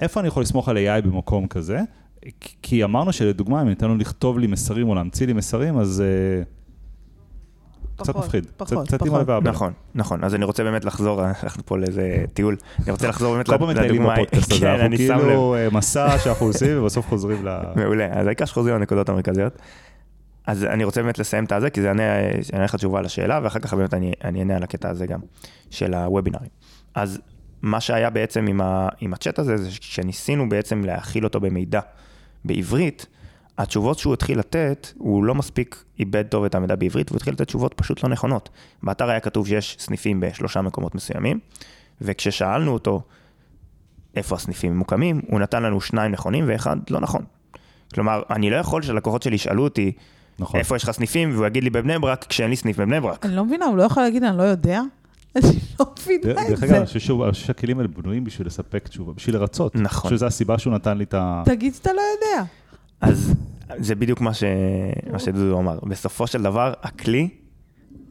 איפה 0.00 0.20
אני 0.20 0.28
יכול 0.28 0.42
לסמוך 0.42 0.68
על 0.68 0.76
AI 0.76 1.06
במקום 1.06 1.46
כזה? 1.46 1.80
כי- 2.40 2.54
כי 2.62 2.84
אמרנו 2.84 3.12
שלדוגמה, 3.12 3.62
אם 3.62 3.68
ניתן 3.68 3.88
לו 3.88 3.96
לכתוב 3.96 4.38
לי 4.38 4.46
מסרים 4.46 4.88
או 4.88 4.94
להמציא 4.94 5.26
לי 5.26 5.32
מסרים, 5.32 5.78
אז 5.78 6.00
אה, 6.00 6.42
קצת 8.02 8.16
מפחיד. 8.16 8.46
פחות, 8.56 8.86
קצת-. 8.86 9.02
אימא 9.02 9.22
ואבא. 9.26 9.50
נכון, 9.50 9.72
נכון. 9.94 10.24
אז 10.24 10.34
אני 10.34 10.44
רוצה 10.44 10.64
באמת 10.64 10.84
לחזור, 10.84 11.22
הלכנו 11.22 11.62
פה 11.66 11.78
לאיזה 11.78 12.24
טיול. 12.34 12.56
אני 12.82 12.90
רוצה 12.90 13.08
לחזור 13.08 13.34
באמת 13.34 13.46
כל 13.46 13.58
פעם 13.58 13.68
מטיילים. 13.68 14.02
בפודקאסט 14.02 14.52
הזה, 14.52 14.60
כן, 14.66 14.80
אנחנו. 14.80 14.96
כאילו 14.96 15.54
אה, 15.54 15.68
מסע 15.72 16.18
שאנחנו 16.18 16.46
עושים 16.46 16.82
ובסוף 16.82 17.08
חוזרים 17.08 17.46
ל... 17.46 17.48
מעולה, 17.76 18.06
אז 18.12 18.26
העיקר 18.26 18.44
שחוזרים 18.44 18.74
לנקודות 18.74 19.08
המרכזיות. 19.08 19.58
אז 20.46 20.64
אני 20.64 20.84
רוצה 20.84 21.02
באמת 21.02 21.18
לסיים 21.18 21.44
את 21.44 21.52
הזה, 21.52 21.70
כי 21.70 21.80
זה 21.80 21.86
יענה 21.86 22.64
לך 22.64 22.74
תשובה 22.74 22.98
על 22.98 23.04
השאלה, 23.04 23.40
ואחר 23.42 23.58
כך 23.58 23.74
באמת 23.74 23.94
אני, 23.94 24.12
אני 24.24 24.38
אענה 24.38 24.56
על 24.56 24.62
הקטע 24.62 24.88
הזה 24.88 25.06
גם, 25.06 25.20
של 25.70 25.94
הוובינרים. 25.94 26.50
אז 26.94 27.20
מה 27.62 27.80
שהיה 27.80 28.10
בעצם 28.10 28.46
עם, 28.46 28.60
ה, 28.60 28.88
עם 29.00 29.14
הצ'אט 29.14 29.38
הזה, 29.38 29.56
זה 29.56 29.70
שניסינו 29.70 30.48
בעצם 30.48 30.84
להכיל 30.84 31.24
אותו 31.24 31.40
במידע 31.40 31.80
בעברית, 32.44 33.06
התשובות 33.58 33.98
שהוא 33.98 34.14
התחיל 34.14 34.38
לתת, 34.38 34.88
הוא 34.98 35.24
לא 35.24 35.34
מספיק 35.34 35.84
איבד 35.98 36.22
טוב 36.28 36.44
את 36.44 36.54
המידע 36.54 36.74
בעברית, 36.76 37.10
והוא 37.10 37.16
התחיל 37.16 37.32
לתת 37.34 37.46
תשובות 37.46 37.74
פשוט 37.74 38.02
לא 38.04 38.08
נכונות. 38.10 38.48
באתר 38.82 39.10
היה 39.10 39.20
כתוב 39.20 39.46
שיש 39.46 39.76
סניפים 39.80 40.20
בשלושה 40.20 40.62
מקומות 40.62 40.94
מסוימים, 40.94 41.38
וכששאלנו 42.00 42.72
אותו 42.72 43.02
איפה 44.16 44.36
הסניפים 44.36 44.72
ממוקמים, 44.74 45.20
הוא 45.26 45.40
נתן 45.40 45.62
לנו 45.62 45.80
שניים 45.80 46.12
נכונים 46.12 46.44
ואחד 46.48 46.76
לא 46.90 47.00
נכון. 47.00 47.22
כלומר, 47.94 48.22
אני 48.30 48.50
לא 48.50 48.56
יכול 48.56 48.82
שלקוחות 48.82 49.22
שלי 49.22 49.34
ישאלו 49.34 49.64
אותי, 49.64 49.92
נכון. 50.38 50.60
איפה 50.60 50.76
יש 50.76 50.84
לך 50.84 50.90
סניפים, 50.90 51.30
והוא 51.34 51.46
יגיד 51.46 51.64
לי 51.64 51.70
בבני 51.70 51.98
ברק, 51.98 52.24
כשאין 52.28 52.50
לי 52.50 52.56
סניף 52.56 52.76
בבני 52.80 53.00
ברק. 53.00 53.26
אני 53.26 53.36
לא 53.36 53.44
מבינה, 53.44 53.64
הוא 53.64 53.76
לא 53.76 53.82
יכול 53.82 54.02
להגיד, 54.02 54.24
אני 54.24 54.38
לא 54.38 54.42
יודע? 54.42 54.80
אני 55.36 55.42
לא 55.80 55.86
מבינה 56.02 56.30
את 56.42 56.48
דרך 56.48 56.62
אגב, 56.62 56.68
זה. 56.72 56.76
אני 56.78 56.86
חושב 56.86 56.98
שהוא- 57.00 57.24
אני 57.24 57.32
חושב 57.32 57.46
שהכלים 57.46 57.78
האלה 57.78 57.88
בנויים 57.88 58.24
בשביל 58.24 58.46
לספק 58.46 58.88
תשובה, 58.88 59.12
בשביל 59.12 59.36
לרצות. 59.36 59.74
נכון. 59.76 59.84
אני 59.84 59.88
חושב 60.00 60.16
שזו 60.16 60.26
הסיבה 60.26 60.58
שהוא 60.58 60.74
נתן 60.74 60.98
לי 60.98 61.04
את 61.04 61.14
ה... 61.14 61.42
תגיד 61.46 61.74
שאתה 61.74 61.92
לא 61.92 62.00
יודע. 62.14 62.44
אז 63.00 63.34
זה 63.78 63.94
בדיוק 63.94 64.20
מה, 64.20 64.34
ש... 64.34 64.44
מה 65.12 65.18
שדודו 65.18 65.58
אמר. 65.58 65.78
בסופו 65.82 66.26
של 66.26 66.42
דבר, 66.42 66.72
הכלי 66.82 67.28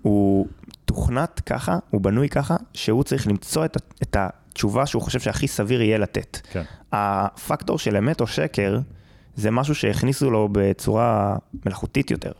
הוא 0.01 0.47
תוכנת 0.85 1.41
ככה, 1.45 1.77
הוא 1.89 2.01
בנוי 2.01 2.29
ככה, 2.29 2.55
שהוא 2.73 3.03
צריך 3.03 3.27
למצוא 3.27 3.65
את, 3.65 3.77
את 4.03 4.17
התשובה 4.19 4.85
שהוא 4.85 5.01
חושב 5.01 5.19
שהכי 5.19 5.47
סביר 5.47 5.81
יהיה 5.81 5.97
לתת. 5.97 6.37
כן. 6.51 6.63
הפקטור 6.91 7.79
של 7.79 7.97
אמת 7.97 8.21
או 8.21 8.27
שקר, 8.27 8.79
זה 9.35 9.51
משהו 9.51 9.75
שהכניסו 9.75 10.31
לו 10.31 10.49
בצורה 10.51 11.35
מלאכותית 11.65 12.11
יותר, 12.11 12.31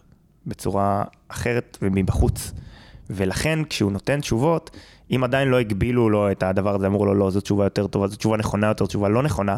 בצורה 0.48 1.04
אחרת 1.28 1.78
ומבחוץ. 1.82 2.52
ולכן 3.10 3.60
כשהוא 3.70 3.92
נותן 3.92 4.22
תשובות, 4.22 4.72
אם 5.12 5.24
עדיין 5.24 5.48
לא 5.48 5.60
הגבילו 5.60 6.10
לו 6.10 6.32
את 6.32 6.44
הדבר 6.44 6.76
הזה, 6.76 6.88
אמרו 6.88 7.06
לו 7.06 7.14
לא, 7.14 7.32
זו 7.32 7.42
תשובה 7.42 7.64
יותר 7.64 7.88
טובה, 7.88 8.08
זו 8.08 8.16
תשובה 8.16 8.38
נכונה 8.38 8.68
יותר, 8.68 8.86
תשובה 8.86 9.10
לא 9.10 9.24
נכונה, 9.24 9.58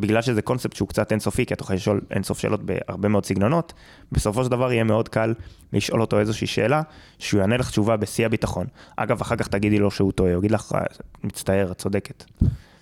בגלל 0.00 0.22
שזה 0.22 0.42
קונספט 0.42 0.76
שהוא 0.76 0.88
קצת 0.88 1.12
אינסופי, 1.12 1.46
כי 1.46 1.54
אתה 1.54 1.62
יכול 1.62 1.76
לשאול 1.76 2.00
אינסוף 2.10 2.38
שאלות 2.38 2.60
בהרבה 2.62 3.08
מאוד 3.08 3.26
סגנונות, 3.26 3.72
בסופו 4.12 4.44
של 4.44 4.50
דבר 4.50 4.72
יהיה 4.72 4.84
מאוד 4.84 5.08
קל 5.08 5.34
לשאול 5.72 6.00
אותו 6.00 6.18
איזושהי 6.18 6.46
שאלה, 6.46 6.82
שהוא 7.18 7.40
יענה 7.40 7.56
לך 7.56 7.70
תשובה 7.70 7.96
בשיא 7.96 8.26
הביטחון. 8.26 8.66
אגב, 8.96 9.20
אחר 9.20 9.36
כך 9.36 9.48
תגידי 9.48 9.78
לו 9.78 9.90
שהוא 9.90 10.12
טועה, 10.12 10.32
הוא 10.34 10.38
יגיד 10.38 10.50
לך, 10.50 10.72
"אה, 10.74 10.80
מצטער, 11.24 11.72
את 11.72 11.78
צודקת. 11.78 12.24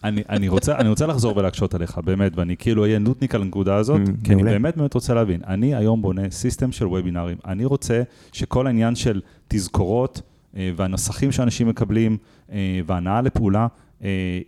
אני, 0.04 0.22
אני, 0.28 0.48
רוצה, 0.48 0.76
אני 0.76 0.88
רוצה 0.88 1.06
לחזור 1.06 1.36
ולהקשות 1.36 1.74
עליך, 1.74 1.98
באמת, 2.04 2.32
ואני 2.36 2.56
כאילו 2.56 2.82
אהיה 2.82 2.98
נודניק 2.98 3.34
על 3.34 3.42
הנקודה 3.42 3.76
הזאת, 3.76 4.00
Mm, 4.00 4.10
כי 4.24 4.32
אני. 4.34 4.42
באמת 4.42 4.76
באמת 4.76 4.94
רוצה 4.94 5.14
להבין. 5.14 5.40
אני 5.46 5.74
היום 5.74 6.02
בונה 6.02 6.22
סיסטם 6.30 6.72
של 6.72 6.86
וובינארים. 6.86 7.36
אני 7.46 7.64
רוצה 7.64 8.02
שכל 8.32 8.66
העניין 8.66 8.94
של 8.94 9.20
תזכורות 9.48 10.22
אה, 10.56 10.70
והנוסחים 10.76 11.32
שאנשים 11.32 11.68
מקבלים 11.68 12.16
אה, 12.52 12.56
והנאה 12.86 13.20
לפעולה, 13.22 13.66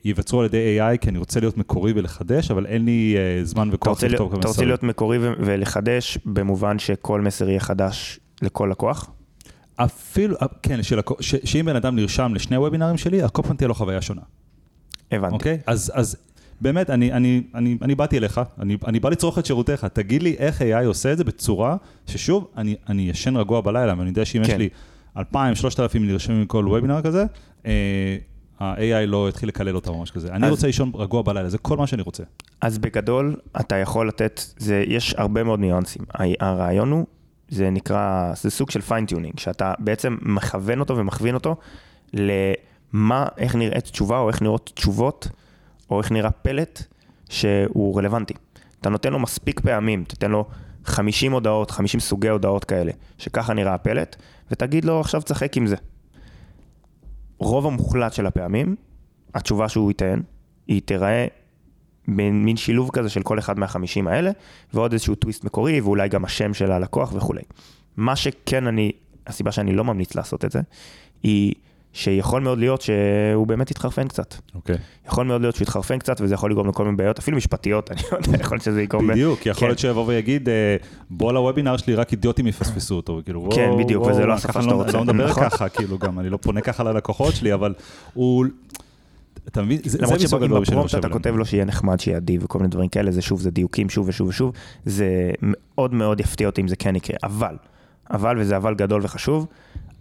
ייווצרו 0.04 0.40
על 0.40 0.46
ידי 0.46 0.78
AI, 0.80 0.96
כי 0.96 1.08
אני 1.08 1.18
רוצה 1.18 1.40
להיות 1.40 1.56
מקורי 1.56 1.92
ולחדש, 1.96 2.50
אבל 2.50 2.66
אין 2.66 2.84
לי 2.84 3.14
אה, 3.16 3.44
זמן 3.44 3.68
וכוח 3.72 4.02
לכתוב 4.02 4.18
כמה 4.18 4.26
אתה 4.28 4.36
רוצה 4.36 4.48
מסרים. 4.48 4.68
להיות 4.68 4.82
מקורי 4.82 5.18
ולחדש 5.20 6.18
במובן 6.24 6.78
שכל 6.78 7.20
מסר 7.20 7.48
יהיה 7.48 7.60
חדש 7.60 8.20
לכל 8.42 8.68
לקוח? 8.70 9.10
אפילו, 9.76 10.36
אה, 10.42 10.46
כן, 10.62 10.82
של, 10.82 11.00
ש, 11.20 11.34
שאם 11.44 11.66
בן 11.66 11.76
אדם 11.76 11.96
נרשם 11.96 12.34
לשני 12.34 12.56
וובינארים 12.56 12.96
שלי, 12.96 13.20
כל 13.32 13.42
פעם 13.42 13.56
תהיה 13.56 13.68
לו 13.68 13.74
חוויה 13.74 14.02
שונה. 14.02 14.22
הבנתי. 15.12 15.34
אוקיי? 15.34 15.58
אז, 15.66 15.92
אז 15.94 16.16
באמת, 16.60 16.90
אני, 16.90 17.12
אני, 17.12 17.42
אני, 17.54 17.78
אני 17.82 17.94
באתי 17.94 18.18
אליך, 18.18 18.40
אני, 18.58 18.76
אני 18.86 19.00
בא 19.00 19.08
לצרוך 19.08 19.38
את 19.38 19.46
שירותיך, 19.46 19.84
תגיד 19.84 20.22
לי 20.22 20.36
איך 20.38 20.62
AI 20.62 20.84
עושה 20.86 21.12
את 21.12 21.18
זה 21.18 21.24
בצורה 21.24 21.76
ששוב, 22.06 22.48
אני, 22.56 22.76
אני 22.88 23.02
ישן 23.02 23.36
רגוע 23.36 23.60
בלילה, 23.60 23.94
ואני 23.98 24.08
יודע 24.08 24.24
שאם 24.24 24.44
כן. 24.44 24.50
יש 24.50 24.56
לי 24.56 24.68
2,000, 25.16 25.54
3,000 25.54 26.06
נרשמים 26.06 26.42
מכל 26.42 26.64
וובינר 26.68 27.02
כזה, 27.02 27.24
אה, 27.66 28.16
ה-AI 28.60 29.06
לא 29.06 29.28
יתחיל 29.28 29.48
לקלל 29.48 29.74
אותם 29.74 29.90
או 29.90 30.02
משהו 30.02 30.14
כזה. 30.14 30.32
אני 30.32 30.50
רוצה 30.50 30.66
לישון 30.66 30.92
רגוע 30.94 31.22
בלילה, 31.22 31.48
זה 31.48 31.58
כל 31.58 31.76
מה 31.76 31.86
שאני 31.86 32.02
רוצה. 32.02 32.22
אז 32.60 32.78
בגדול, 32.78 33.36
אתה 33.60 33.76
יכול 33.76 34.08
לתת, 34.08 34.40
זה, 34.56 34.84
יש 34.86 35.14
הרבה 35.18 35.44
מאוד 35.44 35.60
ניואנסים. 35.60 36.02
הרעיון 36.40 36.90
הוא, 36.90 37.06
זה 37.48 37.70
נקרא, 37.70 38.32
זה 38.36 38.50
סוג 38.50 38.70
של 38.70 38.80
fine-tuning, 38.80 39.38
שאתה 39.38 39.74
בעצם 39.78 40.16
מכוון 40.22 40.80
אותו 40.80 40.96
ומכווין 40.96 41.34
אותו 41.34 41.56
למה, 42.12 43.26
איך 43.36 43.54
נראית 43.54 43.84
תשובה, 43.84 44.18
או 44.18 44.28
איך 44.28 44.42
נראות 44.42 44.70
תשובות, 44.74 45.28
או 45.90 46.00
איך 46.00 46.12
נראה 46.12 46.30
פלט 46.30 46.82
שהוא 47.28 47.98
רלוונטי. 47.98 48.34
אתה 48.80 48.90
נותן 48.90 49.12
לו 49.12 49.18
מספיק 49.18 49.60
פעמים, 49.60 50.04
תתן 50.04 50.30
לו 50.30 50.44
50 50.84 51.32
הודעות, 51.32 51.70
50 51.70 52.00
סוגי 52.00 52.28
הודעות 52.28 52.64
כאלה, 52.64 52.92
שככה 53.18 53.54
נראה 53.54 53.74
הפלט, 53.74 54.16
ותגיד 54.50 54.84
לו, 54.84 55.00
עכשיו 55.00 55.22
תשחק 55.22 55.56
עם 55.56 55.66
זה. 55.66 55.76
רוב 57.40 57.66
המוחלט 57.66 58.12
של 58.12 58.26
הפעמים, 58.26 58.76
התשובה 59.34 59.68
שהוא 59.68 59.90
ייתן, 59.90 60.20
היא 60.66 60.82
תיראה 60.84 61.26
מין 62.08 62.44
מין 62.44 62.56
שילוב 62.56 62.90
כזה 62.92 63.08
של 63.08 63.22
כל 63.22 63.38
אחד 63.38 63.58
מהחמישים 63.58 64.08
האלה, 64.08 64.30
ועוד 64.74 64.92
איזשהו 64.92 65.14
טוויסט 65.14 65.44
מקורי, 65.44 65.80
ואולי 65.80 66.08
גם 66.08 66.24
השם 66.24 66.54
של 66.54 66.72
הלקוח 66.72 67.12
וכולי. 67.14 67.42
מה 67.96 68.16
שכן 68.16 68.66
אני, 68.66 68.92
הסיבה 69.26 69.52
שאני 69.52 69.72
לא 69.72 69.84
ממליץ 69.84 70.14
לעשות 70.14 70.44
את 70.44 70.52
זה, 70.52 70.60
היא 71.22 71.54
שיכול 71.92 72.42
מאוד 72.42 72.58
להיות 72.58 72.80
שהוא 72.80 73.46
באמת 73.46 73.70
יתחרפן 73.70 74.08
קצת. 74.08 74.34
אוקיי. 74.54 74.76
יכול 75.06 75.26
מאוד 75.26 75.40
להיות 75.40 75.54
שהוא 75.54 75.62
יתחרפן 75.62 75.98
קצת, 75.98 76.20
וזה 76.20 76.34
יכול 76.34 76.50
לגרום 76.50 76.68
לכל 76.68 76.84
מיני 76.84 76.96
בעיות, 76.96 77.18
אפילו 77.18 77.36
משפטיות, 77.36 77.90
אני 77.92 78.02
לא 78.12 78.16
יודע, 78.16 78.38
יכול 78.40 78.54
להיות 78.54 78.64
שזה 78.64 78.82
יגרום... 78.82 79.06
בדיוק, 79.06 79.46
יכול 79.46 79.60
כן. 79.60 79.66
להיות 79.66 79.78
שיבוא 79.78 80.04
ויגיד, 80.06 80.48
אה, 80.48 80.76
בוא 81.10 81.32
לוובינר 81.32 81.76
שלי, 81.76 81.94
רק 81.94 82.12
אידיוטים 82.12 82.46
יפספסו 82.46 82.94
אותו, 82.94 83.18
וכאילו, 83.20 83.48
כן, 83.54 83.68
וואו, 83.68 83.78
בדיוק, 83.78 84.02
וואו, 84.02 84.14
וזה 84.14 84.26
לא 84.26 84.32
השפה 84.32 84.62
שאתה 84.62 84.74
לא- 84.74 84.76
רוצה, 84.76 84.98
אני 84.98 85.06
לא 85.06 85.12
מדבר 85.14 85.30
נכון. 85.30 85.44
ככה, 85.50 85.68
כאילו, 85.68 85.98
גם, 85.98 86.20
אני 86.20 86.30
לא 86.30 86.36
פונה 86.36 86.60
ככה 86.60 86.82
ללקוחות 86.82 87.34
שלי, 87.34 87.54
אבל 87.54 87.74
הוא... 88.14 88.46
אתה 89.48 89.62
מבין? 89.62 89.78
זה 89.84 89.98
למרות 89.98 90.14
מסוג 90.14 90.28
שבו 90.28 90.38
אם 90.38 90.42
הדברים 90.42 90.64
שאני 90.64 90.76
בפרומפט 90.76 90.98
אתה. 90.98 91.08
כותב 91.08 91.36
לו 91.36 91.44
שיהיה 91.44 91.64
נחמד, 91.64 92.00
שיהיה 92.00 92.16
אדיב 92.16 92.44
וכל 92.44 92.58
מיני 92.58 92.70
דברים 92.70 92.88
כאלה, 92.88 93.10
זה 93.10 93.22
שוב, 93.22 93.40
זה 93.40 93.50
דיוקים 93.50 93.88
שוב 93.90 94.08
ושוב 94.08 94.28
ושוב, 94.28 94.52
זה 94.84 95.30
מאוד 95.42 95.94
מאוד 95.94 96.20
יפתיע 96.20 96.46
אותי 96.46 96.60
אם 96.60 96.68
זה 96.68 96.76
כן 96.76 96.96
יקרה, 96.96 97.16
אבל, 97.22 97.54
אבל, 98.10 98.36
וזה 98.38 98.56
אבל 98.56 98.74
גדול 98.74 99.00
וחשוב, 99.04 99.46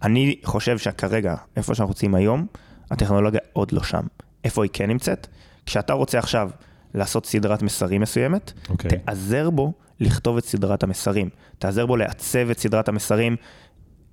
אני 0.02 0.36
חושב 0.44 0.78
שכרגע, 0.78 1.34
איפה 1.56 1.74
שאנחנו 1.74 1.90
נמצאים 1.90 2.14
היום, 2.14 2.46
הטכנולוגיה 2.90 3.40
עוד 3.52 3.72
לא 3.72 3.82
שם. 3.82 4.06
איפה 4.44 4.64
היא 4.64 4.70
כן 4.72 4.86
נמצאת? 4.86 5.26
כשאתה 5.66 5.92
רוצה 5.92 6.18
עכשיו 6.18 6.50
לעשות 6.94 7.26
סדרת 7.26 7.62
מסרים 7.62 8.00
מסוימת, 8.00 8.52
אוקיי. 8.68 8.90
תעזר 8.90 9.50
בו 9.50 9.72
לכתוב 10.00 10.36
את 10.36 10.44
סדרת 10.44 10.82
המסרים. 10.82 11.28
תעזר 11.58 11.86
בו 11.86 11.96
לעצב 11.96 12.50
את 12.50 12.58
סדרת 12.58 12.88
המסרים. 12.88 13.36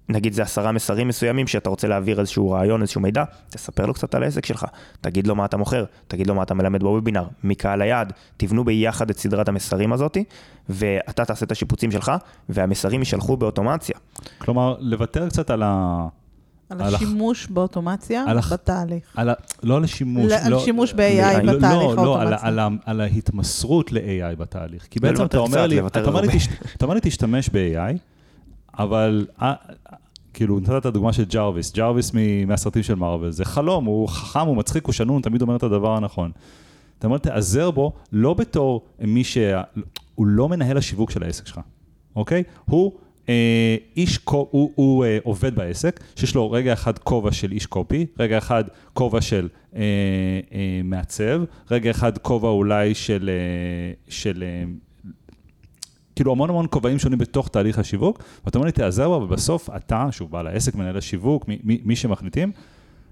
נגיד 0.10 0.34
זה 0.34 0.42
עשרה 0.44 0.72
מסרים 0.72 1.08
מסוימים 1.08 1.48
שאתה 1.48 1.70
רוצה 1.70 1.88
להעביר 1.88 2.20
איזשהו 2.20 2.50
רעיון, 2.52 2.82
איזשהו 2.82 3.02
מידע, 3.02 3.24
תספר 3.50 3.86
לו 3.86 3.94
קצת 3.94 4.16
על 4.16 4.24
העסק 4.24 4.46
שלך, 4.46 4.66
תגיד 5.02 5.28
לו 5.28 5.36
מה 5.36 5.46
אתה 5.46 5.58
מוכר, 5.58 5.86
תגיד 6.08 6.28
לו 6.28 6.36
מה 6.36 6.44
אתה 6.44 6.54
מלמד 6.54 6.84
בוובינר, 6.84 7.24
מי 7.44 7.56
קהל 7.56 7.82
היעד, 7.82 8.14
תבנו 8.38 8.66
ביחד 8.66 9.10
את 9.10 9.18
סדרת 9.20 9.48
המסרים 9.50 9.94
הזאתי, 9.94 10.24
ואתה 10.70 11.26
תעשה 11.26 11.46
את 11.46 11.52
השיפוצים 11.52 11.92
שלך, 11.92 12.12
והמסרים 12.50 13.00
יישלחו 13.00 13.38
באוטומציה. 13.38 13.96
כלומר, 14.38 14.76
לוותר 14.80 15.30
קצת 15.30 15.50
על 15.50 15.64
ה... 15.64 16.08
על 16.70 16.82
על 16.82 16.88
הח- 16.96 17.02
השימוש 17.02 17.48
באוטומציה 17.48 18.24
על 18.28 18.38
הח- 18.38 18.54
בתהליך. 18.54 19.04
על 19.16 19.30
ה... 19.30 19.34
לא 19.64 19.78
על 19.78 19.84
השימוש, 19.84 20.32
ל- 20.32 20.36
על 20.36 20.52
לא... 20.52 20.60
שימוש 20.60 20.94
ב-AI 20.94 21.42
לא, 21.44 21.54
בתהליך 21.54 21.64
לא, 21.88 21.96
לא, 21.96 22.22
על, 22.22 22.28
האוטומציה. 22.28 22.38
ה- 22.38 22.48
על, 22.48 22.60
ה- 22.60 22.68
על 22.86 23.02
ההתמסרות 23.02 23.92
ל-AI 23.92 24.36
בתהליך. 24.38 24.88
כי 24.90 25.00
בעצם 25.00 25.26
אתה 25.26 25.38
אומר 25.38 25.68
לי, 25.68 25.80
אתה 25.88 26.00
אומר 26.86 26.94
לי 26.94 27.02
תשתמש 27.02 27.50
ב-AI, 27.50 27.98
אבל 28.78 29.28
אה, 29.42 29.54
כאילו, 30.34 30.60
נתת 30.60 30.78
את 30.78 30.86
הדוגמה 30.86 31.14
של 31.14 31.26
ג'רוויס, 31.26 31.74
ג'רוויס 31.74 32.12
מהסרטים 32.48 32.84
של 32.84 32.96
מארוול, 32.96 33.32
זה 33.32 33.46
חלום, 33.46 33.86
הוא 33.86 34.08
חכם, 34.08 34.40
הוא 34.40 34.58
מצחיק, 34.58 34.86
הוא 34.86 34.94
שנון, 34.94 35.22
תמיד 35.22 35.42
אומר 35.42 35.56
את 35.56 35.64
הדבר 35.64 35.96
הנכון. 35.96 36.32
אתה 37.00 37.08
אומר, 37.08 37.18
תעזר 37.18 37.72
בו, 37.72 37.94
לא 38.12 38.34
בתור 38.34 38.86
מי 39.00 39.24
ש... 39.24 39.38
הוא 40.16 40.28
לא 40.28 40.50
מנהל 40.50 40.78
השיווק 40.78 41.12
של 41.12 41.24
העסק 41.24 41.48
שלך, 41.48 41.60
אוקיי? 42.16 42.44
הוא 42.66 42.92
אה, 43.30 43.76
איש, 43.98 44.18
קו- 44.18 44.48
הוא, 44.52 44.72
הוא 44.76 45.06
אה, 45.06 45.18
עובד 45.24 45.56
בעסק, 45.56 46.00
שיש 46.16 46.36
לו 46.36 46.52
רגע 46.52 46.74
אחד 46.74 46.98
כובע 46.98 47.32
של 47.32 47.52
איש 47.52 47.66
קופי, 47.66 48.06
רגע 48.20 48.38
אחד 48.38 48.64
כובע 48.94 49.22
של 49.22 49.50
אה, 49.76 49.82
אה, 50.54 50.82
מעצב, 50.84 51.42
רגע 51.72 51.92
אחד 51.92 52.18
כובע 52.18 52.50
אולי 52.50 52.96
של... 52.96 53.30
אה, 53.30 53.94
של 54.10 54.44
אה, 54.44 54.64
כאילו 56.18 56.32
המון 56.32 56.50
המון 56.50 56.66
כובעים 56.70 57.00
שונים 57.00 57.18
בתוך 57.20 57.48
תהליך 57.48 57.80
השיווק, 57.80 58.24
ואתה 58.46 58.58
אומר 58.58 58.66
לי, 58.66 58.72
תיעזר 58.72 59.10
בה, 59.10 59.16
ובסוף 59.16 59.70
אתה, 59.76 60.08
שהוא 60.12 60.30
בעל 60.30 60.48
העסק, 60.48 60.76
מנהל 60.76 60.98
השיווק, 60.98 61.48
מי, 61.48 61.58
מי, 61.64 61.80
מי 61.86 61.96
שמחליטים, 61.96 62.52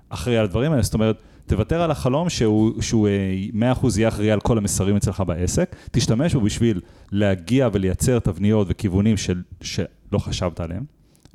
אחראי 0.09 0.37
על 0.37 0.45
הדברים 0.45 0.71
האלה, 0.71 0.83
זאת 0.83 0.93
אומרת, 0.93 1.15
תוותר 1.45 1.81
על 1.81 1.91
החלום 1.91 2.29
שהוא, 2.29 2.81
שהוא 2.81 3.07
אה, 3.07 3.73
100% 3.73 3.87
יהיה 3.97 4.07
אחראי 4.07 4.31
על 4.31 4.39
כל 4.39 4.57
המסרים 4.57 4.95
אצלך 4.95 5.23
בעסק, 5.27 5.75
תשתמש 5.91 6.33
בו 6.33 6.41
בשביל 6.41 6.81
להגיע 7.11 7.69
ולייצר 7.73 8.19
תבניות 8.19 8.67
וכיוונים 8.69 9.17
של, 9.17 9.41
שלא 9.61 10.17
חשבת 10.17 10.59
עליהם. 10.59 10.83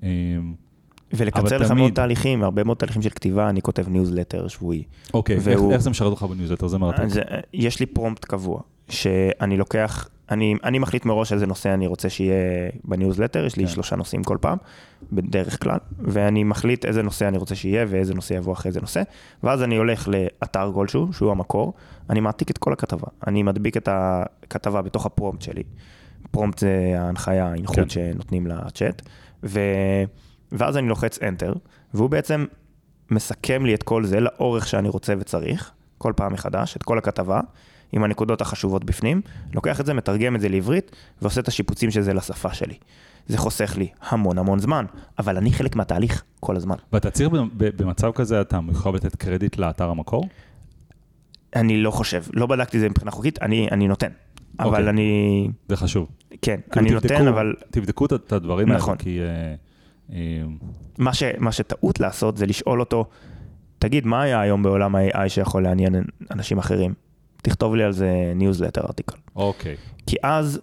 אה, 0.02 0.08
ולקצר 1.12 1.58
לך 1.58 1.68
תמיד- 1.68 1.80
מאוד 1.80 1.92
תהליכים, 1.92 2.42
הרבה 2.42 2.64
מאוד 2.64 2.76
תהליכים 2.76 3.02
של 3.02 3.10
כתיבה, 3.10 3.48
אני 3.50 3.62
כותב 3.62 3.88
ניוזלטר 3.88 4.48
שבועי. 4.48 4.82
אוקיי, 5.14 5.36
איך, 5.36 5.44
והוא- 5.46 5.72
איך 5.72 5.80
זה 5.82 5.90
משרת 5.90 6.10
אותך 6.10 6.22
בניוזלטר? 6.22 6.66
זה 6.68 6.78
מרתק. 6.78 7.02
אה, 7.30 7.38
יש 7.54 7.80
לי 7.80 7.86
prompt 7.86 8.24
קבוע, 8.24 8.60
שאני 8.88 9.56
לוקח, 9.56 10.08
אני, 10.30 10.54
אני 10.64 10.78
מחליט 10.78 11.04
מראש 11.04 11.32
איזה 11.32 11.46
נושא 11.46 11.74
אני 11.74 11.86
רוצה 11.86 12.10
שיהיה 12.10 12.70
בניוזלטר, 12.84 13.44
יש 13.44 13.56
לי 13.56 13.64
כן. 13.66 13.70
שלושה 13.70 13.96
נושאים 13.96 14.24
כל 14.24 14.38
פעם, 14.40 14.58
בדרך 15.12 15.62
כלל, 15.62 15.78
ואני 15.98 16.44
מחליט 16.44 16.84
איזה 16.84 17.02
נושא 17.02 17.28
אני 17.28 17.38
רוצה 17.38 17.54
שיהיה 17.54 17.86
ואיזה 17.88 18.14
נושא 18.14 18.34
יבוא 18.34 18.52
אחרי 18.52 18.68
איזה 18.68 18.80
נושא, 18.80 19.02
ואז 19.42 19.62
אני 19.62 19.76
הולך 19.76 20.08
לאתר 20.08 20.70
כלשהו, 20.74 21.12
שהוא 21.12 21.30
המקור, 21.30 21.74
אני 22.10 22.20
מעתיק 22.20 22.50
את 22.50 22.58
כל 22.58 22.72
הכתבה, 22.72 23.06
אני 23.26 23.42
מדביק 23.42 23.76
את 23.76 23.88
הכתבה 23.92 24.82
בתוך 24.82 25.06
ה 25.06 25.12
prompt 25.12 25.42
שלי. 25.42 25.62
פרומפט 26.30 26.58
זה 26.58 26.94
ההנחיה, 26.98 27.46
האינחות 27.46 27.76
כן. 27.76 27.82
כן. 27.82 27.88
שנותנים 27.88 28.46
לצ'אט, 28.46 29.02
ו... 29.44 29.60
ואז 30.52 30.76
אני 30.76 30.88
לוחץ 30.88 31.18
Enter, 31.18 31.58
והוא 31.94 32.10
בעצם 32.10 32.46
מסכם 33.10 33.66
לי 33.66 33.74
את 33.74 33.82
כל 33.82 34.04
זה 34.04 34.20
לאורך 34.20 34.68
שאני 34.68 34.88
רוצה 34.88 35.14
וצריך, 35.18 35.70
כל 35.98 36.12
פעם 36.16 36.32
מחדש, 36.32 36.76
את 36.76 36.82
כל 36.82 36.98
הכתבה, 36.98 37.40
עם 37.92 38.04
הנקודות 38.04 38.40
החשובות 38.40 38.84
בפנים, 38.84 39.20
לוקח 39.54 39.80
את 39.80 39.86
זה, 39.86 39.94
מתרגם 39.94 40.36
את 40.36 40.40
זה 40.40 40.48
לעברית, 40.48 40.96
ועושה 41.22 41.40
את 41.40 41.48
השיפוצים 41.48 41.90
של 41.90 42.00
זה 42.02 42.14
לשפה 42.14 42.54
שלי. 42.54 42.74
זה 43.26 43.38
חוסך 43.38 43.74
לי 43.78 43.88
המון 44.08 44.38
המון 44.38 44.58
זמן, 44.58 44.84
אבל 45.18 45.36
אני 45.36 45.52
חלק 45.52 45.76
מהתהליך 45.76 46.22
כל 46.40 46.56
הזמן. 46.56 46.74
ואתה 46.92 47.10
צריך 47.10 47.28
במצב 47.58 48.12
כזה, 48.12 48.40
אתה 48.40 48.60
מחויב 48.60 48.94
לתת 48.96 49.16
קרדיט 49.16 49.56
לאתר 49.58 49.90
המקור? 49.90 50.28
אני 51.56 51.82
לא 51.82 51.90
חושב, 51.90 52.22
לא 52.32 52.46
בדקתי 52.46 52.76
את 52.76 52.80
זה 52.80 52.88
מבחינה 52.88 53.10
חוקית, 53.10 53.42
אני, 53.42 53.68
אני 53.72 53.88
נותן. 53.88 54.08
אבל 54.60 54.68
אוקיי. 54.70 54.88
אני, 54.88 55.48
זה 55.68 55.76
חשוב. 55.76 56.08
כן, 56.42 56.60
כאילו, 56.70 56.86
אני 56.86 56.94
נותן, 56.94 57.08
תבדקו- 57.08 57.28
אבל 57.28 57.54
תבדקו 57.70 58.06
את- 58.06 58.12
את 58.12 58.32
הדברים 58.32 58.68
האלה, 58.68 58.78
נכון. 58.78 58.96
כי... 58.96 59.20
אה, 59.20 59.54
אה, 60.12 60.42
מה, 60.98 61.14
ש, 61.14 61.22
מה 61.38 61.52
שטעות 61.52 62.00
לעשות 62.00 62.36
זה 62.36 62.46
לשאול 62.46 62.80
אותו, 62.80 63.04
תגיד, 63.78 64.06
מה 64.06 64.22
היה 64.22 64.40
היום 64.40 64.62
בעולם 64.62 64.96
ה-AI 64.96 65.28
שיכול 65.28 65.62
לעניין 65.62 65.94
אנשים 66.30 66.58
אחרים? 66.58 66.94
תכתוב 67.42 67.74
לי 67.74 67.84
על 67.84 67.92
זה 67.92 68.32
newsletter 68.36 68.80
article. 68.80 69.16
אוקיי. 69.36 69.76
כי 70.06 70.16
אז, 70.22 70.60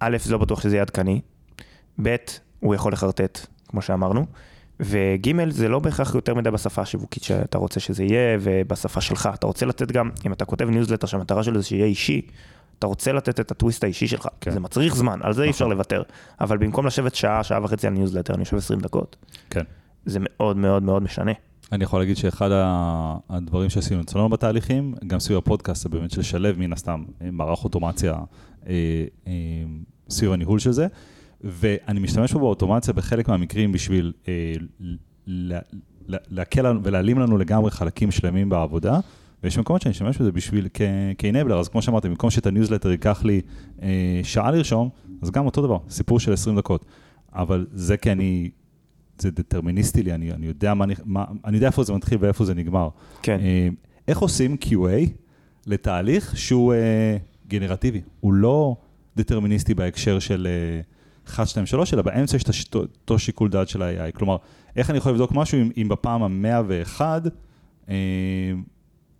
א', 0.00 0.16
זה 0.20 0.32
לא 0.32 0.38
בטוח 0.38 0.60
שזה 0.60 0.76
יהיה 0.76 0.82
עדכני, 0.82 1.20
ב', 2.02 2.16
הוא 2.60 2.74
יכול 2.74 2.92
לחרטט, 2.92 3.46
כמו 3.68 3.82
שאמרנו, 3.82 4.26
וג', 4.80 5.50
זה 5.50 5.68
לא 5.68 5.78
בהכרח 5.78 6.14
יותר 6.14 6.34
מדי 6.34 6.50
בשפה 6.50 6.82
השיווקית 6.82 7.22
שאתה 7.22 7.58
רוצה 7.58 7.80
שזה 7.80 8.04
יהיה, 8.04 8.38
ובשפה 8.40 9.00
שלך. 9.00 9.28
אתה 9.34 9.46
רוצה 9.46 9.66
לתת 9.66 9.92
גם, 9.92 10.10
אם 10.26 10.32
אתה 10.32 10.44
כותב 10.44 10.68
ניוזלטר 10.68 11.06
שהמטרה 11.06 11.42
שלו 11.42 11.60
זה 11.60 11.66
שיהיה 11.66 11.86
אישי, 11.86 12.22
אתה 12.78 12.86
רוצה 12.86 13.12
לתת 13.12 13.40
את 13.40 13.50
הטוויסט 13.50 13.84
האישי 13.84 14.06
שלך, 14.06 14.28
כן. 14.40 14.50
זה 14.50 14.60
מצריך 14.60 14.96
זמן, 14.96 15.18
על 15.22 15.32
זה 15.32 15.42
אי 15.42 15.50
אפשר 15.50 15.64
נכון. 15.64 15.76
לוותר. 15.76 16.02
אבל 16.40 16.56
במקום 16.56 16.86
לשבת 16.86 17.14
שעה, 17.14 17.42
שעה 17.42 17.64
וחצי 17.64 17.86
על 17.86 17.92
ניוזלטר, 17.92 18.34
אני 18.34 18.42
יושב 18.42 18.56
20 18.56 18.80
דקות. 18.80 19.16
כן. 19.50 19.62
זה 20.06 20.18
מאוד 20.22 20.56
מאוד 20.56 20.82
מאוד 20.82 21.02
משנה. 21.02 21.32
אני 21.72 21.84
יכול 21.84 22.00
להגיד 22.00 22.16
שאחד 22.16 22.48
הדברים 23.30 23.70
שעשינו 23.70 24.00
אצלנו 24.00 24.28
בתהליכים, 24.28 24.94
גם 25.06 25.20
סביב 25.20 25.38
הפודקאסט, 25.38 25.82
זה 25.82 25.88
באמת 25.88 26.16
לשלב 26.16 26.58
מן 26.58 26.72
הסתם 26.72 27.04
אה, 27.22 27.30
מערך 27.30 27.64
אוטומציה 27.64 28.14
אה, 28.66 29.04
אה, 29.26 29.32
סביב 30.10 30.32
הניהול 30.32 30.58
של 30.58 30.72
זה, 30.72 30.86
ואני 31.40 32.00
משתמש 32.00 32.32
פה 32.32 32.38
באוטומציה 32.38 32.94
בחלק 32.94 33.28
מהמקרים 33.28 33.72
בשביל 33.72 34.12
להקל 36.06 36.78
ולהעלים 36.82 37.18
לנו 37.18 37.38
לגמרי 37.38 37.70
חלקים 37.70 38.10
שלמים 38.10 38.48
בעבודה, 38.48 39.00
ויש 39.42 39.58
מקומות 39.58 39.82
שאני 39.82 39.92
אשתמש 39.92 40.18
בזה 40.18 40.32
בשביל 40.32 40.68
כ-enabler, 41.18 41.54
אז 41.54 41.68
כמו 41.68 41.82
שאמרתי, 41.82 42.08
במקום 42.08 42.30
שאת 42.30 42.46
הניוזלטר 42.46 42.90
ייקח 42.90 43.24
לי 43.24 43.40
אה, 43.82 44.20
שעה 44.22 44.50
לרשום, 44.50 44.88
אז 45.22 45.30
גם 45.30 45.46
אותו 45.46 45.62
דבר, 45.62 45.78
סיפור 45.88 46.20
של 46.20 46.32
20 46.32 46.56
דקות. 46.56 46.84
אבל 47.32 47.66
זה 47.72 47.96
כי 47.96 48.12
אני, 48.12 48.50
זה 49.18 49.30
דטרמיניסטי 49.30 50.02
לי, 50.02 50.14
אני, 50.14 50.32
אני, 50.32 50.46
יודע 50.46 50.74
מה, 50.74 50.84
מה, 51.04 51.24
אני 51.44 51.56
יודע 51.56 51.66
איפה 51.66 51.84
זה 51.84 51.92
מתחיל 51.92 52.18
ואיפה 52.20 52.44
זה 52.44 52.54
נגמר. 52.54 52.88
כן. 53.22 53.38
אה, 53.40 53.68
איך 54.08 54.18
עושים 54.18 54.56
QA 54.64 55.08
לתהליך 55.66 56.36
שהוא 56.36 56.74
אה, 56.74 57.16
גנרטיבי? 57.48 58.00
הוא 58.20 58.32
לא 58.32 58.76
דטרמיניסטי 59.16 59.74
בהקשר 59.74 60.18
של 60.18 60.46
אה, 60.50 60.80
1, 61.28 61.48
2, 61.48 61.66
3, 61.66 61.94
אלא 61.94 62.02
באמצע 62.02 62.36
יש 62.36 62.42
את 62.42 62.74
אותו 62.74 63.18
שיקול 63.18 63.50
דעת 63.50 63.68
של 63.68 63.82
ה-AI. 63.82 64.12
כלומר, 64.12 64.36
איך 64.76 64.90
אני 64.90 64.98
יכול 64.98 65.12
לבדוק 65.12 65.32
משהו 65.32 65.58
אם, 65.60 65.70
אם 65.76 65.88
בפעם 65.88 66.46
ה-101, 66.46 67.00
אה, 67.88 67.94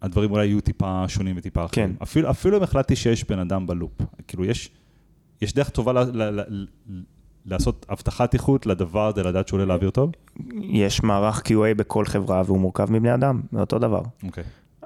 הדברים 0.02 0.30
אולי 0.30 0.46
יהיו 0.46 0.60
טיפה 0.60 1.04
שונים 1.08 1.34
וטיפה 1.38 1.64
אחרים. 1.64 1.88
כן. 1.88 2.02
אפילו, 2.02 2.30
אפילו 2.30 2.58
אם 2.58 2.62
החלטתי 2.62 2.96
שיש 2.96 3.24
בן 3.24 3.38
אדם 3.38 3.66
בלופ. 3.66 3.92
כאילו, 4.28 4.44
יש, 4.44 4.70
יש 5.42 5.52
דרך 5.54 5.68
טובה 5.68 5.92
ל, 5.92 5.98
ל, 5.98 6.22
ל, 6.22 6.40
ל, 6.48 6.66
לעשות 7.46 7.86
הבטחת 7.88 8.34
איכות 8.34 8.66
לדבר 8.66 9.06
הזה, 9.06 9.22
לדעת 9.22 9.48
שהוא 9.48 9.60
עולה 9.60 9.74
לאוויר 9.74 9.90
טוב? 9.90 10.10
יש 10.60 11.02
מערך 11.02 11.42
QA 11.46 11.74
בכל 11.76 12.04
חברה 12.04 12.42
והוא 12.46 12.58
מורכב 12.58 12.92
מבני 12.92 13.14
אדם, 13.14 13.40
זה 13.52 13.60
אותו 13.60 13.78
דבר. 13.78 14.02
אוקיי. 14.22 14.44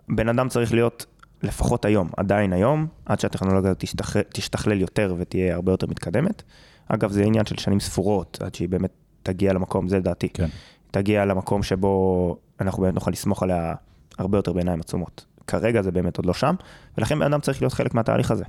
בן 0.08 0.28
אדם 0.28 0.48
צריך 0.48 0.72
להיות 0.72 1.06
לפחות 1.42 1.84
היום, 1.84 2.08
עדיין 2.16 2.52
היום, 2.52 2.86
עד 3.06 3.20
שהטכנולוגיה 3.20 3.74
תשתכ... 3.74 4.16
תשתכלל 4.16 4.80
יותר 4.80 5.14
ותהיה 5.18 5.54
הרבה 5.54 5.72
יותר 5.72 5.86
מתקדמת. 5.86 6.42
אגב, 6.88 7.10
זה 7.12 7.24
עניין 7.24 7.46
של 7.46 7.56
שנים 7.56 7.80
ספורות, 7.80 8.38
עד 8.42 8.54
שהיא 8.54 8.68
באמת 8.68 8.90
תגיע 9.22 9.52
למקום, 9.52 9.88
זה 9.88 10.00
דעתי. 10.00 10.28
כן. 10.28 10.48
תגיע 10.90 11.24
למקום 11.24 11.62
שבו 11.62 12.36
אנחנו 12.60 12.82
באמת 12.82 12.94
נוכל 12.94 13.10
לסמוך 13.10 13.42
עליה 13.42 13.74
הרבה 14.18 14.38
יותר 14.38 14.52
בעיניים 14.52 14.80
עצומות. 14.80 15.24
כרגע 15.46 15.82
זה 15.82 15.90
באמת 15.90 16.16
עוד 16.16 16.26
לא 16.26 16.34
שם, 16.34 16.54
ולכן 16.98 17.18
בן 17.18 17.26
אדם 17.26 17.40
צריך 17.40 17.62
להיות 17.62 17.72
חלק 17.72 17.94
מהתהליך 17.94 18.30
הזה. 18.30 18.44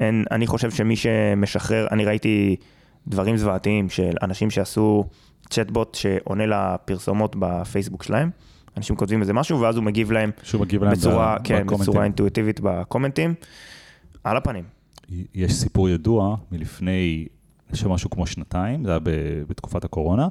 אין, 0.00 0.24
אני 0.30 0.46
חושב 0.46 0.70
שמי 0.70 0.96
שמשחרר, 0.96 1.86
אני 1.90 2.04
ראיתי 2.04 2.56
דברים 3.08 3.36
זוועתיים 3.36 3.90
של 3.90 4.12
אנשים 4.22 4.50
שעשו 4.50 5.04
צ'טבוט 5.50 5.94
שעונה 5.94 6.46
לפרסומות 6.46 7.36
בפייסבוק 7.38 8.02
שלהם. 8.02 8.30
אנשים 8.76 8.96
כותבים 8.96 9.20
איזה 9.20 9.32
משהו, 9.32 9.60
ואז 9.60 9.76
הוא 9.76 9.84
מגיב 9.84 10.12
להם 10.12 10.30
שהוא 10.42 10.60
מגיב 10.60 10.84
להם 10.84 10.92
בצורה, 10.92 11.36
ב- 11.40 11.46
כן, 11.46 11.62
בקומנטים. 11.62 11.78
בצורה 11.78 12.04
אינטואיטיבית 12.04 12.60
בקומנטים, 12.60 13.34
על 14.24 14.36
הפנים. 14.36 14.64
יש 15.34 15.54
סיפור 15.54 15.88
ידוע 15.88 16.36
מלפני, 16.52 17.26
משהו 17.88 18.10
כמו 18.10 18.26
שנתיים, 18.26 18.84
זה 18.84 18.90
היה 18.90 18.98
בתקופת 19.48 19.84
הקורונה, 19.84 20.28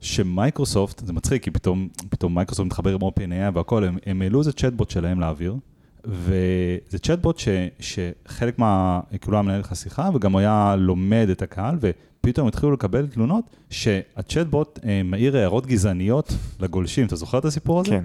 שמייקרוסופט, 0.00 1.06
זה 1.06 1.12
מצחיק, 1.12 1.44
כי 1.44 1.50
פתאום, 1.50 1.88
פתאום 2.10 2.34
מייקרוסופט 2.34 2.66
מתחבר 2.66 2.94
עם 2.94 3.00
OpenAI 3.00 3.54
והכל, 3.54 3.84
הם, 3.84 3.98
הם 4.06 4.22
העלו 4.22 4.38
איזה 4.38 4.52
צ'טבוט 4.52 4.90
שלהם 4.90 5.20
לאוויר, 5.20 5.56
וזה 6.04 6.98
צ'טבוט 6.98 7.38
ש, 7.38 7.48
שחלק 7.80 8.58
מה, 8.58 9.00
כאילו 9.20 9.36
היה 9.36 9.42
מנהל 9.42 9.60
לך 9.60 9.76
שיחה, 9.76 10.10
וגם 10.14 10.36
היה 10.36 10.76
לומד 10.78 11.28
את 11.30 11.42
הקהל, 11.42 11.78
ופתאום 11.80 12.48
התחילו 12.48 12.72
לקבל 12.72 13.06
תלונות 13.06 13.44
שהצ'טבוט 13.70 14.78
אה, 14.84 15.02
מעיר 15.04 15.36
הערות 15.36 15.66
גזעניות 15.66 16.32
לגולשים, 16.60 17.06
אתה 17.06 17.16
זוכר 17.16 17.38
את 17.38 17.44
הסיפור 17.44 17.80
הזה? 17.80 17.90
כן. 17.90 18.04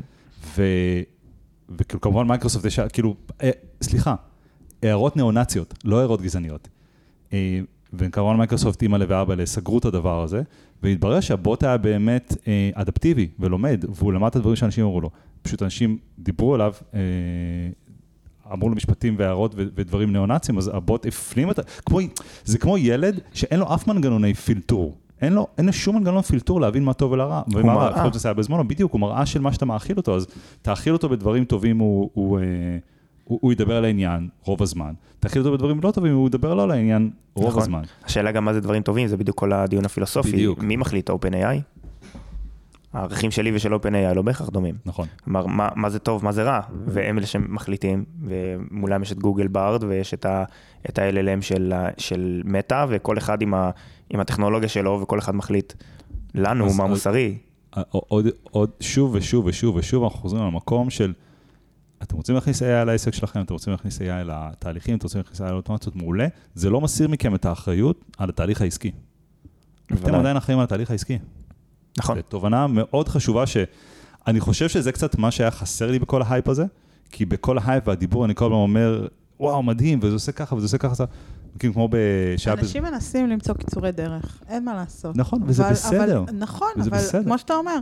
ו... 0.58 0.64
וכאילו 1.70 2.02
כמובן 2.02 2.28
מייקרוסופט 2.28 2.66
יש, 2.66 2.80
כאילו, 2.80 3.16
אה, 3.44 3.52
סליחה, 3.82 4.16
הערות 4.84 5.16
ניאו-נאציות, 5.16 5.74
לא 5.84 6.00
הערות 6.00 6.22
גזעניות. 6.22 6.68
אה, 7.34 7.60
וכמובן 7.94 8.38
מייקרוסופט 8.38 8.82
אימא 8.82 8.98
לב 8.98 9.08
ואבא 9.12 9.34
אלה 9.34 9.46
סגרו 9.46 9.78
את 9.78 9.86
הדבר 9.86 10.24
הזה, 10.24 10.42
והתברר 10.84 11.20
שהבוט 11.20 11.64
היה 11.64 11.78
באמת 11.78 12.38
אה, 12.48 12.70
אדפטיבי 12.74 13.28
ולומד, 13.40 13.86
והוא 13.90 14.14
למד 14.14 14.28
את 14.28 14.36
הדברים 14.36 14.56
שאנשים 14.56 14.84
אמרו 14.84 15.02
לו. 15.02 15.10
פשוט 15.42 15.62
אנשים 15.64 15.98
דיברו 16.20 16.56
אליו, 16.56 16.74
אה, 16.94 17.00
אמרו 18.54 18.70
לו 18.70 18.76
משפטים 18.76 19.16
והערות 19.18 19.56
ו- 19.56 19.64
ודברים 19.76 20.12
ניאו-נאצים, 20.12 20.58
אז 20.58 20.72
הבוט 20.74 21.06
הפנים 21.06 21.52
את 21.52 21.60
ה... 21.60 21.62
כמו, 21.86 22.00
זה 22.44 22.58
כמו 22.58 22.78
ילד 22.78 23.20
שאין 23.34 23.60
לו 23.60 23.74
אף 23.74 23.88
מנגנוני 23.88 24.34
פילטור. 24.34 24.96
אין 25.22 25.34
לו, 25.34 25.48
אין 25.58 25.66
לו 25.66 25.74
שום 25.74 25.96
מנגנון 25.96 26.22
פילטור 26.22 26.62
להבין 26.62 26.84
מה 26.84 26.94
טוב 26.94 27.12
ולרע. 27.12 27.42
ומה 27.48 27.74
רע, 27.74 27.80
מראה. 27.80 27.90
לפחות 27.90 28.14
זה 28.14 28.28
היה 28.28 28.34
בזמנו, 28.34 28.68
בדיוק, 28.68 28.92
הוא 28.92 29.02
מראה 29.02 29.26
של 29.26 29.42
מה 29.42 29.54
שאתה 29.54 29.66
מאכיל 29.66 29.98
אותו, 29.98 30.16
אז 30.16 30.28
תאכיל 30.62 30.94
אותו 30.94 31.10
בדברים 31.10 31.46
טובים, 31.46 31.78
הוא, 31.78 32.10
הוא, 32.14 32.40
אה, 32.40 32.44
הוא, 33.24 33.40
הוא 33.42 33.52
ידבר 33.52 33.76
על 33.76 33.86
העניין 33.86 34.28
רוב 34.44 34.64
הזמן. 34.64 34.94
תאכיל 35.20 35.42
אותו 35.42 35.54
בדברים 35.54 35.80
לא 35.84 35.92
טובים, 35.92 36.16
הוא 36.16 36.28
ידבר 36.28 36.54
לא 36.54 36.64
על 36.64 36.72
העניין 36.72 37.10
רוב 37.36 37.48
נכון. 37.48 37.62
הזמן. 37.62 37.82
השאלה 38.04 38.32
גם 38.32 38.46
מה 38.46 38.54
זה 38.54 38.62
דברים 38.62 38.82
טובים, 38.82 39.08
זה 39.08 39.18
בדיוק 39.18 39.38
כל 39.38 39.54
הדיון 39.54 39.86
הפילוסופי. 39.86 40.32
בדיוק. 40.32 40.60
מי 40.64 40.76
מחליט, 40.76 41.10
OpenAI? 41.10 41.75
הערכים 42.96 43.32
שלי 43.32 43.56
ושל 43.56 43.74
OpenAI 43.74 44.14
לא 44.16 44.22
בהכרח 44.22 44.50
דומים. 44.50 44.76
נכון. 44.86 45.08
כלומר, 45.24 45.46
מה, 45.46 45.70
מה 45.76 45.90
זה 45.90 46.00
טוב, 46.00 46.26
מה 46.26 46.32
זה 46.32 46.44
רע, 46.44 46.60
והם 46.86 47.18
אלה 47.18 47.26
שמחליטים, 47.28 48.06
ומולם 48.22 49.02
יש 49.02 49.12
את 49.12 49.20
גוגל 49.20 49.48
בארד, 49.48 49.84
ויש 49.84 50.14
את, 50.14 50.26
ה, 50.26 50.44
את 50.90 51.00
ה-LLM 51.00 51.42
של, 51.42 51.74
של 51.98 52.42
מטא, 52.46 52.86
וכל 52.90 53.18
אחד 53.18 53.42
עם, 53.42 53.54
ה, 53.54 53.70
עם 54.10 54.20
הטכנולוגיה 54.20 54.70
שלו, 54.70 55.00
וכל 55.02 55.20
אחד 55.20 55.36
מחליט 55.36 55.74
לנו 56.36 56.66
אז- 56.66 56.78
מה 56.78 56.84
אז- 56.84 56.90
מוסרי. 56.90 57.38
עוד, 57.92 58.28
עוד 58.44 58.70
שוב 58.80 59.16
ושוב 59.16 59.46
ושוב 59.46 59.76
ושוב 59.76 60.04
אנחנו 60.04 60.20
חוזרים 60.20 60.44
למקום 60.44 60.90
של, 60.90 61.14
אתם 62.04 62.16
רוצים 62.16 62.36
להכניס 62.36 62.62
AI 62.64 62.86
לעסק 62.86 63.14
שלכם, 63.14 63.42
אתם 63.42 63.54
רוצים 63.54 63.72
להכניס 63.72 64.02
AI 64.02 64.24
לתהליכים, 64.26 64.96
אתם 64.98 65.04
רוצים 65.06 65.22
להכניס 65.22 65.42
AI 65.42 65.52
לאוטומציות, 65.52 65.96
מעולה, 65.96 66.28
זה 66.54 66.70
לא 66.70 66.82
מסיר 66.82 67.08
מכם 67.08 67.36
את 67.36 67.46
האחריות 67.46 68.06
על 68.18 68.30
התהליך 68.30 68.62
העסקי. 68.62 68.92
אתם. 69.94 70.16
עדיין 70.16 70.38
אחראים 70.38 70.60
על 70.60 70.64
התהליך 70.64 70.92
העסקי. 70.92 71.18
נכון. 71.98 72.16
זו 72.16 72.22
תובנה 72.22 72.68
מאוד 72.68 73.10
חשובה 73.10 73.44
שאני 73.48 74.40
חושב 74.40 74.70
שזה 74.70 74.92
קצת 74.92 75.18
מה 75.18 75.32
שהיה 75.32 75.52
חסר 75.52 75.92
לי 75.92 76.00
בכל 76.00 76.22
ההייפ 76.22 76.48
הזה, 76.50 76.66
כי 77.12 77.26
בכל 77.26 77.58
ההייפ 77.58 77.88
והדיבור 77.88 78.26
אני 78.26 78.36
כל 78.36 78.46
הזמן 78.46 78.56
אומר, 78.56 79.08
וואו, 79.40 79.64
מדהים, 79.64 80.00
וזה 80.02 80.14
עושה 80.14 80.32
ככה 80.32 80.56
וזה 80.56 80.66
עושה 80.66 80.78
ככה, 80.78 81.04
כאילו 81.60 81.74
כמו 81.74 81.90
בשעה... 81.92 82.54
אנשים 82.54 82.84
מנסים 82.84 83.28
למצוא 83.30 83.56
קיצורי 83.56 83.92
דרך, 83.92 84.44
אין 84.50 84.66
מה 84.66 84.74
לעשות. 84.74 85.16
נכון, 85.18 85.42
וזה 85.46 85.64
אבל- 85.64 85.72
בסדר. 85.72 86.20
אבל, 86.20 86.34
נכון, 86.34 86.68
וזה 86.78 86.90
אבל 86.90 86.98
בסדר. 86.98 87.24
כמו 87.24 87.38
שאתה 87.38 87.54
אומר, 87.56 87.80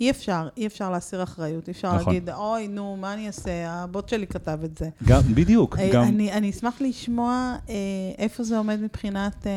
אי 0.00 0.10
אפשר, 0.10 0.48
אי 0.56 0.66
אפשר 0.66 0.90
להסיר 0.90 1.22
אחריות, 1.22 1.68
אי 1.68 1.72
אפשר 1.72 1.94
נכון. 1.96 2.14
להגיד, 2.14 2.30
אוי, 2.30 2.68
נו, 2.68 2.96
מה 3.00 3.14
אני 3.14 3.26
אעשה, 3.26 3.70
הבוט 3.70 4.08
שלי 4.08 4.26
כתב 4.26 4.58
את 4.64 4.78
זה. 4.78 4.88
גם, 5.04 5.20
בדיוק, 5.34 5.78
אה, 5.78 5.90
גם... 5.92 6.02
אני, 6.02 6.32
אני 6.32 6.50
אשמח 6.50 6.74
לשמוע 6.80 7.56
אה, 7.68 7.74
איפה 8.18 8.44
זה 8.44 8.58
עומד 8.58 8.80
מבחינת, 8.82 9.46
אה, 9.46 9.52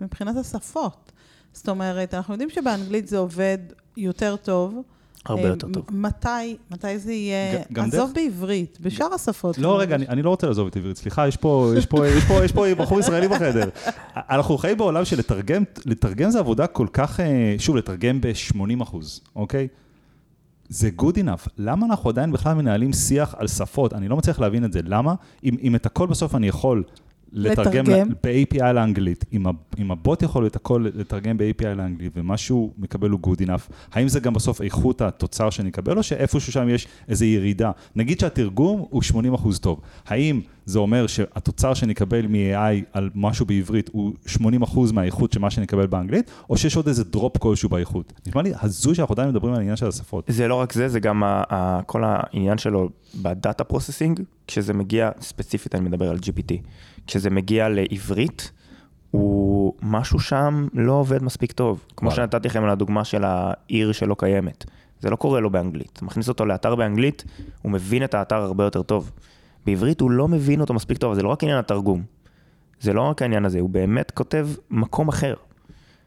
מבחינת 0.00 0.36
השפות. 0.36 1.12
זאת 1.56 1.68
אומרת, 1.68 2.14
אנחנו 2.14 2.34
יודעים 2.34 2.50
שבאנגלית 2.50 3.08
זה 3.08 3.18
עובד 3.18 3.58
יותר 3.96 4.36
טוב. 4.36 4.82
הרבה 5.26 5.42
אה, 5.42 5.48
יותר 5.48 5.68
טוב. 5.72 5.84
מתי, 5.92 6.56
מתי 6.70 6.98
זה 6.98 7.12
יהיה? 7.12 7.62
גם 7.72 7.84
עזוב 7.84 8.12
דרך- 8.12 8.16
בעברית, 8.16 8.78
בשאר 8.80 9.14
השפות. 9.14 9.58
לא, 9.58 9.80
רגע, 9.80 9.94
אני, 9.94 10.08
אני 10.08 10.22
לא 10.22 10.30
רוצה 10.30 10.46
לעזוב 10.46 10.66
את 10.66 10.76
עברית, 10.76 10.96
סליחה, 10.96 11.28
יש 11.28 11.36
פה, 11.36 11.72
יש 11.76 11.86
פה, 11.86 12.06
יש 12.08 12.24
פה, 12.24 12.44
יש 12.44 12.52
פה 12.52 12.74
בחור 12.74 13.00
ישראלי 13.00 13.28
בחדר. 13.28 13.68
אנחנו 14.16 14.58
חיים 14.58 14.78
בעולם 14.78 15.04
של 15.04 15.18
לתרגם, 15.18 15.62
לתרגם 15.86 16.30
זה 16.30 16.38
עבודה 16.38 16.66
כל 16.66 16.86
כך, 16.92 17.20
אה, 17.20 17.54
שוב, 17.58 17.76
לתרגם 17.76 18.20
ב-80 18.20 18.82
אחוז, 18.82 19.20
אוקיי? 19.36 19.68
זה 20.68 20.90
good 21.00 21.14
enough. 21.16 21.48
למה 21.58 21.86
אנחנו 21.86 22.10
עדיין 22.10 22.32
בכלל 22.32 22.54
מנהלים 22.54 22.92
שיח 22.92 23.34
על 23.38 23.48
שפות? 23.48 23.92
אני 23.92 24.08
לא 24.08 24.16
מצליח 24.16 24.40
להבין 24.40 24.64
את 24.64 24.72
זה. 24.72 24.80
למה? 24.84 25.14
אם, 25.44 25.56
אם 25.62 25.74
את 25.74 25.86
הכל 25.86 26.06
בסוף 26.06 26.34
אני 26.34 26.48
יכול 26.48 26.82
לתרגם 27.32 27.84
לתרגם. 27.84 28.08
ב-API 28.22 28.72
לאנגלית, 28.72 29.24
אם, 29.32 29.46
ה- 29.46 29.50
אם 29.78 29.90
הבוט 29.90 30.22
יכול 30.22 30.46
את 30.46 30.56
הכל 30.56 30.86
לתרגם 30.94 31.38
ב-API 31.38 31.66
לאנגלית 31.76 32.12
ומה 32.16 32.36
שהוא 32.36 32.72
מקבל 32.78 33.10
הוא 33.10 33.20
good 33.26 33.40
enough, 33.46 33.72
האם 33.92 34.08
זה 34.08 34.20
גם 34.20 34.34
בסוף 34.34 34.62
איכות 34.62 35.00
התוצר 35.02 35.50
שאני 35.50 35.68
אקבל, 35.70 35.98
או 35.98 36.02
שאיפשהו 36.02 36.52
שם 36.52 36.68
יש 36.68 36.86
איזו 37.08 37.24
ירידה? 37.24 37.70
נגיד 37.96 38.20
שהתרגום 38.20 38.84
הוא 38.90 39.02
80 39.02 39.34
אחוז 39.34 39.58
טוב. 39.58 39.80
האם 40.06 40.40
זה 40.66 40.78
אומר 40.78 41.06
שהתוצר 41.06 41.74
שאני 41.74 41.92
אקבל 41.92 42.26
מ-AI 42.26 42.84
על 42.92 43.10
משהו 43.14 43.46
בעברית 43.46 43.90
הוא 43.92 44.12
80 44.26 44.62
אחוז 44.62 44.92
מהאיכות 44.92 45.32
של 45.32 45.40
מה 45.40 45.50
שאני 45.50 45.66
אקבל 45.66 45.86
באנגלית, 45.86 46.30
או 46.50 46.56
שיש 46.56 46.76
עוד 46.76 46.88
איזה 46.88 47.04
drop 47.04 47.36
כלשהו 47.38 47.68
באיכות? 47.68 48.12
נשמע 48.26 48.42
לי 48.42 48.52
הזוי 48.62 48.94
שאנחנו 48.94 49.12
עדיין 49.12 49.28
מדברים 49.28 49.52
על 49.52 49.58
העניין 49.58 49.76
של 49.76 49.86
השפות. 49.88 50.24
זה 50.28 50.48
לא 50.48 50.54
רק 50.54 50.72
זה, 50.72 50.88
זה 50.88 51.00
גם 51.00 51.22
ה- 51.24 51.42
ה- 51.50 51.80
כל 51.86 52.02
העניין 52.06 52.58
שלו 52.58 52.88
ב 53.22 53.30
data 53.30 53.64
processing, 53.64 54.20
כשזה 54.46 54.72
מגיע, 54.74 55.10
ספציפית 55.20 55.74
אני 55.74 55.88
מדבר 55.88 56.10
על 56.10 56.16
GPT, 56.16 56.54
כשזה 57.06 57.30
מגיע 57.30 57.68
לעברית, 57.68 58.52
הוא 59.10 59.74
משהו 59.82 60.20
שם 60.20 60.68
לא 60.72 60.92
עובד 60.92 61.22
מספיק 61.22 61.52
טוב. 61.52 61.86
כמו 61.96 62.08
וואלה. 62.08 62.22
שנתתי 62.22 62.48
לכם 62.48 62.64
על 62.64 62.70
הדוגמה 62.70 63.04
של 63.04 63.24
העיר 63.24 63.92
שלא 63.92 64.16
קיימת. 64.18 64.64
זה 65.00 65.10
לא 65.10 65.16
קורה 65.16 65.40
לו 65.40 65.50
באנגלית. 65.50 65.90
אתה 65.92 66.04
מכניס 66.04 66.28
אותו 66.28 66.46
לאתר 66.46 66.74
באנגלית, 66.74 67.24
הוא 67.62 67.72
מבין 67.72 68.04
את 68.04 68.14
האתר 68.14 68.36
הרבה 68.36 68.64
יותר 68.64 68.82
טוב. 68.82 69.10
בעברית 69.66 70.00
הוא 70.00 70.10
לא 70.10 70.28
מבין 70.28 70.60
אותו 70.60 70.74
מספיק 70.74 70.98
טוב, 70.98 71.14
זה 71.14 71.22
לא 71.22 71.28
רק 71.28 71.42
עניין 71.42 71.58
התרגום. 71.58 72.02
זה 72.80 72.92
לא 72.92 73.00
רק 73.00 73.22
העניין 73.22 73.44
הזה, 73.44 73.60
הוא 73.60 73.70
באמת 73.70 74.10
כותב 74.10 74.48
מקום 74.70 75.08
אחר. 75.08 75.34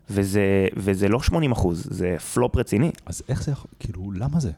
וזה, 0.10 0.68
וזה 0.76 1.08
לא 1.08 1.20
80 1.20 1.52
אחוז, 1.52 1.88
זה 1.90 2.16
פלופ 2.34 2.56
רציני, 2.56 2.92
אז 3.06 3.22
איך 3.30 3.44
זה 3.44 3.52
יכול, 3.52 3.72
כאילו, 3.80 4.12
למה 4.12 4.40
זה? 4.40 4.52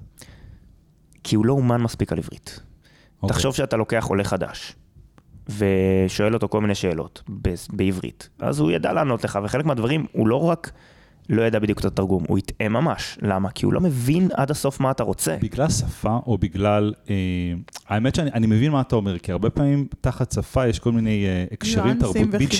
כי 1.24 1.36
הוא 1.36 1.46
לא 1.46 1.54
אומן 1.54 1.82
מספיק 1.82 2.12
על 2.12 2.18
עברית. 2.18 2.60
אוקיי. 3.22 3.36
תחשוב 3.36 3.56
שאתה 3.56 3.78
לוקח 3.78 4.06
עולה 4.10 4.24
חדש, 4.24 4.76
ושואל 5.50 6.34
אותו 6.34 6.48
כל 6.50 6.62
מיני 6.62 6.76
שאלות 6.76 7.24
בעברית, 7.74 8.30
אז 8.40 8.60
הוא 8.60 8.72
ידע 8.72 8.94
לענות 8.94 9.24
לך, 9.24 9.40
וחלק 9.44 9.66
מהדברים 9.66 10.06
הוא 10.12 10.28
לא 10.28 10.44
רק 10.44 10.72
לא 11.30 11.42
ידע 11.42 11.60
בדיוק 11.60 11.80
את 11.80 11.86
התרגום, 11.86 12.24
הוא 12.28 12.38
יטעה 12.38 12.70
ממש. 12.70 13.18
למה? 13.22 13.50
כי 13.50 13.66
הוא 13.66 13.74
לא 13.74 13.82
מבין 13.82 14.30
עד 14.34 14.52
הסוף 14.52 14.80
מה 14.80 14.92
אתה 14.92 15.04
רוצה. 15.04 15.38
בגלל 15.42 15.70
שפה 15.70 16.20
או 16.28 16.38
בגלל... 16.38 16.94
אה, 17.10 17.16
האמת 17.88 18.16
שאני 18.16 18.32
אני 18.34 18.48
מבין 18.48 18.72
מה 18.72 18.82
אתה 18.82 18.96
אומר, 18.96 19.20
כי 19.20 19.32
הרבה 19.32 19.50
פעמים 19.50 19.88
תחת 20.02 20.32
שפה 20.32 20.68
יש 20.68 20.80
כל 20.80 20.92
מיני 20.92 21.26
אה, 21.26 21.46
הקשרים 21.52 22.00
תרבותיים. 22.00 22.32
בדיוק, 22.32 22.52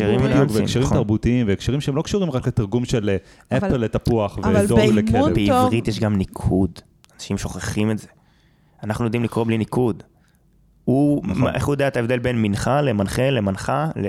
והקשרים 0.50 0.84
נכון. 0.84 0.98
תרבותיים, 0.98 1.48
והקשרים 1.48 1.82
שהם 1.82 1.96
לא 1.96 2.02
קשורים 2.02 2.32
רק 2.32 2.48
לתרגום 2.48 2.86
של 2.86 3.10
אה, 3.10 3.58
אבל- 3.58 3.68
אפל 3.68 3.78
לתפוח 3.78 4.38
ודור 4.38 4.80
לכלב. 4.80 5.34
בעברית 5.36 5.88
יש 5.88 6.00
גם 6.00 6.16
ניקוד, 6.16 6.80
אנשים 7.16 7.38
שוכחים 7.38 7.92
את 7.92 7.98
זה. 8.00 8.08
אנחנו 8.84 9.06
יודעים 9.06 9.24
לקרוא 9.24 9.46
בלי 9.46 9.58
ניקוד. 9.58 10.04
הוא, 10.86 11.22
נכון. 11.28 11.42
מה- 11.44 11.54
איך 11.54 11.66
הוא 11.66 11.74
יודע 11.74 11.88
את 11.88 11.98
ההבדל 11.98 12.20
בין 12.20 12.42
מנחה 12.42 12.82
למנחה 12.82 13.30
למנחה? 13.30 13.90
ל... 13.96 14.08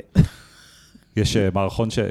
יש 1.17 1.37
אה, 1.37 1.49
מערכון 1.55 1.91
ש- 1.91 1.99
אה, 1.99 2.05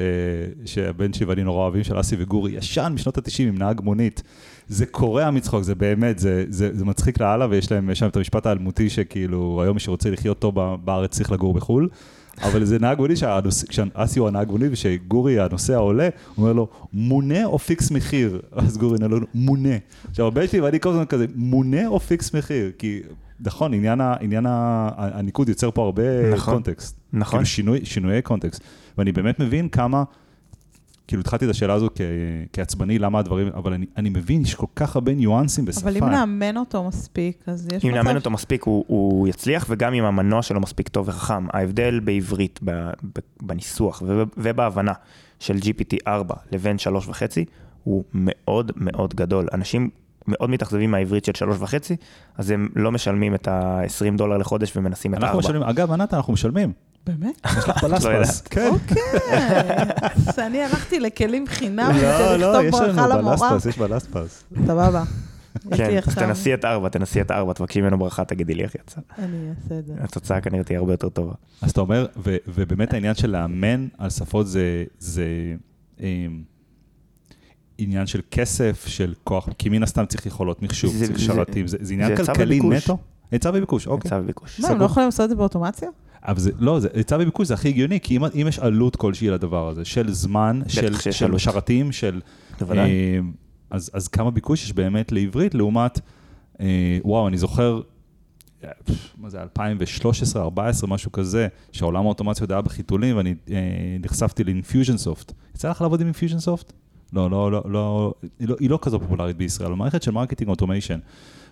שהבן 0.66 1.14
שלי 1.14 1.26
ואני 1.26 1.44
נורא 1.44 1.62
אוהבים, 1.64 1.84
של 1.84 2.00
אסי 2.00 2.16
וגורי, 2.20 2.52
ישן 2.52 2.92
משנות 2.96 3.18
ה-90 3.18 3.44
עם 3.48 3.58
נהג 3.58 3.82
מונית. 3.84 4.24
זה 4.68 4.86
קורע 4.86 5.32
מצחוק, 5.32 5.64
זה 5.64 5.76
באמת, 5.76 6.20
זה, 6.20 6.46
זה, 6.50 6.70
זה 6.74 6.86
מצחיק 6.86 7.22
לאללה, 7.22 7.48
ויש 7.50 7.72
להם, 7.72 7.88
להם 8.02 8.10
את 8.10 8.18
המשפט 8.18 8.46
האלמותי 8.46 8.90
שכאילו, 8.90 9.62
היום 9.64 9.74
מי 9.74 9.80
שרוצה 9.80 10.10
לחיות 10.10 10.40
טוב 10.40 10.56
בארץ 10.86 11.12
צריך 11.12 11.32
לגור 11.32 11.54
בחו"ל. 11.54 11.90
אבל 12.42 12.64
זה 12.66 12.80
נהג 12.80 12.98
מונית, 12.98 13.18
כשאסי 13.70 14.20
הוא 14.20 14.28
הנהג 14.28 14.52
מונית 14.52 14.72
ושגורי 14.72 15.40
הנוסע 15.40 15.76
עולה, 15.76 16.04
הוא 16.36 16.44
אומר 16.44 16.54
לו, 16.54 16.68
מונה 16.94 17.46
או 17.46 17.60
fix 17.60 17.92
מחיר? 17.92 18.42
אז 18.52 18.78
גורי 18.78 18.98
לו, 19.08 19.20
מונה. 19.34 19.76
עכשיו 20.10 20.28
הבן 20.28 20.48
שלי 20.48 20.60
ואני 20.62 20.80
כל 20.80 20.90
הזמן 20.90 21.06
כזה, 21.06 21.26
מונה 21.36 21.88
או 21.88 22.00
fix 22.00 22.34
מחיר? 22.34 22.72
כי 22.78 23.00
נכון, 23.46 23.74
עניין, 23.74 24.02
ה, 24.02 24.16
עניין 24.20 24.46
ה, 24.46 24.90
הניקוד 24.98 25.50
יוצר 25.50 25.72
פה 25.72 25.84
הרבה 25.84 26.34
נכון. 26.34 26.54
context. 26.54 27.00
נכון. 27.14 27.40
כאילו 27.40 27.46
שינוי, 27.46 27.86
שינויי 27.86 28.22
context. 28.22 28.62
ואני 28.98 29.12
באמת 29.12 29.40
מבין 29.40 29.70
כמה, 29.70 30.04
כאילו 31.08 31.22
התחלתי 31.22 31.46
את 31.46 31.50
השאלה 31.50 31.74
הזו 31.74 31.90
כ, 31.96 32.02
כעצבני, 32.54 33.00
למה 33.00 33.20
הדברים, 33.20 33.48
אבל 33.48 33.74
אני, 33.74 33.86
אני 33.98 34.10
מבין, 34.10 34.42
יש 34.42 34.56
כל 34.56 34.66
כך 34.76 34.96
הרבה 34.96 35.14
ניואנסים 35.14 35.66
בשפה. 35.66 35.82
אבל 35.82 35.98
אם 35.98 36.06
נאמן 36.06 36.58
אותו 36.58 36.84
מספיק, 36.84 37.44
אז 37.48 37.68
יש 37.74 37.86
אם 37.86 37.90
מצב... 37.90 37.98
נאמן 37.98 38.16
אותו 38.16 38.30
מספיק 38.30 38.64
הוא, 38.64 38.86
הוא 38.88 39.28
יצליח, 39.28 39.66
וגם 39.70 39.94
אם 39.94 40.04
המנוע 40.04 40.42
שלו 40.42 40.60
מספיק 40.60 40.88
טוב 40.88 41.08
וחכם. 41.08 41.46
ההבדל 41.54 42.00
בעברית, 42.00 42.60
ב, 42.64 42.72
ב, 43.04 43.20
בניסוח 43.42 44.04
וב, 44.06 44.30
ובהבנה 44.38 44.94
של 45.40 45.58
GPT-4 45.58 46.34
לבין 46.52 46.76
3.5 47.08 47.14
הוא 47.84 48.04
מאוד 48.14 48.72
מאוד 48.76 49.14
גדול. 49.14 49.48
אנשים 49.54 49.90
מאוד 50.28 50.50
מתאכזבים 50.50 50.92
מהעברית 50.92 51.26
של 51.26 51.32
3.5, 51.32 51.74
אז 52.38 52.52
הם 52.52 52.70
לא 52.76 52.92
משלמים 52.92 53.36
את 53.36 53.48
ה-20 53.48 54.18
דולר 54.18 54.38
לחודש 54.38 54.78
ומנסים 54.78 55.14
את 55.14 55.18
אנחנו 55.20 55.38
ה-4. 55.38 55.40
משלמים, 55.40 55.64
אגב, 55.64 55.92
ענת, 55.92 56.14
אנחנו 56.14 56.34
משלמים. 56.34 56.74
באמת? 57.06 57.42
יש 57.58 57.70
לך 57.70 57.84
בלספס. 57.84 58.06
יודעת. 58.06 58.48
כן. 58.50 58.70
אוקיי. 58.72 59.02
אז 60.28 60.40
אני 60.40 60.64
הלכתי 60.64 61.00
לכלים 61.00 61.48
חינם 61.48 61.92
לא, 62.02 62.36
לא, 62.36 62.64
יש 62.64 62.76
לנו. 62.76 63.30
בלספס, 63.30 63.66
יש 63.66 63.78
בלספס. 63.78 64.44
סבבה. 64.66 65.04
כן, 65.76 65.98
אז. 66.08 66.16
תנסי 66.16 66.54
את 66.54 66.66
4, 66.66 66.90
תנסי 66.90 67.22
את 67.22 67.32
4, 67.32 67.54
תבקשי 67.54 67.82
ממנו 67.82 68.00
ברכה, 68.00 68.26
תגידי 68.26 68.54
לי 68.54 68.64
איך 68.64 68.76
יצא. 68.76 69.02
אני 69.20 69.50
אעשה 69.50 69.80
את 69.80 69.86
זה. 69.86 69.94
התוצאה 70.00 70.42
כנראה 70.42 70.64
תהיה 70.64 70.80
הרבה 70.80 70.94
יותר 70.94 71.10
טובה. 71.10 71.34
אז 71.62 71.72
אתה 71.72 71.82
אומר, 71.82 72.06
ובאמת 72.48 72.94
העניין 72.94 73.16
של 73.16 73.30
לאמן 73.30 73.88
על 73.98 74.10
שפות 74.10 74.48
זה, 74.48 74.84
זה 75.00 75.26
אמ, 76.00 76.42
עניין 77.84 78.08
של 78.08 78.22
כסף, 78.32 78.84
של 78.88 79.14
כוח, 79.24 79.50
כי 79.58 79.70
מן 79.70 79.84
הסתם 79.84 80.06
צריך 80.06 80.26
יכולות 80.26 80.62
מחשוב, 80.62 80.94
זה- 80.96 81.06
צריך 81.08 81.20
זה- 81.20 81.26
שרתים, 81.26 81.68
זה, 81.68 81.78
זה 81.82 81.94
עניין 81.94 82.16
זה 82.16 82.24
כלכלי 82.26 82.60
וביקוש. 82.60 82.84
נטו? 82.84 82.98
היצע 83.32 83.50
וביקוש, 83.54 83.88
אוקיי. 83.88 84.08
היצע 84.12 84.20
וביקוש. 84.24 84.60
מה, 84.60 84.68
הם 84.68 84.80
לא 84.80 84.86
יכולים 84.86 85.08
לעשות 85.08 85.24
את 85.24 85.30
זה 85.30 85.36
באוטומציה? 85.36 85.90
אבל 86.24 86.40
זה, 86.40 86.52
לא, 86.60 86.80
זה 86.80 86.88
היצע 86.94 87.16
וביקוש 87.20 87.48
זה 87.48 87.54
הכי 87.54 87.68
הגיוני, 87.70 88.00
כי 88.00 88.18
אם, 88.18 88.24
אם 88.26 88.46
יש 88.48 88.60
עלות 88.60 88.96
כלשהי 88.96 89.30
לדבר 89.30 89.68
הזה, 89.70 89.86
של 89.86 90.12
זמן, 90.14 90.62
של, 90.68 90.94
של. 91.12 91.38
שרתים, 91.38 91.92
של... 91.92 92.22
בוודאי. 92.60 92.90
אה, 92.90 93.20
אז, 93.70 93.92
אז 93.94 94.08
כמה 94.08 94.32
ביקוש 94.32 94.64
יש 94.64 94.74
באמת 94.74 95.12
לעברית 95.12 95.56
לעומת, 95.56 96.00
אה, 96.62 96.66
וואו, 97.04 97.28
אני 97.28 97.38
זוכר, 97.38 97.82
אה, 98.64 98.70
מה 99.18 99.30
זה, 99.30 99.42
2013, 99.42 100.42
2014, 100.44 100.90
משהו 100.90 101.12
כזה, 101.12 101.48
שהעולם 101.72 102.06
האוטומציה 102.06 102.44
עוד 102.44 102.52
היה 102.52 102.62
בחיתולים, 102.62 103.18
ואני 103.18 103.36
אה, 103.52 103.56
נחשפתי 104.06 104.44
ל-Infusionsoft. 104.44 105.32
יצא 105.56 105.70
לך 105.70 105.82
לעבוד 105.82 106.02
עם 106.02 106.12
Infusionsoft? 106.12 106.72
לא, 107.14 107.32
לא, 107.32 107.52
לא, 107.52 107.64
לא, 107.66 108.14
היא 108.40 108.48
לא, 108.48 108.56
היא 108.60 108.70
לא 108.70 108.80
כזו 108.82 109.00
פופולרית 109.00 109.38
בישראל, 109.38 109.74
מערכת 109.74 110.04
של 110.04 110.12
marketing 110.12 110.50
automation. 110.50 111.00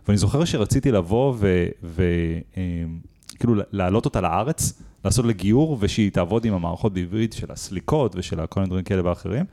ואני 0.08 0.18
זוכר 0.18 0.46
שרציתי 0.46 0.92
לבוא 0.92 1.36
וכאילו 1.84 3.56
להעלות 3.72 4.06
אותה 4.06 4.22
לארץ, 4.22 4.82
לעשות 5.06 5.26
לגיור, 5.26 5.78
ושהיא 5.80 6.12
תעבוד 6.12 6.46
עם 6.46 6.54
המערכות 6.54 6.94
בעברית 6.94 7.34
של 7.34 7.52
הסליקות 7.52 8.16
ושל 8.16 8.46
כל 8.46 8.60
מיני 8.60 8.70
דברים 8.70 8.84
כאלה 8.84 9.06
ואחרים. 9.06 9.46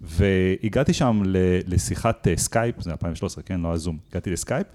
והגעתי 0.00 0.92
שם 0.92 1.22
לשיחת 1.66 2.28
אה, 2.28 2.36
סקייפ, 2.36 2.80
זה 2.80 2.90
2013, 2.90 3.44
כן, 3.44 3.60
לא 3.60 3.72
הזום, 3.72 3.98
הגעתי 4.10 4.30
לסקייפ, 4.30 4.66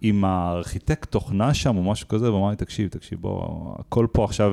עם 0.00 0.24
הארכיטקט 0.24 1.10
תוכנה 1.10 1.54
שם 1.54 1.76
או 1.76 1.82
משהו 1.82 2.08
כזה, 2.08 2.30
והוא 2.30 2.40
אמר 2.40 2.50
לי, 2.50 2.56
תקשיב, 2.56 2.88
תקשיב, 2.88 3.20
בוא, 3.20 3.74
הכל 3.78 4.06
פה 4.12 4.24
עכשיו, 4.24 4.52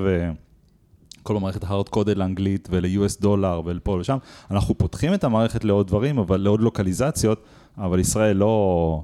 הכל 1.26 1.36
במערכת 1.36 1.64
hard 1.64 1.90
coded 1.90 2.18
לאנגלית 2.18 2.68
ול-US 2.72 3.22
דולר 3.22 3.62
ולפה 3.66 3.92
ולשם. 3.92 4.18
אנחנו 4.52 4.78
פותחים 4.78 5.14
את 5.14 5.24
המערכת 5.24 5.64
לעוד 5.64 5.88
דברים, 5.88 6.18
אבל 6.18 6.38
לעוד 6.38 6.62
לוקליזציות, 6.62 7.44
אבל 7.78 8.00
ישראל 8.00 8.38
לא... 8.38 9.04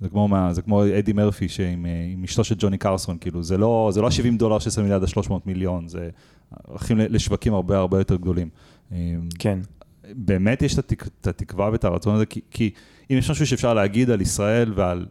זה 0.00 0.08
כמו, 0.08 0.28
מה, 0.28 0.52
זה 0.52 0.62
כמו 0.62 0.84
אדי 0.84 1.12
מרפי 1.12 1.48
שעם 1.48 1.86
אה, 1.86 1.90
עם 2.12 2.24
אשתו 2.24 2.44
של 2.44 2.54
ג'וני 2.58 2.78
קרסון, 2.78 3.18
כאילו, 3.18 3.42
זה 3.42 3.58
לא, 3.58 3.90
זה 3.92 4.00
לא 4.00 4.06
ה-70 4.06 4.38
דולר 4.38 4.58
ששמים 4.58 4.88
ליד 4.88 5.02
ה-300 5.02 5.32
מיליון, 5.46 5.88
זה 5.88 6.10
הולכים 6.66 6.98
לשווקים 6.98 7.54
הרבה 7.54 7.78
הרבה 7.78 7.98
יותר 7.98 8.16
גדולים. 8.16 8.48
אה, 8.92 9.14
כן. 9.38 9.58
באמת 10.14 10.62
יש 10.62 10.74
את, 10.74 10.78
התק, 10.78 11.06
את 11.20 11.26
התקווה 11.26 11.70
ואת 11.72 11.84
הרצון 11.84 12.14
הזה, 12.14 12.26
כי, 12.26 12.40
כי 12.50 12.70
אם 13.10 13.16
יש 13.16 13.30
משהו 13.30 13.46
שאפשר 13.46 13.74
להגיד 13.74 14.10
על 14.10 14.20
ישראל 14.20 14.72
ועל 14.74 15.06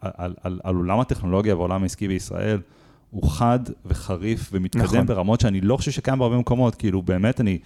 על, 0.00 0.10
על, 0.16 0.34
על, 0.42 0.60
על 0.64 0.74
עולם 0.74 1.00
הטכנולוגיה 1.00 1.56
והעולם 1.56 1.82
העסקי 1.82 2.08
בישראל, 2.08 2.60
הוא 3.10 3.30
חד 3.30 3.58
וחריף 3.86 4.50
ומתקדם 4.52 4.84
נכון. 4.84 5.06
ברמות 5.06 5.40
שאני 5.40 5.60
לא 5.60 5.76
חושב 5.76 5.90
שקיים 5.90 6.18
בהרבה 6.18 6.38
מקומות, 6.38 6.74
כאילו 6.74 7.02
באמת 7.02 7.40
אני, 7.40 7.58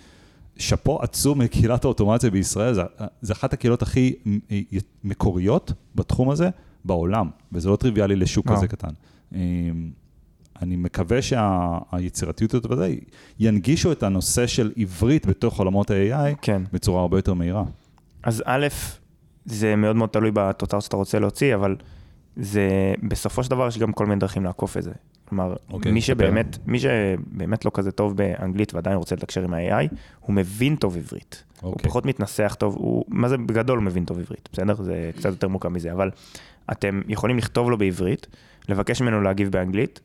שאפו 0.56 1.02
עצום 1.02 1.40
לקהילת 1.40 1.84
האוטומציה 1.84 2.30
בישראל, 2.30 2.74
זה, 2.74 2.82
זה 3.20 3.32
אחת 3.32 3.52
הקהילות 3.52 3.82
הכי 3.82 4.14
מקוריות 5.04 5.72
בתחום 5.94 6.30
הזה 6.30 6.50
בעולם, 6.84 7.30
וזה 7.52 7.68
לא 7.68 7.76
טריוויאלי 7.76 8.16
לשוק 8.16 8.46
וואו. 8.46 8.56
כזה 8.56 8.68
קטן. 8.68 8.88
אמ, 9.34 9.38
אני 10.62 10.76
מקווה 10.76 11.22
שהיצירתיות 11.22 12.54
הזאת 12.54 12.70
וזה, 12.70 12.94
ינגישו 13.38 13.92
את 13.92 14.02
הנושא 14.02 14.46
של 14.46 14.72
עברית 14.76 15.26
בתוך 15.26 15.58
עולמות 15.58 15.90
ה-AI 15.90 16.36
כן. 16.42 16.62
בצורה 16.72 17.00
הרבה 17.00 17.18
יותר 17.18 17.34
מהירה. 17.34 17.64
אז 18.22 18.42
א', 18.46 18.66
זה 19.44 19.76
מאוד 19.76 19.96
מאוד 19.96 20.08
תלוי 20.08 20.30
בתוצר 20.34 20.80
שאתה 20.80 20.96
רוצה 20.96 21.18
להוציא, 21.18 21.54
אבל 21.54 21.76
זה, 22.36 22.94
בסופו 23.08 23.44
של 23.44 23.50
דבר 23.50 23.68
יש 23.68 23.78
גם 23.78 23.92
כל 23.92 24.06
מיני 24.06 24.20
דרכים 24.20 24.44
לעקוף 24.44 24.76
את 24.76 24.82
זה. 24.82 24.92
כלומר, 25.30 25.54
אוקיי, 25.70 25.92
מי. 25.92 26.00
שבאמת, 26.00 26.58
מי 26.66 26.78
שבאמת 26.78 27.64
לא 27.64 27.70
כזה 27.74 27.92
טוב 27.92 28.16
באנגלית 28.16 28.74
ועדיין 28.74 28.96
רוצה 28.96 29.14
לתקשר 29.14 29.44
עם 29.44 29.54
ה-AI, 29.54 29.94
הוא 30.20 30.34
מבין 30.34 30.76
טוב 30.76 30.96
עברית. 30.96 31.44
הוא 31.60 31.72
אוקיי. 31.72 31.88
פחות 31.88 32.06
מתנסח 32.06 32.56
טוב, 32.58 32.76
הוא, 32.76 33.04
מה 33.08 33.28
זה 33.28 33.38
בגדול 33.38 33.78
הוא 33.78 33.84
מבין 33.84 34.04
טוב 34.04 34.18
עברית, 34.18 34.48
בסדר? 34.52 34.82
זה 34.82 35.10
קצת 35.16 35.30
יותר 35.30 35.48
מורכב 35.48 35.68
מזה, 35.68 35.92
אבל 35.92 36.10
אתם 36.72 37.00
יכולים 37.08 37.38
לכתוב 37.38 37.70
לו 37.70 37.78
בעברית, 37.78 38.26
לבקש 38.68 39.02
ממנו 39.02 39.20
להגיב 39.22 39.52
באנגלית, 39.52 40.00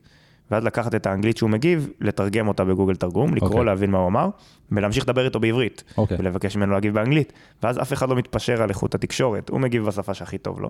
ואז 0.52 0.64
לקחת 0.64 0.96
את 0.96 1.06
האנגלית 1.06 1.38
שהוא 1.38 1.50
מגיב, 1.50 1.90
לתרגם 2.02 2.48
אותה 2.48 2.66
בגוגל 2.66 2.96
תרגום, 2.96 3.36
לקרוא, 3.36 3.50
אוקיי. 3.50 3.66
להבין 3.66 3.92
מה 3.92 3.98
הוא 3.98 4.08
אמר, 4.08 4.30
ולהמשיך 4.72 5.04
לדבר 5.04 5.26
איתו 5.26 5.40
בעברית. 5.40 5.84
אוקיי. 5.98 6.18
ולבקש 6.20 6.56
ממנו 6.56 6.74
להגיב 6.74 6.94
באנגלית, 6.94 7.34
ואז 7.64 7.82
אף 7.82 7.94
אחד 7.94 8.10
לא 8.10 8.16
מתפשר 8.16 8.62
על 8.62 8.70
איכות 8.70 8.96
התקשורת, 8.96 9.50
הוא 9.50 9.60
מגיב 9.60 9.86
בשפה 9.86 10.14
שהכי 10.14 10.38
טוב 10.38 10.62
לו. 10.62 10.70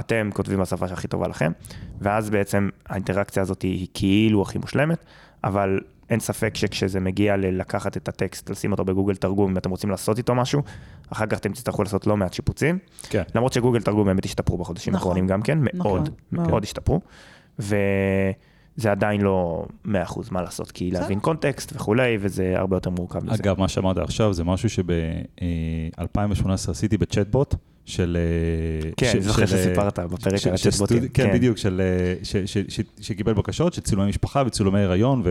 אתם 0.00 0.30
כותבים 0.34 0.60
בשפה 0.60 0.88
שהכי 0.88 1.08
טובה 1.08 1.28
לכם, 1.28 1.52
ואז 2.00 2.30
בעצם 2.30 2.68
האינטראקציה 2.88 3.42
הזאת 3.42 3.62
היא 3.62 3.86
כאילו 3.94 4.42
הכי 4.42 4.58
מושלמת, 4.58 5.04
אבל 5.44 5.80
אין 6.10 6.20
ספק 6.20 6.54
שכשזה 6.54 7.00
מגיע 7.00 7.36
ללקחת 7.36 7.96
את 7.96 8.08
הטקסט, 8.08 8.50
לשים 8.50 8.72
אותו 8.72 8.84
בגוגל 8.84 9.16
תרגום, 9.16 9.50
אם 9.50 9.56
אתם 9.56 9.70
רוצים 9.70 9.90
לעשות 9.90 10.18
איתו 10.18 10.34
משהו, 10.34 10.62
אחר 11.12 11.26
כך 11.26 11.38
אתם 11.38 11.52
תצטרכו 11.52 11.82
לעשות 11.82 12.06
לא 12.06 12.16
מעט 12.16 12.32
שיפוצים. 12.32 12.78
כן. 13.02 13.22
למרות 13.34 13.52
שגוגל 13.52 13.80
תרגום 13.82 14.06
באמת 14.06 14.24
השתפרו 14.24 14.58
בחודשים 14.58 14.92
נכון. 14.92 15.00
האחרונים 15.08 15.26
גם 15.26 15.42
כן, 15.42 15.58
נכון, 15.74 15.92
מאוד, 15.92 16.10
מאוד. 16.32 16.48
מאוד 16.48 16.64
השתפרו. 16.64 17.00
זה 18.76 18.90
עדיין 18.90 19.20
לא 19.20 19.64
100% 19.86 19.88
מה 20.30 20.42
לעשות, 20.42 20.70
כי. 20.70 20.90
להבין 20.90 21.20
קונטקסט 21.20 21.72
וכולי, 21.76 22.16
וזה 22.20 22.54
הרבה 22.56 22.76
יותר 22.76 22.90
מורכב 22.90 23.24
מזה. 23.24 23.34
אגב, 23.42 23.58
מה 23.60 23.68
שאמרת 23.68 23.98
עכשיו 23.98 24.32
זה 24.32 24.44
משהו 24.44 24.68
שב-2018 24.70 26.48
עשיתי 26.70 26.96
בצ'טבוט 26.98 27.54
של... 27.84 28.16
אה, 28.84 28.90
כן, 28.96 29.10
אני 29.14 29.20
זוכר 29.22 29.46
של, 29.46 29.56
אה, 29.56 29.62
שסיפרת 29.62 29.98
בפרק 29.98 30.36
של- 30.36 30.48
על 30.48 30.54
הצ'טבוטים. 30.54 30.96
סטודי- 30.98 31.08
כן, 31.08 31.30
בדיוק, 31.34 31.56
של, 31.56 31.80
אה, 31.80 32.24
ש- 32.24 32.36
ש- 32.36 32.58
ש- 32.68 32.80
שקיבל 33.00 33.32
בקשות, 33.34 33.72
של 33.72 33.82
צילומי 33.82 34.08
משפחה 34.08 34.42
וצילומי 34.46 34.80
הריון, 34.80 35.22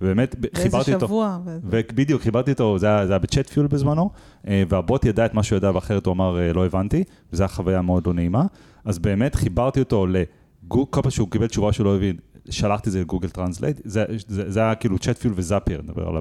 ובאמת 0.00 0.34
באיזה 0.38 0.62
חיברתי 0.62 0.94
אותו. 0.94 1.06
שבוע. 1.06 1.38
ו- 1.44 1.58
ובדיוק, 1.64 2.22
חיברתי 2.22 2.50
אותו, 2.52 2.78
זה 2.78 2.86
היה, 2.86 3.18
בצ'אט 3.18 3.48
פיול 3.48 3.66
בזמנו, 3.66 4.10
אה, 4.48 4.62
והבוט 4.68 5.04
ידע 5.04 5.26
את 5.26 5.34
מה 5.34 5.42
שהוא 5.42 5.56
ידע, 5.56 5.70
ואחרת 5.74 6.06
הוא 6.06 6.12
אמר, 6.14 6.38
אה, 6.38 6.52
לא 6.52 6.66
הבנתי, 6.66 7.04
וזו 7.32 7.42
הייתה 7.42 7.54
חוויה 7.54 7.82
מאוד 7.82 8.06
לא 8.06 8.14
נעימה. 8.14 8.44
אז 8.84 8.98
באמת 8.98 9.34
חיברתי 9.34 9.80
אותו 9.80 10.06
לגוג, 10.06 10.86
כל 10.90 11.02
פעם 11.02 11.10
שהוא 11.10 11.30
קיבל 11.30 11.46
תשובה 11.46 11.72
שהוא 11.72 11.84
לא 11.84 11.96
הבין, 11.96 12.16
שלחתי 12.50 12.88
את 12.88 12.92
זה 12.92 13.00
לגוגל 13.00 13.28
טרנסלייט, 13.28 13.80
זה, 13.84 14.04
זה, 14.28 14.50
זה 14.50 14.60
היה 14.60 14.74
כאילו 14.74 14.98
צ'אט 14.98 15.18
פיול 15.18 15.34
וזאפייר, 15.36 15.82
נדבר 15.82 16.08
על 16.08 16.16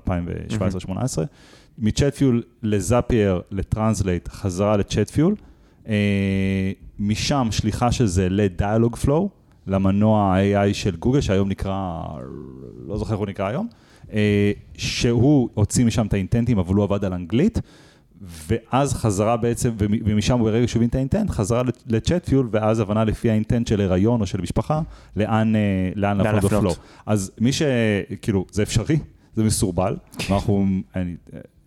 2017-2018. 0.87 0.91
מצ'אט 1.77 2.15
פיול 2.15 2.43
לזאפייר, 2.63 3.41
לטרנסלייט, 3.51 4.27
חזרה 4.27 4.77
לצ'אט 4.77 5.09
פיול, 5.09 5.35
אה, 5.87 6.71
משם 6.99 7.47
שליחה 7.51 7.91
של 7.91 8.05
זה 8.05 8.29
לדיאלוג 8.29 8.95
פלואו, 8.95 9.29
למנוע 9.67 10.21
ה-AI 10.21 10.73
של 10.73 10.95
גוגל, 10.95 11.21
שהיום 11.21 11.49
נקרא, 11.49 12.03
לא 12.87 12.97
זוכר 12.97 13.13
איך 13.13 13.19
הוא 13.19 13.27
נקרא 13.27 13.47
היום, 13.47 13.67
אה, 14.13 14.51
שהוא 14.77 15.49
הוציא 15.53 15.85
משם 15.85 16.05
את 16.05 16.13
האינטנטים, 16.13 16.59
אבל 16.59 16.75
הוא 16.75 16.83
עבד 16.83 17.05
על 17.05 17.13
אנגלית, 17.13 17.59
ואז 18.21 18.93
חזרה 18.93 19.37
בעצם, 19.37 19.71
ומ- 19.77 19.99
ומשם 20.05 20.39
ברגע 20.43 20.67
שהוא 20.67 20.79
הבין 20.79 20.89
את 20.89 20.95
האינטנט, 20.95 21.29
חזרה 21.29 21.61
לצ'אט 21.87 22.29
פיול, 22.29 22.49
ואז 22.51 22.79
הבנה 22.79 23.03
לפי 23.03 23.29
האינטנט 23.29 23.67
של 23.67 23.81
הריון 23.81 24.21
או 24.21 24.25
של 24.25 24.41
משפחה, 24.41 24.81
לאן, 25.15 25.55
אה, 25.55 25.61
לאן 25.95 26.17
לאן 26.17 26.35
להפנות. 26.35 26.51
בפלואו. 26.51 26.73
אז 27.05 27.31
מי 27.41 27.51
ש... 27.53 27.61
כאילו, 28.21 28.45
זה 28.51 28.63
אפשרי, 28.63 28.99
זה 29.35 29.43
מסורבל, 29.43 29.95
ואנחנו, 30.29 30.65
אני, 30.95 31.15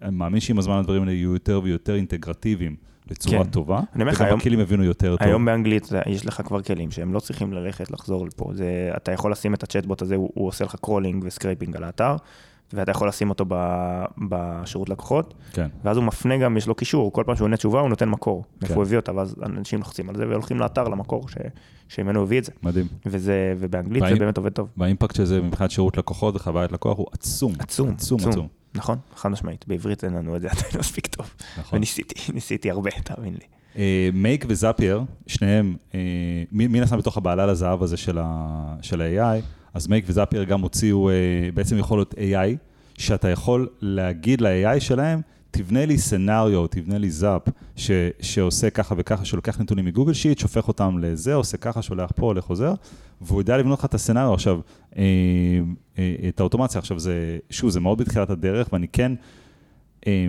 אני 0.02 0.16
מאמין 0.16 0.40
שעם 0.40 0.58
הזמן 0.58 0.78
הדברים 0.78 1.02
האלה 1.02 1.12
יהיו 1.12 1.32
יותר 1.32 1.60
ויותר 1.64 1.94
אינטגרטיביים 1.94 2.76
בצורה 3.10 3.44
כן. 3.44 3.50
טובה, 3.50 3.80
וגם 3.96 4.08
היום- 4.20 4.38
הכלים 4.38 4.60
יבינו 4.60 4.84
יותר 4.84 5.16
טוב. 5.16 5.28
היום 5.28 5.44
באנגלית 5.44 5.88
יש 6.06 6.26
לך 6.26 6.42
כבר 6.44 6.62
כלים 6.62 6.90
שהם 6.90 7.14
לא 7.14 7.20
צריכים 7.20 7.52
ללכת 7.52 7.90
לחזור 7.90 8.26
לפה. 8.26 8.50
זה, 8.54 8.90
אתה 8.96 9.12
יכול 9.12 9.32
לשים 9.32 9.54
את 9.54 9.62
הצ'טבוט 9.62 10.02
הזה, 10.02 10.14
הוא, 10.16 10.30
הוא 10.34 10.48
עושה 10.48 10.64
לך 10.64 10.76
crawling 10.80 11.24
ו 11.26 11.32
scraping 11.32 11.76
על 11.76 11.84
האתר, 11.84 12.16
ואתה 12.72 12.90
יכול 12.90 13.08
לשים 13.08 13.28
אותו 13.30 13.44
בשירות 14.28 14.88
לקוחות, 14.88 15.34
כן. 15.52 15.68
ואז 15.84 15.96
הוא 15.96 16.04
מפנה 16.04 16.36
גם, 16.38 16.56
יש 16.56 16.66
לו 16.66 16.74
קישור, 16.74 17.12
כל 17.12 17.22
פעם 17.26 17.36
שהוא 17.36 17.44
עונה 17.46 17.56
תשובה 17.56 17.80
הוא 17.80 17.88
נותן 17.88 18.08
מקור, 18.08 18.42
כן. 18.42 18.48
מאיפה 18.62 18.74
הוא 18.74 18.82
הביא 18.82 18.96
אותה, 18.96 19.14
ואז 19.14 19.34
אנשים 19.42 19.78
לוחצים 19.78 20.08
על 20.08 20.16
זה 20.16 20.28
והולכים 20.28 20.58
לאתר, 20.60 20.84
למקור 20.88 21.28
ש, 21.28 21.34
שממנו 21.88 22.18
הוא 22.18 22.26
הביא 22.26 22.38
את 22.38 22.44
זה. 22.44 22.52
מדהים. 22.62 22.86
וזה, 23.06 23.54
ובאנגלית 23.58 24.02
והאם- 24.02 24.14
זה 24.14 24.20
באמת 24.20 24.36
עובד 24.36 24.52
טוב. 24.52 24.68
וה 24.76 24.86
impact 24.86 25.14
של 25.14 25.24
זה 25.24 25.42
מבחינת 25.42 25.70
שירות 25.70 25.96
לקוחות 25.98 26.36
וחוויית 26.36 26.72
לקוח 26.72 26.98
הוא 26.98 27.06
עצום. 27.12 27.52
עצום, 27.58 27.88
עצום, 27.90 28.18
עצום. 28.18 28.30
עצום. 28.30 28.48
נכון, 28.74 28.98
חד 29.16 29.28
משמעית, 29.28 29.64
בעברית 29.68 30.04
אין 30.04 30.12
לנו 30.14 30.36
את 30.36 30.40
זה 30.40 30.48
עדיין 30.52 30.72
מספיק 30.78 31.06
טוב. 31.06 31.30
נכון. 31.58 31.76
וניסיתי, 31.76 32.14
ניסיתי 32.34 32.70
הרבה, 32.70 32.90
תאמין 32.90 33.34
לי. 33.34 33.44
אה, 33.76 34.08
מייק 34.12 34.44
וזאפייר, 34.48 35.02
שניהם, 35.26 35.76
אה, 35.94 36.00
מ- 36.52 36.72
מן 36.72 36.82
הסתם 36.82 36.98
בתוך 36.98 37.16
הבעלה 37.16 37.46
לזהב 37.46 37.82
הזה 37.82 37.96
של 37.96 38.18
ה-AI, 38.18 39.42
אז 39.74 39.86
מייק 39.86 40.04
וזאפייר 40.08 40.44
גם 40.44 40.60
הוציאו 40.60 41.10
אה, 41.10 41.14
בעצם 41.54 41.78
יכולות 41.78 42.14
AI, 42.14 42.56
שאתה 42.98 43.28
יכול 43.28 43.68
להגיד 43.80 44.40
ל-AI 44.40 44.80
שלהם, 44.80 45.20
תבנה 45.50 45.86
לי 45.86 45.98
סנאריו, 45.98 46.66
תבנה 46.66 46.98
לי 46.98 47.10
זאפ, 47.10 47.42
ש, 47.76 47.90
שעושה 48.20 48.70
ככה 48.70 48.94
וככה, 48.98 49.24
שלוקח 49.24 49.60
נתונים 49.60 49.84
מגוגל 49.84 50.12
שיט, 50.12 50.38
שופך 50.38 50.68
אותם 50.68 50.98
לזה, 50.98 51.34
עושה 51.34 51.56
ככה, 51.56 51.82
שולח 51.82 52.10
פה, 52.16 52.26
הולך 52.26 52.44
חוזר, 52.44 52.74
והוא 53.20 53.40
יודע 53.40 53.56
לבנות 53.56 53.78
לך 53.78 53.84
את 53.84 53.94
הסצנריו. 53.94 54.34
עכשיו, 54.34 54.60
אה, 54.96 55.02
אה, 55.98 56.14
את 56.28 56.40
האוטומציה, 56.40 56.78
עכשיו 56.78 56.98
זה, 56.98 57.38
שוב, 57.50 57.70
זה 57.70 57.80
מאוד 57.80 57.98
בתחילת 57.98 58.30
הדרך, 58.30 58.68
ואני 58.72 58.88
כן, 58.88 59.12
אה, 60.06 60.26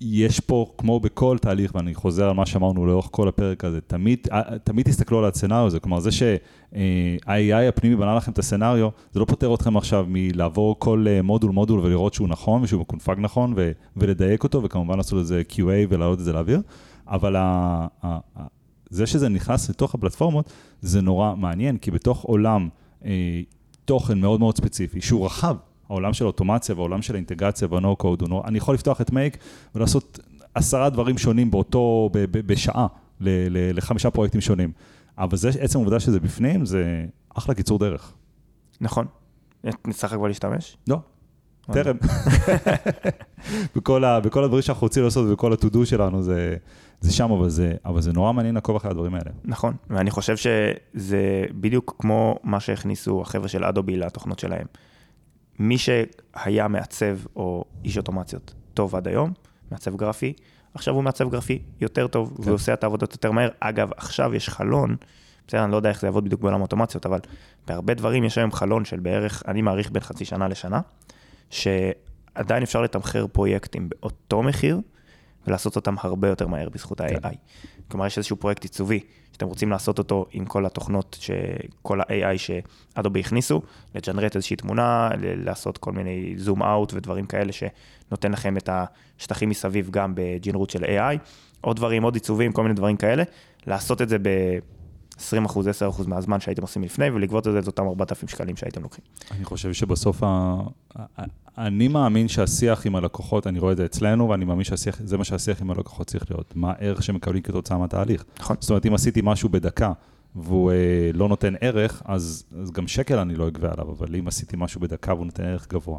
יש 0.00 0.40
פה, 0.40 0.72
כמו 0.78 1.00
בכל 1.00 1.38
תהליך, 1.38 1.74
ואני 1.74 1.94
חוזר 1.94 2.28
על 2.28 2.32
מה 2.32 2.46
שאמרנו 2.46 2.86
לאורך 2.86 3.08
כל 3.10 3.28
הפרק 3.28 3.64
הזה, 3.64 3.80
תמיד, 3.80 4.18
אה, 4.32 4.58
תמיד 4.64 4.86
תסתכלו 4.86 5.18
על 5.18 5.24
הסצנריו 5.24 5.66
הזה, 5.66 5.80
כלומר 5.80 6.00
זה 6.00 6.10
שה-AI 6.12 7.68
הפנימי 7.68 7.96
בנה 7.96 8.14
לכם 8.14 8.32
את 8.32 8.38
הסצנריו, 8.38 8.88
זה 9.12 9.20
לא 9.20 9.24
פוטר 9.24 9.54
אתכם 9.54 9.76
עכשיו 9.76 10.06
מלעבור 10.08 10.76
כל 10.78 11.06
אה, 11.08 11.22
מודול 11.22 11.50
מודול 11.50 11.80
ולראות 11.80 12.14
שהוא 12.14 12.28
נכון 12.28 12.62
ושהוא 12.62 12.80
מקונפג 12.80 13.16
נכון 13.18 13.52
ו- 13.56 13.72
ולדייק 13.96 14.44
אותו, 14.44 14.62
וכמובן 14.62 14.96
לעשות 14.96 15.18
לזה 15.18 15.42
QA 15.52 15.86
ולהעלות 15.88 16.18
את 16.18 16.24
זה 16.24 16.32
לאוויר, 16.32 16.60
אבל 17.08 17.36
ה- 17.36 17.86
ה- 18.02 18.18
ה- 18.38 18.46
זה 18.90 19.06
שזה 19.06 19.28
נכנס 19.28 19.70
לתוך 19.70 19.94
הפלטפורמות, 19.94 20.52
זה 20.80 21.00
נורא 21.00 21.34
מעניין, 21.34 21.76
כי 21.76 21.90
בתוך 21.90 22.22
עולם 22.22 22.68
אה, 23.04 23.40
תוכן 23.84 24.20
מאוד 24.20 24.40
מאוד 24.40 24.56
ספציפי, 24.56 25.00
שהוא 25.00 25.26
רחב, 25.26 25.56
העולם 25.90 26.12
של 26.12 26.24
האוטומציה 26.24 26.74
והעולם 26.74 27.02
של 27.02 27.14
האינטגרציה 27.14 27.68
והנו 27.70 27.96
קוד, 27.96 28.22
אני 28.44 28.58
יכול 28.58 28.74
לפתוח 28.74 29.00
את 29.00 29.10
מייק 29.10 29.36
ולעשות 29.74 30.18
עשרה 30.54 30.90
דברים 30.90 31.18
שונים 31.18 31.50
באותו, 31.50 32.10
בשעה, 32.30 32.86
לחמישה 33.20 34.10
פרויקטים 34.10 34.40
שונים. 34.40 34.72
אבל 35.18 35.36
זה, 35.36 35.50
עצם 35.60 35.78
העובדה 35.78 36.00
שזה 36.00 36.20
בפנים, 36.20 36.66
זה 36.66 37.04
אחלה 37.34 37.54
קיצור 37.54 37.78
דרך. 37.78 38.12
נכון. 38.80 39.06
נצטרך 39.86 40.12
כבר 40.12 40.26
להשתמש? 40.26 40.76
לא, 40.88 40.98
טרם. 41.72 41.96
בכל, 43.76 44.04
ה, 44.04 44.20
בכל 44.20 44.44
הדברים 44.44 44.62
שאנחנו 44.62 44.84
רוצים 44.84 45.04
לעשות 45.04 45.26
ובכל 45.28 45.52
ה-to-do 45.52 45.84
שלנו 45.84 46.22
זה, 46.22 46.56
זה 47.00 47.12
שם, 47.12 47.30
אבל 47.30 47.48
זה, 47.48 47.74
אבל 47.84 48.00
זה 48.00 48.12
נורא 48.12 48.32
מעניין 48.32 48.54
לעקוב 48.54 48.76
אחרי 48.76 48.90
הדברים 48.90 49.14
האלה. 49.14 49.30
נכון, 49.44 49.74
ואני 49.90 50.10
חושב 50.10 50.36
שזה 50.36 51.44
בדיוק 51.60 51.96
כמו 51.98 52.38
מה 52.42 52.60
שהכניסו 52.60 53.22
החבר'ה 53.22 53.48
של 53.48 53.64
אדובי 53.64 53.96
לתוכנות 53.96 54.38
שלהם. 54.38 54.66
מי 55.60 55.78
שהיה 55.78 56.68
מעצב 56.68 57.18
או 57.36 57.64
איש 57.84 57.96
אוטומציות 57.98 58.54
טוב 58.74 58.96
עד 58.96 59.08
היום, 59.08 59.32
מעצב 59.70 59.96
גרפי, 59.96 60.32
עכשיו 60.74 60.94
הוא 60.94 61.04
מעצב 61.04 61.30
גרפי 61.30 61.62
יותר 61.80 62.06
טוב, 62.06 62.32
כן. 62.36 62.42
והוא 62.42 62.54
עושה 62.54 62.72
את 62.72 62.84
העבודות 62.84 63.12
יותר 63.12 63.30
מהר. 63.30 63.48
אגב, 63.60 63.90
עכשיו 63.96 64.34
יש 64.34 64.48
חלון, 64.48 64.96
בסדר, 65.46 65.64
אני 65.64 65.72
לא 65.72 65.76
יודע 65.76 65.88
איך 65.88 66.00
זה 66.00 66.06
יעבוד 66.06 66.24
בדיוק 66.24 66.40
בעולם 66.40 66.58
האוטומציות, 66.58 67.06
אבל 67.06 67.18
בהרבה 67.66 67.94
דברים 67.94 68.24
יש 68.24 68.38
היום 68.38 68.52
חלון 68.52 68.84
של 68.84 69.00
בערך, 69.00 69.42
אני 69.48 69.62
מעריך 69.62 69.90
בין 69.90 70.02
חצי 70.02 70.24
שנה 70.24 70.48
לשנה, 70.48 70.80
שעדיין 71.50 72.62
אפשר 72.62 72.82
לתמחר 72.82 73.26
פרויקטים 73.26 73.88
באותו 73.88 74.42
מחיר, 74.42 74.80
ולעשות 75.50 75.76
אותם 75.76 75.94
הרבה 76.00 76.28
יותר 76.28 76.46
מהר 76.46 76.68
בזכות 76.68 77.00
כן. 77.00 77.16
ה-AI. 77.22 77.34
כלומר, 77.88 78.06
יש 78.06 78.18
איזשהו 78.18 78.36
פרויקט 78.36 78.62
עיצובי, 78.62 79.00
שאתם 79.32 79.46
רוצים 79.46 79.70
לעשות 79.70 79.98
אותו 79.98 80.26
עם 80.32 80.44
כל 80.44 80.66
התוכנות, 80.66 81.18
כל 81.82 82.00
ה-AI 82.00 82.38
שאדובי 82.38 83.20
הכניסו, 83.20 83.62
לג'נרט 83.94 84.36
איזושהי 84.36 84.56
תמונה, 84.56 85.10
ל- 85.20 85.44
לעשות 85.44 85.78
כל 85.78 85.92
מיני 85.92 86.34
זום 86.36 86.62
אאוט 86.62 86.92
ודברים 86.94 87.26
כאלה 87.26 87.52
שנותן 87.52 88.32
לכם 88.32 88.56
את 88.56 88.68
השטחים 89.18 89.48
מסביב 89.48 89.90
גם 89.90 90.12
בג'נרות 90.16 90.70
של 90.70 90.84
AI, 90.84 91.18
עוד 91.60 91.76
דברים, 91.76 92.02
עוד 92.02 92.14
עיצובים, 92.14 92.52
כל 92.52 92.62
מיני 92.62 92.74
דברים 92.74 92.96
כאלה, 92.96 93.22
לעשות 93.66 94.02
את 94.02 94.08
זה 94.08 94.16
ב-20%, 95.32 95.50
10% 96.00 96.08
מהזמן 96.08 96.40
שהייתם 96.40 96.62
עושים 96.62 96.82
לפני, 96.82 97.10
ולגבות 97.10 97.46
את 97.46 97.52
זה 97.52 97.58
את 97.58 97.66
אותם 97.66 97.86
4,000 97.86 98.28
שקלים 98.28 98.56
שהייתם 98.56 98.82
לוקחים. 98.82 99.04
אני 99.30 99.44
חושב 99.44 99.72
שבסוף, 99.72 100.22
ה... 100.22 100.56
אני 101.58 101.88
מאמין 101.88 102.28
שהשיח 102.28 102.86
עם 102.86 102.96
הלקוחות, 102.96 103.46
אני 103.46 103.58
רואה 103.58 103.72
את 103.72 103.76
זה 103.76 103.84
אצלנו, 103.84 104.28
ואני 104.28 104.44
מאמין 104.44 104.64
שזה 104.64 105.18
מה 105.18 105.24
שהשיח 105.24 105.60
עם 105.60 105.70
הלקוחות 105.70 106.06
צריך 106.06 106.30
להיות. 106.30 106.52
מה 106.56 106.72
הערך 106.78 107.02
שמקבלים 107.02 107.42
כתוצאה 107.42 107.78
מהתהליך. 107.78 108.24
נכון. 108.40 108.56
זאת 108.60 108.70
אומרת, 108.70 108.86
אם 108.86 108.94
עשיתי 108.94 109.20
משהו 109.24 109.48
בדקה, 109.48 109.92
והוא 110.36 110.72
אה, 110.72 111.10
לא 111.14 111.28
נותן 111.28 111.54
ערך, 111.60 112.02
אז, 112.04 112.44
אז 112.62 112.70
גם 112.70 112.88
שקל 112.88 113.18
אני 113.18 113.34
לא 113.34 113.48
אגבה 113.48 113.72
עליו, 113.72 113.90
אבל 113.90 114.16
אם 114.16 114.28
עשיתי 114.28 114.56
משהו 114.58 114.80
בדקה 114.80 115.14
והוא 115.14 115.26
נותן 115.26 115.44
ערך 115.44 115.68
גבוה, 115.68 115.98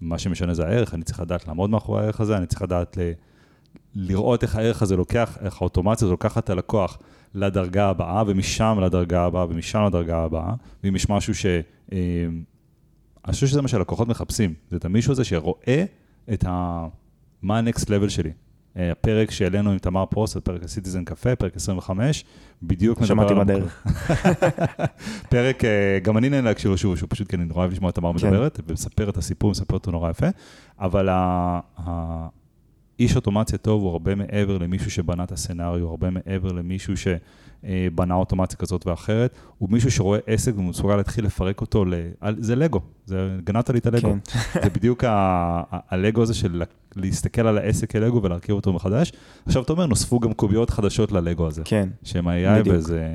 מה 0.00 0.18
שמשנה 0.18 0.54
זה 0.54 0.66
הערך, 0.66 0.94
אני 0.94 1.02
צריך 1.02 1.20
לדעת 1.20 1.48
לעמוד 1.48 1.70
מאחורי 1.70 2.02
הערך 2.02 2.20
הזה, 2.20 2.36
אני 2.36 2.46
צריך 2.46 2.62
לדעת 2.62 2.96
ל... 2.96 3.00
לראות 3.94 4.42
איך 4.42 4.56
הערך 4.56 4.82
הזה 4.82 4.96
לוקח, 4.96 5.38
איך 5.40 5.62
האוטומציה 5.62 6.06
הזאת 6.06 6.10
לוקחת 6.10 6.44
את 6.44 6.50
הלקוח 6.50 6.98
לדרגה 7.36 7.88
הבאה, 7.88 8.22
ומשם 8.26 8.78
לדרגה 8.82 9.24
הבאה, 9.24 9.46
ומשם 9.48 9.84
לדרגה 9.86 10.18
הבאה, 10.18 10.54
ואם 10.84 10.96
יש 10.96 11.08
משהו 11.08 11.34
ש... 11.34 11.46
אה, 11.92 11.98
אני 13.24 13.32
חושב 13.32 13.46
שזה 13.46 13.62
מה 13.62 13.68
שהלקוחות 13.68 14.08
מחפשים, 14.08 14.54
זה 14.70 14.76
את 14.76 14.84
המישהו 14.84 15.12
הזה 15.12 15.24
שרואה 15.24 15.84
את 16.32 16.44
ה... 16.48 16.86
מה 17.42 17.58
ה-next 17.58 17.84
level 17.84 18.08
שלי. 18.08 18.32
אה, 18.76 18.92
הפרק 18.92 19.30
שהעלינו 19.30 19.70
עם 19.70 19.78
תמר 19.78 20.06
פרוסט, 20.06 20.36
פרק 20.36 20.64
הסיטיזן 20.64 21.04
קפה, 21.04 21.36
פרק 21.36 21.56
25, 21.56 22.24
בדיוק 22.62 23.00
מדבר 23.00 23.08
שמעתי. 23.08 23.34
בדרך. 23.34 23.86
פרק, 25.30 25.64
אה, 25.64 25.98
גם 26.02 26.18
אני 26.18 26.28
נהנה 26.28 26.48
להקשיב 26.48 26.76
שוב, 26.76 26.96
שהוא 26.96 27.08
פשוט, 27.10 27.28
כי 27.28 27.36
אני 27.36 27.44
נורא 27.44 27.60
אוהב 27.60 27.72
לשמוע 27.72 27.90
את 27.90 27.94
תמר 27.94 28.18
כן. 28.18 28.26
מדברת, 28.26 28.60
ומספר 28.68 29.08
את 29.08 29.16
הסיפור, 29.16 29.50
מספר 29.50 29.74
אותו 29.74 29.90
נורא 29.90 30.10
יפה, 30.10 30.26
אבל 30.78 31.08
האיש 32.98 33.16
אוטומציה 33.16 33.58
טוב 33.58 33.82
הוא 33.82 33.90
הרבה 33.90 34.14
מעבר 34.14 34.58
למישהו 34.58 34.90
שבנה 34.90 35.24
את 35.24 35.32
הסצנריו, 35.32 35.88
הרבה 35.88 36.10
מעבר 36.10 36.52
למישהו 36.52 36.94
שבנה 36.96 38.14
אוטומציה 38.14 38.58
כזאת 38.58 38.86
ואחרת, 38.86 39.34
הוא 39.58 39.68
מישהו 39.70 39.90
שרואה 39.90 40.18
עסק 40.26 40.58
ומסוגל 40.58 40.96
להתחיל 40.96 41.24
לפרק 41.24 41.60
אותו, 41.60 41.84
ל... 41.84 41.94
זה 42.38 42.56
לגו, 42.56 42.80
זה, 43.04 43.36
גנבת 43.44 43.70
לי 43.70 43.78
את 43.78 43.86
הלגו. 43.86 44.08
כן. 44.08 44.18
זה 44.64 44.70
בדיוק 44.70 45.04
ה- 45.04 45.10
ה- 45.72 45.78
הלגו 45.90 46.22
הזה 46.22 46.34
של 46.34 46.62
להסתכל 46.96 47.46
על 47.46 47.58
העסק 47.58 47.90
כלגו 47.90 48.22
ולהרכיב 48.22 48.54
אותו 48.54 48.72
מחדש. 48.72 49.12
עכשיו 49.46 49.62
אתה 49.62 49.72
אומר, 49.72 49.86
נוספו 49.86 50.20
גם 50.20 50.32
קוביות 50.32 50.70
חדשות 50.70 51.12
ללגו 51.12 51.46
הזה, 51.46 51.62
כן, 51.64 51.88
שהם 52.02 52.28
ה-AI 52.28 52.60
בדיוק. 52.60 52.76
וזה 52.78 53.06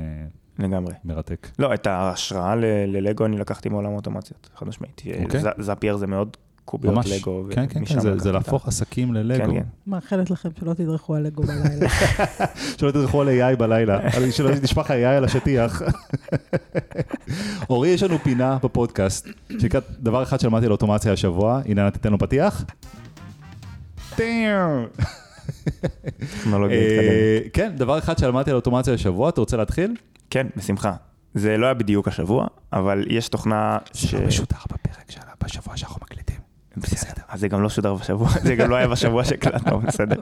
לגמרי. 0.58 0.94
מרתק. 1.04 1.48
לא, 1.58 1.74
את 1.74 1.86
ההשראה 1.86 2.56
ל- 2.56 2.64
ללגו 2.86 3.24
אני 3.26 3.38
לקחתי 3.38 3.68
מעולם 3.68 3.90
האוטומציות, 3.92 4.50
חד 4.56 4.68
משמעית. 4.68 5.02
אוקיי. 5.24 5.40
זאפייר 5.58 5.96
זה 5.96 6.06
מאוד 6.06 6.36
קוביות 6.64 6.94
ממש. 6.94 7.12
לגו, 7.12 7.44
כן, 7.50 7.66
כן, 7.68 7.84
כן, 7.84 8.00
זה- 8.00 8.18
זה 8.18 8.32
להפוך 8.32 8.68
עסקים 8.68 9.14
ללגו. 9.14 9.44
כן, 9.52 9.58
כן. 9.60 9.64
מאחלת 9.86 10.30
לכם 10.30 10.48
שלא 10.60 10.74
תדרכו 10.74 11.14
על 11.14 11.22
לגו 11.22 11.42
בלילה. 11.42 11.88
שלא 12.78 12.90
תדרכו 12.90 13.20
על 13.22 13.28
AI 13.28 13.56
בלילה, 13.56 14.00
שלא 14.30 14.50
נשפך 14.62 14.90
AI 14.90 14.94
על 14.94 15.24
השטיח. 15.24 15.82
אורי, 17.70 17.88
יש 17.88 18.02
לנו 18.02 18.18
פינה 18.18 18.58
בפודקאסט, 18.62 19.28
שנקראת 19.58 19.84
דבר 20.00 20.22
אחד 20.22 20.40
שלמדתי 20.40 20.66
על 20.66 20.72
אוטומציה 20.72 21.12
השבוע, 21.12 21.60
הנה 21.64 21.90
תיתן 21.90 22.12
לו 22.12 22.18
פתיח. 22.18 22.64
טכנולוגיה 26.40 26.76
אה, 26.78 27.38
מתקדמת. 27.40 27.52
כן, 27.52 27.72
דבר 27.76 27.98
אחד 27.98 28.18
שלמדתי 28.18 28.50
על 28.50 28.56
אוטומציה 28.56 28.94
השבוע, 28.94 29.28
אתה 29.28 29.40
רוצה 29.40 29.56
להתחיל? 29.56 29.96
כן, 30.30 30.46
בשמחה. 30.56 30.92
זה 31.34 31.56
לא 31.56 31.66
היה 31.66 31.74
בדיוק 31.74 32.08
השבוע, 32.08 32.46
אבל 32.72 33.04
יש 33.10 33.28
תוכנה 33.28 33.78
ש... 33.92 34.14
משודר 34.14 34.56
בפרק 34.72 35.10
שלה, 35.10 35.22
בשבוע 35.44 35.76
שאנחנו 35.76 36.00
מקליטים. 36.02 36.21
בסדר. 36.76 37.22
אז 37.28 37.40
זה 37.40 37.48
גם 37.48 37.62
לא 37.62 37.68
שודר 37.68 37.94
בשבוע, 37.94 38.28
זה 38.46 38.54
גם 38.54 38.70
לא 38.70 38.76
היה 38.76 38.88
בשבוע 38.88 39.24
שהקלטנו, 39.24 39.80
בסדר. 39.80 40.20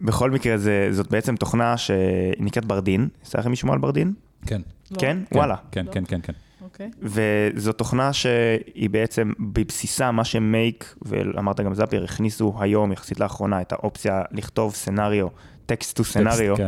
בכל 0.00 0.30
מקרה, 0.30 0.58
זה, 0.58 0.88
זאת 0.90 1.10
בעצם 1.10 1.36
תוכנה 1.36 1.76
שנקראת 1.76 2.64
ברדין. 2.64 3.08
יצא 3.22 3.38
לכם 3.38 3.52
לשמוע 3.52 3.74
על 3.74 3.80
ברדין? 3.80 4.12
כן. 4.46 4.60
לא. 4.90 4.98
כן? 4.98 5.18
כן, 5.30 5.38
וואלה. 5.38 5.56
כן, 5.70 5.86
כן, 5.92 6.04
כן, 6.08 6.20
כן. 6.22 6.32
אוקיי. 6.60 6.90
וזו 7.02 7.72
תוכנה 7.72 8.12
שהיא 8.12 8.90
בעצם 8.90 9.32
בבסיסה 9.38 10.10
מה 10.10 10.24
שמייק, 10.24 10.94
ואמרת 11.02 11.60
גם 11.60 11.74
זאפיר, 11.74 12.04
הכניסו 12.04 12.54
היום, 12.60 12.92
יחסית 12.92 13.20
לאחרונה, 13.20 13.60
את 13.60 13.72
האופציה 13.72 14.22
לכתוב 14.30 14.74
סנאריו, 14.74 15.28
טקסט 15.66 15.96
טו 15.96 16.04
סנאריו, 16.04 16.56
כן. 16.56 16.66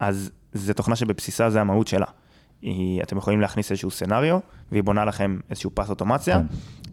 אז 0.00 0.30
זו 0.52 0.72
תוכנה 0.72 0.96
שבבסיסה 0.96 1.50
זה 1.50 1.60
המהות 1.60 1.86
שלה. 1.86 2.06
היא, 2.62 3.02
אתם 3.02 3.16
יכולים 3.16 3.40
להכניס 3.40 3.70
איזשהו 3.70 3.90
סנאריו, 3.90 4.38
והיא 4.72 4.82
בונה 4.82 5.04
לכם 5.04 5.38
איזשהו 5.50 5.70
פס 5.74 5.90
אוטומציה. 5.90 6.38
כן. 6.38 6.46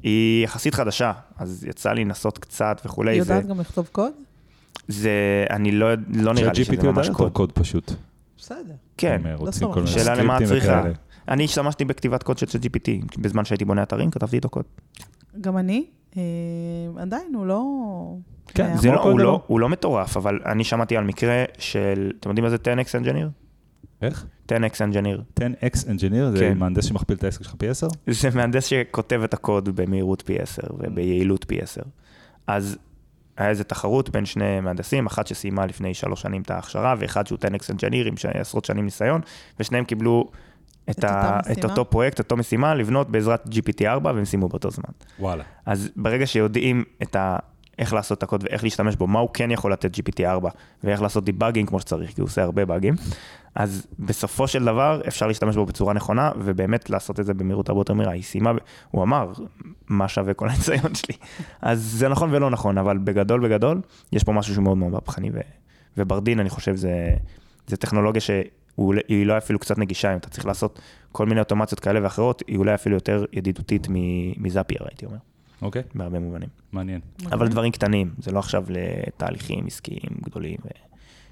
היא 0.04 0.44
יחסית 0.44 0.76
חדשה, 0.76 1.12
אז 1.38 1.66
יצא 1.70 1.94
לי 1.94 2.06
לנסות 2.06 2.38
קצת 2.38 2.82
וכולי. 2.86 3.12
היא 3.12 3.24
זה, 3.24 3.34
יודעת 3.34 3.50
גם 3.50 3.60
לכתוב 3.60 3.90
קוד? 3.92 4.12
זה, 4.88 5.12
אני 5.50 5.72
לא, 5.72 5.88
לא 6.08 6.34
נראה 6.34 6.52
לי 6.54 6.62
ChatGPT 6.62 6.66
שזה 6.66 6.74
יודע 6.74 6.92
ממש 6.92 7.10
לכתוב 7.10 7.18
קוד. 7.18 7.32
קוד 7.32 7.52
פשוט. 7.52 7.92
בסדר. 8.38 8.74
כן. 8.98 9.22
כל 9.60 9.76
מיני 9.76 9.88
שאלה 9.88 10.16
למה 10.16 10.38
את 10.38 10.44
צריכה. 10.44 10.84
אני 11.28 11.46
השתמשתי 11.46 11.86
בכתיבת 11.86 12.24
קוד 12.24 12.38
של 12.38 12.46
ChatGPT, 12.46 13.18
בזמן 13.18 13.46
שהייתי 13.46 13.66
בונה 13.66 13.84
אתרים, 13.84 14.12
כתבתי 14.12 14.36
איתו 14.36 14.50
קוד. 14.50 14.66
גם 15.42 15.58
אני. 15.58 15.86
אה, 16.18 16.22
עדיין 16.98 17.36
הוא 17.36 17.46
לא... 17.46 17.64
כן, 18.48 18.66
אה, 18.66 18.78
זה 18.78 18.92
לא, 18.92 18.98
כל 18.98 19.10
הוא, 19.10 19.20
דבר. 19.20 19.24
לא, 19.24 19.42
הוא 19.48 19.60
לא 19.60 19.70
מטורף, 19.70 20.18
אבל 20.18 20.40
אני 20.46 20.64
שמעתי 20.64 20.98
על 20.98 21.04
מקרה 21.04 21.44
של, 21.58 22.12
אתם 22.20 22.30
יודעים 22.30 22.44
מה 22.44 22.50
זה 22.50 22.56
10x 22.56 23.04
Engineer? 23.04 23.49
איך? 24.02 24.26
10x 24.52 24.52
Engineer. 24.54 25.40
10x 25.40 25.74
Engineer, 25.74 26.32
זה 26.32 26.40
כן. 26.40 26.58
מהנדס 26.58 26.86
שמכפיל 26.86 27.18
את 27.18 27.24
העסק 27.24 27.44
שלך 27.44 27.56
פי 27.58 27.68
10? 27.68 27.88
זה 28.08 28.30
מהנדס 28.36 28.66
שכותב 28.66 29.22
את 29.24 29.34
הקוד 29.34 29.70
במהירות 29.70 30.22
פי 30.22 30.40
10 30.40 30.62
וביעילות 30.80 31.46
פי 31.48 31.62
10. 31.62 31.82
אז 32.48 32.78
היה 33.38 33.50
איזו 33.50 33.64
תחרות 33.64 34.10
בין 34.10 34.26
שני 34.26 34.60
מהנדסים, 34.60 35.06
אחת 35.06 35.28
שסיימה 35.28 35.66
לפני 35.66 35.94
שלוש 35.94 36.22
שנים 36.22 36.42
את 36.42 36.52
ההכשרה, 36.52 36.96
ואחד 37.00 37.28
שהוא 37.28 37.40
10x 37.40 37.76
Engineer 37.76 38.08
עם 38.08 38.14
עשרות 38.34 38.66
שנים 38.66 38.86
ניסיון, 38.86 39.22
ושניהם 39.60 39.86
קיבלו 39.86 40.32
את, 40.90 41.00
את 41.00 41.04
ה, 41.04 41.40
את? 41.52 41.66
אותו 41.66 41.86
פרויקט, 41.86 42.20
אותו 42.20 42.38
משימה, 42.38 42.76
לבנות 42.76 43.10
בעזרת 43.10 43.48
GPT-4, 43.48 44.04
והם 44.04 44.26
סיימו 44.26 44.50
באותו 44.50 44.72
זמן. 44.72 44.92
וואלה. 45.20 45.44
אז 45.66 45.90
ברגע 45.96 46.28
שיודעים 46.28 46.84
את 47.04 47.16
ה... 47.16 47.38
איך 47.80 47.94
לעשות 47.94 48.18
את 48.18 48.24
הקוד 48.24 48.44
ואיך 48.44 48.64
להשתמש 48.64 48.96
בו, 48.96 49.08
מה 49.08 49.20
הוא 49.20 49.30
כן 49.34 49.52
יכול 49.52 49.74
לתת 49.74 49.98
GPT-4 49.98 50.48
ואיך 50.84 51.02
לעשות 51.02 51.26
דיבאגינג 51.26 51.70
כמו 51.70 51.80
שצריך, 51.80 52.16
כי 52.16 52.22
הוא 52.22 52.28
עושה 52.28 52.44
הרבה 52.44 52.66
באגים, 52.66 52.94
אז 53.56 53.88
בסופו 54.00 54.48
של 54.48 54.66
דבר 54.66 55.02
אפשר 55.08 55.28
להשתמש 55.28 55.56
בו 55.56 55.66
בצורה 55.66 55.94
נכונה 55.94 56.32
ובאמת 56.40 56.90
לעשות 56.90 57.20
את 57.20 57.26
זה 57.26 57.34
במהירות 57.34 57.70
הרבה 57.70 57.82
יותר 57.82 57.94
מהירה. 57.94 58.14
היא 58.14 58.24
סיימה, 58.24 58.52
הוא 58.92 59.04
אמר, 59.04 59.32
מה 59.88 60.08
שווה 60.08 60.34
כל 60.34 60.50
הניסיון 60.50 60.96
שלי. 60.96 61.16
אז 61.62 61.80
זה 61.82 62.10
נכון 62.10 62.30
ולא 62.34 62.50
נכון, 62.50 62.78
אבל 62.78 62.98
בגדול 62.98 63.48
בגדול, 63.48 63.82
יש 64.12 64.24
פה 64.24 64.32
משהו 64.32 64.54
שהוא 64.54 64.64
מאוד 64.64 64.78
מאוד 64.78 64.92
מהפכני, 64.92 65.30
ו... 65.34 65.40
וברדין, 65.98 66.40
אני 66.40 66.50
חושב, 66.50 66.76
זה, 66.76 67.16
זה 67.68 67.78
טכנולוגיה 67.78 68.22
שהיא 68.22 69.26
לא 69.26 69.38
אפילו 69.38 69.60
קצת 69.60 69.78
נגישה, 69.78 70.14
אם 70.14 70.18
אתה 70.18 70.30
צריך 70.30 70.46
לעשות 70.46 70.80
כל 71.12 71.26
מיני 71.26 71.40
אוטומציות 71.40 71.80
כאלה 71.80 72.04
ואחרות, 72.04 72.44
היא 72.48 72.58
אולי 72.58 72.74
אפילו 72.74 72.96
יותר 72.96 73.26
ידידותית 73.34 73.88
מזאפייר, 74.38 74.82
הייתי 74.90 75.06
אומר, 75.06 75.18
אוקיי, 75.62 75.82
בהרבה 75.96 76.20
מובנים. 76.20 76.50
מעניין. 76.72 77.02
אבל 77.26 77.48
דברים 77.48 77.72
קטנים, 77.72 78.14
זה 78.22 78.32
לא 78.32 78.40
עכשיו 78.40 78.66
לתהליכים 78.70 79.66
עסקיים 79.68 80.12
גדולים, 80.22 80.58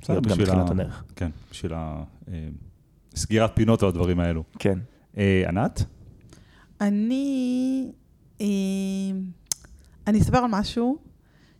בסדר, 0.02 0.14
להיות 0.14 0.26
גם 0.28 0.32
בשביל 0.32 0.46
בתחילת 0.46 0.70
ה- 0.70 0.72
הדרך. 0.72 1.04
כן, 1.16 1.30
בשביל 1.52 1.74
ה- 1.74 2.04
אה, 2.32 2.48
סגירת 3.16 3.52
פינות 3.56 3.84
או 3.84 3.88
הדברים 3.88 4.20
האלו. 4.20 4.44
כן. 4.60 4.80
אה, 5.18 5.44
ענת? 5.48 5.84
אני... 6.82 7.92
אה, 8.42 8.46
אני 10.08 10.20
אספר 10.20 10.38
על 10.38 10.50
משהו 10.50 10.98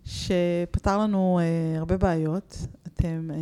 שפתר 0.06 0.98
לנו 0.98 1.40
אה, 1.40 1.46
הרבה 1.80 1.98
בעיות. 1.98 2.58
אתם... 2.88 3.30
אה, 3.34 3.38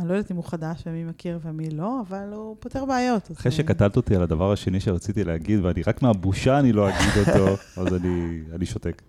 אני 0.00 0.08
לא 0.08 0.14
יודעת 0.14 0.30
אם 0.30 0.36
הוא 0.36 0.44
חדש 0.44 0.82
ומי 0.86 1.04
מכיר 1.04 1.38
ומי 1.42 1.70
לא, 1.70 2.00
אבל 2.08 2.32
הוא 2.32 2.56
פותר 2.60 2.84
בעיות. 2.84 3.30
אחרי 3.32 3.52
אה, 3.52 3.56
שקטלת 3.56 3.96
אותי 3.96 4.16
על 4.16 4.22
הדבר 4.22 4.52
השני 4.52 4.80
שרציתי 4.80 5.24
להגיד, 5.24 5.64
ואני 5.64 5.82
רק 5.86 6.02
מהבושה 6.02 6.58
אני 6.58 6.72
לא 6.72 6.88
אגיד 6.88 7.28
אותו, 7.28 7.56
אז 7.80 7.94
אני 7.94 8.42
אני 8.54 8.66
שותק. 8.66 9.02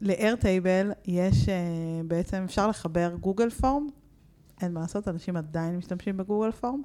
ל-Airtable 0.00 0.92
יש, 1.06 1.48
אה, 1.48 1.54
בעצם 2.08 2.42
אפשר 2.44 2.68
לחבר 2.68 3.14
Google 3.20 3.50
Form, 3.50 3.88
אין 4.60 4.72
מה 4.72 4.80
לעשות, 4.80 5.08
אנשים 5.08 5.36
עדיין 5.36 5.76
משתמשים 5.76 6.16
ב 6.16 6.21
Google 6.21 6.50
Form, 6.50 6.82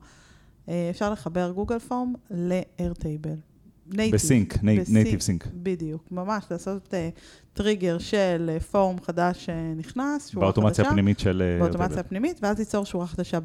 אה, 0.70 0.88
אפשר 0.90 1.12
לחבר 1.12 1.52
Google 1.52 1.80
Form 1.80 2.14
ל-Airtable. 2.32 3.53
Native. 3.92 4.14
ב 4.14 4.22
sync, 4.22 4.64
native 4.64 5.20
sync. 5.20 5.48
בדיוק, 5.54 6.12
ממש 6.12 6.46
לעשות 6.52 6.94
אה, 6.94 7.10
טריגר 7.54 7.98
של 7.98 8.50
אה, 8.54 8.60
form 8.60 9.02
חדש 9.02 9.46
שנכנס, 9.46 10.30
שורה 10.30 10.46
באוטומציה 10.46 10.84
חדשה, 10.84 10.90
הפנימית 10.90 11.20
של... 11.20 11.42
אה, 11.42 11.60
באוטומציה. 11.60 12.00
הפנימית, 12.00 12.40
ואז 12.42 12.60
ליצור 12.60 12.86
שורה 12.86 13.08
חדשה. 13.08 13.40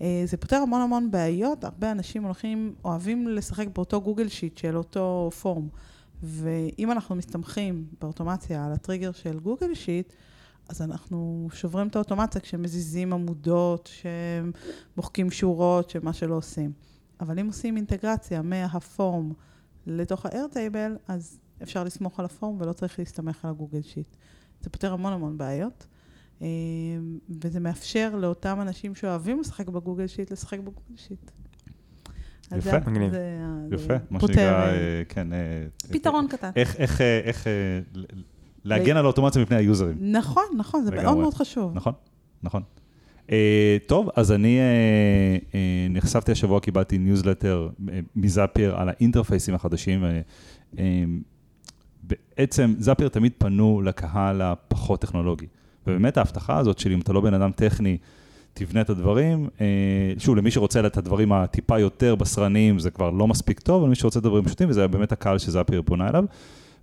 אה, 0.00 0.22
זה 0.26 0.36
פותר 0.36 0.56
המון 0.56 0.80
המון 0.80 1.10
בעיות, 1.10 1.64
הרבה 1.64 1.90
אנשים 1.90 2.22
הולכים, 2.22 2.74
אוהבים 2.84 3.28
לשחק 3.28 3.66
באותו 3.74 4.00
Google 4.00 4.28
Sheet 4.28 4.58
של 4.58 4.76
אותו 4.76 5.30
form. 5.40 5.68
ואם 6.22 6.92
אנחנו 6.92 7.14
מסתמכים 7.14 7.84
באוטומציה 8.00 8.66
על 8.66 8.72
הטריגר 8.72 9.12
של 9.12 9.38
גוגל 9.38 9.74
שיט, 9.74 10.12
אז 10.68 10.82
אנחנו 10.82 11.48
שוברים 11.52 11.88
את 11.88 11.96
האוטומציה 11.96 12.40
כשמזיזים 12.40 13.12
עמודות, 13.12 13.90
שמוחקים 14.94 15.30
שורות, 15.30 15.90
שמה 15.90 16.12
שלא 16.12 16.34
עושים. 16.34 16.72
אבל 17.20 17.38
אם 17.38 17.46
עושים 17.46 17.76
אינטגרציה 17.76 18.42
מהפורם 18.42 19.32
לתוך 19.86 20.26
ה-Airtable, 20.26 20.98
אז 21.08 21.38
אפשר 21.62 21.84
לסמוך 21.84 22.20
על 22.20 22.26
הפורם 22.26 22.60
ולא 22.60 22.72
צריך 22.72 22.98
להסתמך 22.98 23.44
על 23.44 23.50
הגוגל 23.50 23.82
שיט. 23.82 24.16
זה 24.60 24.70
פותר 24.70 24.92
המון 24.92 25.12
המון 25.12 25.38
בעיות, 25.38 25.86
אה, 26.42 26.46
וזה 27.44 27.60
מאפשר 27.60 28.16
לאותם 28.16 28.58
אנשים 28.60 28.94
שאוהבים 28.94 29.40
לשחק 29.40 29.68
בגוגל 29.68 30.06
שיט, 30.06 30.30
לשחק 30.32 30.58
בגוגל 30.58 30.96
שיט. 30.96 31.30
יפה. 32.56 32.78
מגניב. 32.78 33.12
יפה, 33.72 33.94
מה 34.10 34.20
שנקרא, 34.20 34.42
אה, 34.42 34.70
אה, 34.70 35.02
כן. 35.08 35.28
פתרון 35.92 36.26
קטן. 36.28 36.50
איך, 36.56 36.76
איך, 36.76 37.00
איך 37.00 37.46
ל- 37.94 38.04
להגן 38.64 38.96
על 38.96 39.04
האוטומציה 39.04 39.42
מפני 39.42 39.56
היוזרים. 39.56 39.96
נכון, 40.12 40.44
נכון, 40.56 40.84
זה 40.84 40.90
מאוד. 40.90 41.18
מאוד 41.18 41.34
חשוב. 41.34 41.72
נכון, 41.74 41.92
נכון. 42.42 42.62
Uh, 43.26 43.30
טוב, 43.86 44.08
אז 44.16 44.32
אני 44.32 44.58
uh, 44.58 45.44
uh, 45.50 45.54
נחשפתי 45.90 46.32
השבוע, 46.32 46.60
קיבלתי 46.60 46.98
ניוזלטר 46.98 47.68
uh, 47.68 47.90
מ 48.16 48.25
Zapier 48.25 48.76
על 48.76 48.88
האינטרפייסים 48.88 49.54
החדשים. 49.54 50.04
Uh, 50.04 50.76
uh, 50.76 50.78
בעצם 52.02 52.74
Zapier 52.78 53.08
תמיד 53.08 53.32
פנו 53.38 53.82
לקהל 53.84 54.42
הפחות 54.42 55.00
טכנולוגי. 55.00 55.46
ובאמת 55.86 56.16
ההבטחה 56.16 56.58
הזאת 56.58 56.78
של 56.78 56.92
אם 56.92 57.00
אתה 57.00 57.12
לא 57.12 57.20
בן 57.20 57.34
אדם 57.34 57.52
טכני, 57.52 57.96
תבנה 58.54 58.80
את 58.80 58.90
הדברים. 58.90 59.48
Uh, 59.56 59.60
שוב, 60.18 60.36
למי 60.36 60.50
שרוצה 60.50 60.86
את 60.86 60.96
הדברים 60.96 61.32
הטיפה 61.32 61.78
יותר 61.78 62.14
בשרניים, 62.14 62.78
זה 62.78 62.90
כבר 62.90 63.10
לא 63.10 63.28
מספיק 63.28 63.60
טוב, 63.60 63.82
אבל 63.82 63.88
מי 63.88 63.94
שרוצה 63.94 64.18
את 64.18 64.24
הדברים 64.24 64.44
פשוטים, 64.44 64.70
וזה 64.70 64.88
באמת 64.88 65.12
הקהל 65.12 65.38
שזאפייר 65.38 65.82
פונה 65.84 66.08
אליו. 66.08 66.24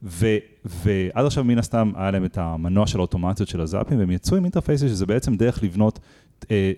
ו, 0.03 0.37
ועד 0.65 1.25
עכשיו 1.25 1.43
מן 1.43 1.57
הסתם 1.57 1.91
היה 1.95 2.11
להם 2.11 2.25
את 2.25 2.37
המנוע 2.37 2.87
של 2.87 2.97
האוטומציות 2.99 3.49
של 3.49 3.61
הזאפים, 3.61 3.99
והם 3.99 4.11
יצאו 4.11 4.37
עם 4.37 4.43
אינטרפייסים 4.43 4.87
שזה 4.87 5.05
בעצם 5.05 5.35
דרך 5.35 5.63
לבנות 5.63 5.99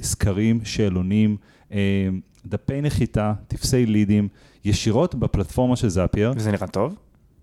סקרים, 0.01 0.59
שאלונים, 0.63 1.37
אה, 1.71 2.09
דפי 2.45 2.81
נחיתה, 2.81 3.33
טפסי 3.47 3.85
לידים, 3.85 4.27
ישירות 4.65 5.15
בפלטפורמה 5.15 5.75
של 5.75 5.89
זאפייר. 5.89 6.33
וזה 6.35 6.51
נראה 6.51 6.67
טוב? 6.67 6.95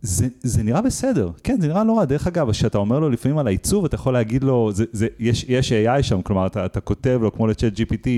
זה, 0.02 0.28
זה 0.42 0.62
נראה 0.62 0.82
בסדר, 0.82 1.30
כן, 1.44 1.60
זה 1.60 1.68
נראה 1.68 1.84
לא 1.84 1.98
רע. 1.98 2.04
דרך 2.04 2.26
אגב, 2.26 2.50
כשאתה 2.50 2.78
אומר 2.78 2.98
לו 2.98 3.10
לפעמים 3.10 3.38
על 3.38 3.46
העיצוב, 3.46 3.84
אתה 3.84 3.94
יכול 3.94 4.12
להגיד 4.12 4.44
לו, 4.44 4.72
זה, 4.72 4.84
זה, 4.92 5.06
יש, 5.18 5.44
יש 5.48 5.72
AI 5.72 6.02
שם, 6.02 6.22
כלומר, 6.22 6.46
אתה, 6.46 6.66
אתה 6.66 6.80
כותב 6.80 7.18
לו, 7.22 7.32
כמו 7.32 7.46
לצ'אט 7.46 7.72
GPT, 7.72 8.08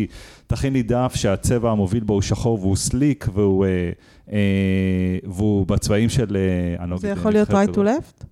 תכין 0.46 0.72
לי 0.72 0.82
דף 0.82 1.12
שהצבע 1.14 1.70
המוביל 1.70 2.04
בו 2.04 2.12
הוא 2.12 2.22
שחור 2.22 2.60
והוא 2.60 2.76
sleek, 2.76 3.26
והוא, 3.32 3.64
אה, 3.66 3.90
אה, 4.32 5.18
והוא 5.24 5.66
בצבעים 5.66 6.08
של... 6.08 6.36
אה, 6.80 6.86
לא 6.86 6.98
זה 6.98 7.08
יכול 7.08 7.32
להיות 7.32 7.50
right 7.50 7.74
to 7.74 7.78
left? 7.78 8.24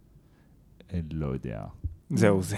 אה, 0.94 1.00
לא 1.12 1.26
יודע. 1.26 1.60
זהו, 2.10 2.42
זה... 2.42 2.56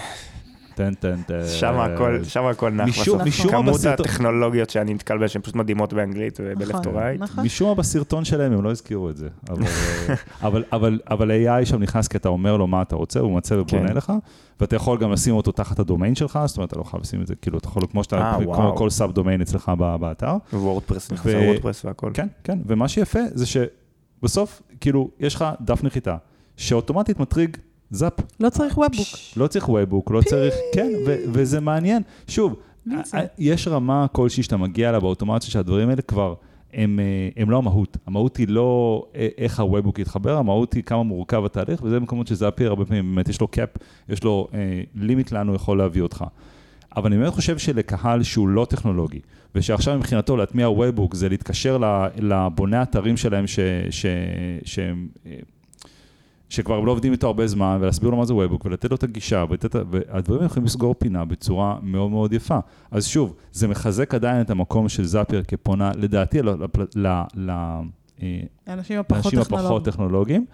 טן 0.74 0.94
טן 0.94 1.22
טן. 1.22 1.40
שם 1.46 1.74
הכל, 1.80 2.24
שם 2.24 2.44
הכל 2.46 2.70
נח 2.70 2.88
משום- 2.88 3.02
בסוף. 3.18 3.22
משום 3.28 3.46
מה 3.46 3.52
כמות 3.62 3.84
הטכנולוגיות 3.84 4.70
שאני 4.70 4.94
נתקל 4.94 5.18
בהן 5.18 5.28
שהן 5.28 5.42
פשוט 5.42 5.54
מדהימות 5.56 5.92
באנגלית 5.92 6.38
וב 6.42 6.53
left 6.53 6.76
to 6.76 6.87
right. 6.87 7.20
נכון. 7.20 7.44
משום 7.44 7.68
מה 7.68 7.74
בסרטון 7.74 8.24
שלהם 8.24 8.52
הם 8.52 8.62
לא 8.62 8.70
הזכירו 8.70 9.10
את 9.10 9.16
זה. 9.16 9.28
אבל, 9.50 9.62
אה, 9.62 10.14
אבל, 10.48 10.64
אבל, 10.72 11.00
אבל 11.10 11.30
AI 11.30 11.64
שם 11.66 11.82
נכנס 11.82 12.08
כי 12.08 12.16
אתה 12.16 12.28
אומר 12.28 12.56
לו 12.56 12.66
מה 12.66 12.82
אתה 12.82 12.96
רוצה, 12.96 13.20
הוא 13.20 13.36
מצא 13.36 13.54
ובונה 13.54 13.88
כן. 13.88 13.96
לך, 13.96 14.12
ואתה 14.60 14.76
יכול 14.76 14.98
גם 14.98 15.12
לשים 15.12 15.34
אותו 15.34 15.52
תחת 15.52 15.78
הדומיין 15.78 16.14
שלך, 16.14 16.38
זאת 16.46 16.56
אומרת, 16.56 16.70
אתה 16.70 16.78
לא 16.78 16.84
חייב 16.84 17.02
לשים 17.02 17.22
את 17.22 17.26
זה, 17.26 17.34
כאילו, 17.34 17.58
אתה 17.58 17.68
יכול, 17.68 17.82
כמו 17.90 18.04
שאתה, 18.04 18.16
אה, 18.16 18.34
כמו 18.42 18.48
וואו. 18.50 18.76
כל 18.76 18.90
subdomain 18.90 19.40
אצלך 19.40 19.72
באתר. 20.00 20.34
WordPress, 20.52 21.12
נכנס 21.12 21.34
ל 21.34 21.39
WordPress 21.39 21.84
והכל. 21.84 22.10
כן, 22.14 22.26
כן, 22.44 22.58
ומה 22.66 22.88
שיפה 22.88 23.18
זה 23.34 23.44
שבסוף, 23.46 24.62
כאילו, 24.80 25.10
יש 25.20 25.34
לך 25.34 25.44
דף 25.60 25.84
נחיתה, 25.84 26.16
שאוטומטית 26.56 27.20
מטריג 27.20 27.56
Zap. 27.92 28.12
לא 28.40 28.50
צריך 28.50 28.78
webhook. 28.78 29.08
לא 29.36 29.46
צריך 29.46 29.68
webhook, 29.68 30.10
לא 30.10 30.20
צריך, 30.22 30.54
כן, 30.74 30.88
וזה 31.06 31.60
מעניין. 31.60 32.02
שוב, 32.28 32.56
יש 33.38 33.68
רמה 33.68 34.06
כלשהי 34.12 34.42
שאתה 34.42 34.56
מגיע 34.56 34.88
אליה 34.88 35.00
באוטומציה 35.00 35.50
שהדברים 35.50 35.88
האלה 35.88 36.02
כבר, 36.02 36.34
הם, 36.72 37.00
אה, 37.00 37.42
הם 37.42 37.50
לא 37.50 37.56
המהות. 37.56 37.96
המהות 38.06 38.36
היא 38.36 38.48
לא 38.48 39.04
אה, 39.14 39.28
איך 39.38 39.60
ה 39.60 39.65
webhook 39.65 39.98
יתחבר, 39.98 40.36
המהות 40.36 40.72
היא 40.72 40.82
כמה 40.82 41.02
מורכב 41.02 41.44
התהליך, 41.44 41.82
וזה 41.82 42.00
במקומות 42.00 42.26
ש 42.26 42.37
Zapier 42.37 42.68
הרבה 42.70 42.84
פעמים 42.84 43.14
באמת 43.14 43.28
יש 43.28 43.40
לו 43.40 43.48
cap, 43.48 43.68
יש 44.08 44.24
לו 44.24 44.48
אה, 44.54 44.82
לימיט 44.94 45.32
לאן 45.32 45.48
הוא 45.48 45.56
יכול 45.56 45.78
להביא 45.78 46.02
אותך. 46.02 46.24
אבל 46.96 47.12
אני 47.12 47.18
באמת 47.18 47.32
חושב 47.32 47.58
שלקהל 47.58 48.22
שהוא 48.22 48.48
לא 48.48 48.66
טכנולוגי, 48.70 49.20
ושעכשיו 49.54 49.98
מבחינתו 49.98 50.36
להטמיע 50.36 50.68
וובוק 50.68 51.14
זה 51.14 51.28
להתקשר 51.28 51.78
לבוני 52.16 52.82
אתרים 52.82 53.16
שלהם 53.16 53.46
ש, 53.46 53.58
ש, 53.90 54.06
שהם... 54.64 55.08
שכבר 56.52 56.80
לא 56.80 56.92
עובדים 56.92 57.12
איתו 57.12 57.26
הרבה 57.26 57.46
זמן, 57.46 57.78
ולהסביר 57.80 58.10
לו 58.10 58.16
מה 58.16 58.24
זה 58.24 58.34
וובוק, 58.34 58.64
ולתת 58.64 58.90
לו 58.90 58.96
את 58.96 59.02
הגישה, 59.02 59.44
ולתת, 59.48 59.74
והדברים 59.90 60.44
יכולים 60.44 60.64
לסגור 60.64 60.94
פינה 60.98 61.24
בצורה 61.24 61.78
מאוד 61.82 62.10
מאוד 62.10 62.32
יפה. 62.32 62.58
אז 62.90 63.06
שוב, 63.06 63.34
זה 63.52 63.68
מחזק 63.68 64.14
עדיין 64.14 64.40
את 64.40 64.50
המקום 64.50 64.88
של 64.88 65.04
זאפייר 65.04 65.42
כפונה, 65.48 65.92
לדעתי, 65.96 66.40
אה, 66.40 66.44
לאנשים 68.66 69.00
הפחות 69.00 69.84
טכנולוגיים. 69.84 70.46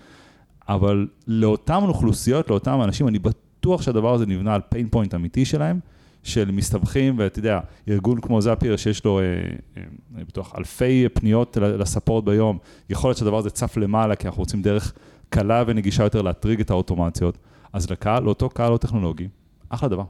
אבל 0.68 1.07
לאותן 1.26 1.82
אוכלוסיות, 1.82 2.51
לאותם 2.51 2.82
אנשים, 2.82 3.09
אני 3.09 3.18
בטוח 3.18 3.82
שהדבר 3.82 4.14
הזה 4.14 4.26
נבנה 4.26 4.55
על 4.55 4.61
pain 4.74 4.96
point 4.96 5.14
אמיתי 5.14 5.44
שלהם, 5.44 5.80
של 6.22 6.51
מסתבכים, 6.51 7.14
ואתה 7.18 7.38
יודע, 7.38 7.61
ארגון 7.88 8.20
כמו 8.20 8.40
זאפייר 8.40 8.76
שיש 8.76 9.05
לו, 9.05 9.18
אה, 9.18 9.24
אה, 9.24 9.82
אני 10.16 10.24
בטוח, 10.24 10.53
אלפי 10.59 11.09
פניות 11.14 11.57
לספורט 11.57 12.24
ביום, 12.24 12.59
יכול 12.90 13.09
להיות 13.09 13.18
שהדבר 13.18 13.38
הזה 13.38 13.51
צף 13.51 13.76
למעלה, 13.76 14.16
כי 14.16 14.26
אנחנו 14.26 14.40
רוצים 14.40 14.62
דרך 14.62 14.94
קלה 15.29 15.64
ונגישה 15.66 16.03
יותר 16.03 16.22
להטריג 16.22 16.61
את 16.61 16.70
האוטומציות. 16.70 17.39
אז 17.72 17.91
לקהל, 17.91 18.22
לאותו 18.22 18.49
קהל 18.49 18.72
לא 18.72 18.76
טכנולוגי, 18.76 19.29
אחלה 19.68 19.89
דבר. 19.89 20.05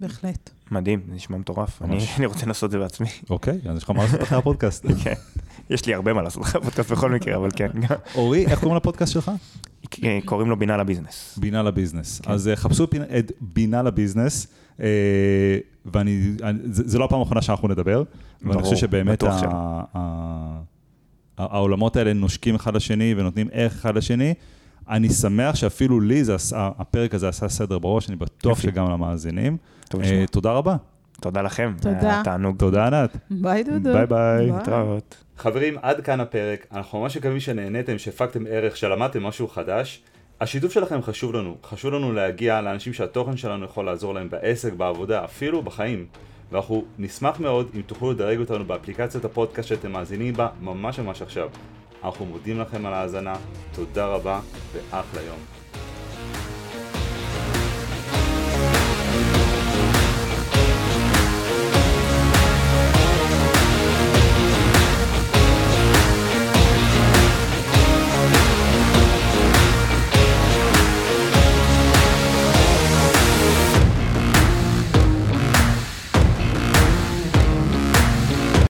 בהחלט. 0.00 0.50
מדהים, 0.70 1.00
זה 1.08 1.14
נשמע 1.14 1.36
מטורף. 1.36 1.82
אני. 1.82 1.98
אני 2.18 2.26
רוצה 2.26 2.46
לעשות 2.46 2.66
את 2.66 2.70
זה 2.70 2.78
בעצמי. 2.78 3.06
אוקיי, 3.30 3.58
אז 3.70 3.76
יש 3.76 3.84
לך 3.84 3.90
מה 3.90 4.02
לעשות 4.02 4.22
אחרי 4.22 4.38
הפודקאסט. 4.38 4.86
כן. 5.04 5.12
יש 5.70 5.86
לי 5.86 5.94
הרבה 5.94 6.12
מה 6.12 6.22
לעשות 6.22 6.42
לך 6.42 6.56
בפודקאסט 6.56 6.90
בכל 6.92 7.10
מקרה, 7.10 7.36
אבל 7.36 7.48
כן. 7.56 7.68
אורי, 8.14 8.46
איך 8.46 8.60
קוראים 8.60 8.76
לפודקאסט 8.76 9.12
שלך? 9.12 9.30
אה, 10.04 10.18
קוראים 10.24 10.50
לו 10.50 10.56
בינה 10.56 10.76
לביזנס. 10.76 11.38
בינה 11.40 11.62
לביזנס. 11.62 12.20
כן. 12.20 12.30
אז 12.32 12.48
אה, 12.48 12.56
חפשו 12.56 12.84
את 13.18 13.32
בינה 13.40 13.82
לביזנס, 13.82 14.46
אה, 14.80 14.86
ואני, 15.86 16.32
אני- 16.42 16.58
זה 16.64 16.98
לא 16.98 17.04
הפעם 17.04 17.20
האחרונה 17.20 17.42
שאנחנו 17.42 17.68
נדבר, 17.68 18.02
ואני 18.42 18.62
חושב 18.62 18.76
שבאמת 18.76 19.22
העולמות 21.38 21.96
האלה 21.96 22.12
נושקים 22.12 22.54
אחד 22.54 22.76
לשני 22.76 23.14
ונותנים 23.16 23.48
ערך 23.52 23.72
אחד 23.72 23.96
לשני. 23.96 24.34
אני 24.88 25.08
שמח 25.10 25.54
שאפילו 25.54 26.00
לי 26.00 26.24
זה 26.24 26.34
עשה, 26.34 26.70
הפרק 26.78 27.14
הזה 27.14 27.28
עשה 27.28 27.48
סדר 27.48 27.78
בראש, 27.78 28.08
אני 28.08 28.16
בטוח 28.16 28.58
יופי. 28.58 28.62
שגם 28.62 28.90
למאזינים. 28.90 29.56
טוב 29.88 30.00
אה, 30.00 30.06
לשמוע. 30.06 30.26
תודה 30.26 30.52
רבה. 30.52 30.76
תודה 31.20 31.42
לכם. 31.42 31.74
תודה. 31.80 32.20
תענוג. 32.24 32.58
תודה 32.58 32.86
ענת. 32.86 33.16
ביי 33.30 33.64
דודו. 33.64 33.92
ביי 33.92 34.06
ביי. 34.06 34.46
להתראות. 34.46 35.16
חברים, 35.38 35.76
עד 35.82 36.00
כאן 36.00 36.20
הפרק. 36.20 36.66
אנחנו 36.72 37.00
ממש 37.00 37.16
מקווים 37.16 37.40
שנהניתם, 37.40 37.98
שהפקתם 37.98 38.44
ערך, 38.48 38.76
שלמדתם 38.76 39.22
משהו 39.22 39.48
חדש. 39.48 40.02
השיתוף 40.40 40.72
שלכם 40.72 41.02
חשוב 41.02 41.34
לנו. 41.34 41.56
חשוב 41.64 41.92
לנו 41.92 42.12
להגיע 42.12 42.60
לאנשים 42.60 42.92
שהתוכן 42.92 43.36
שלנו 43.36 43.64
יכול 43.64 43.84
לעזור 43.84 44.14
להם 44.14 44.30
בעסק, 44.30 44.72
בעבודה, 44.72 45.24
אפילו 45.24 45.62
בחיים. 45.62 46.06
ואנחנו 46.52 46.84
נשמח 46.98 47.40
מאוד 47.40 47.68
אם 47.74 47.82
תוכלו 47.82 48.12
לדרג 48.12 48.38
אותנו 48.38 48.64
באפליקציית 48.64 49.24
הפודקאסט 49.24 49.68
שאתם 49.68 49.92
מאזינים 49.92 50.34
בה 50.34 50.48
ממש 50.60 50.98
ממש 50.98 51.22
עכשיו. 51.22 51.50
אנחנו 52.04 52.24
מודים 52.24 52.60
לכם 52.60 52.86
על 52.86 52.94
ההאזנה, 52.94 53.36
תודה 53.74 54.06
רבה 54.06 54.40
ואחלה 54.72 55.22
יום. 55.22 55.63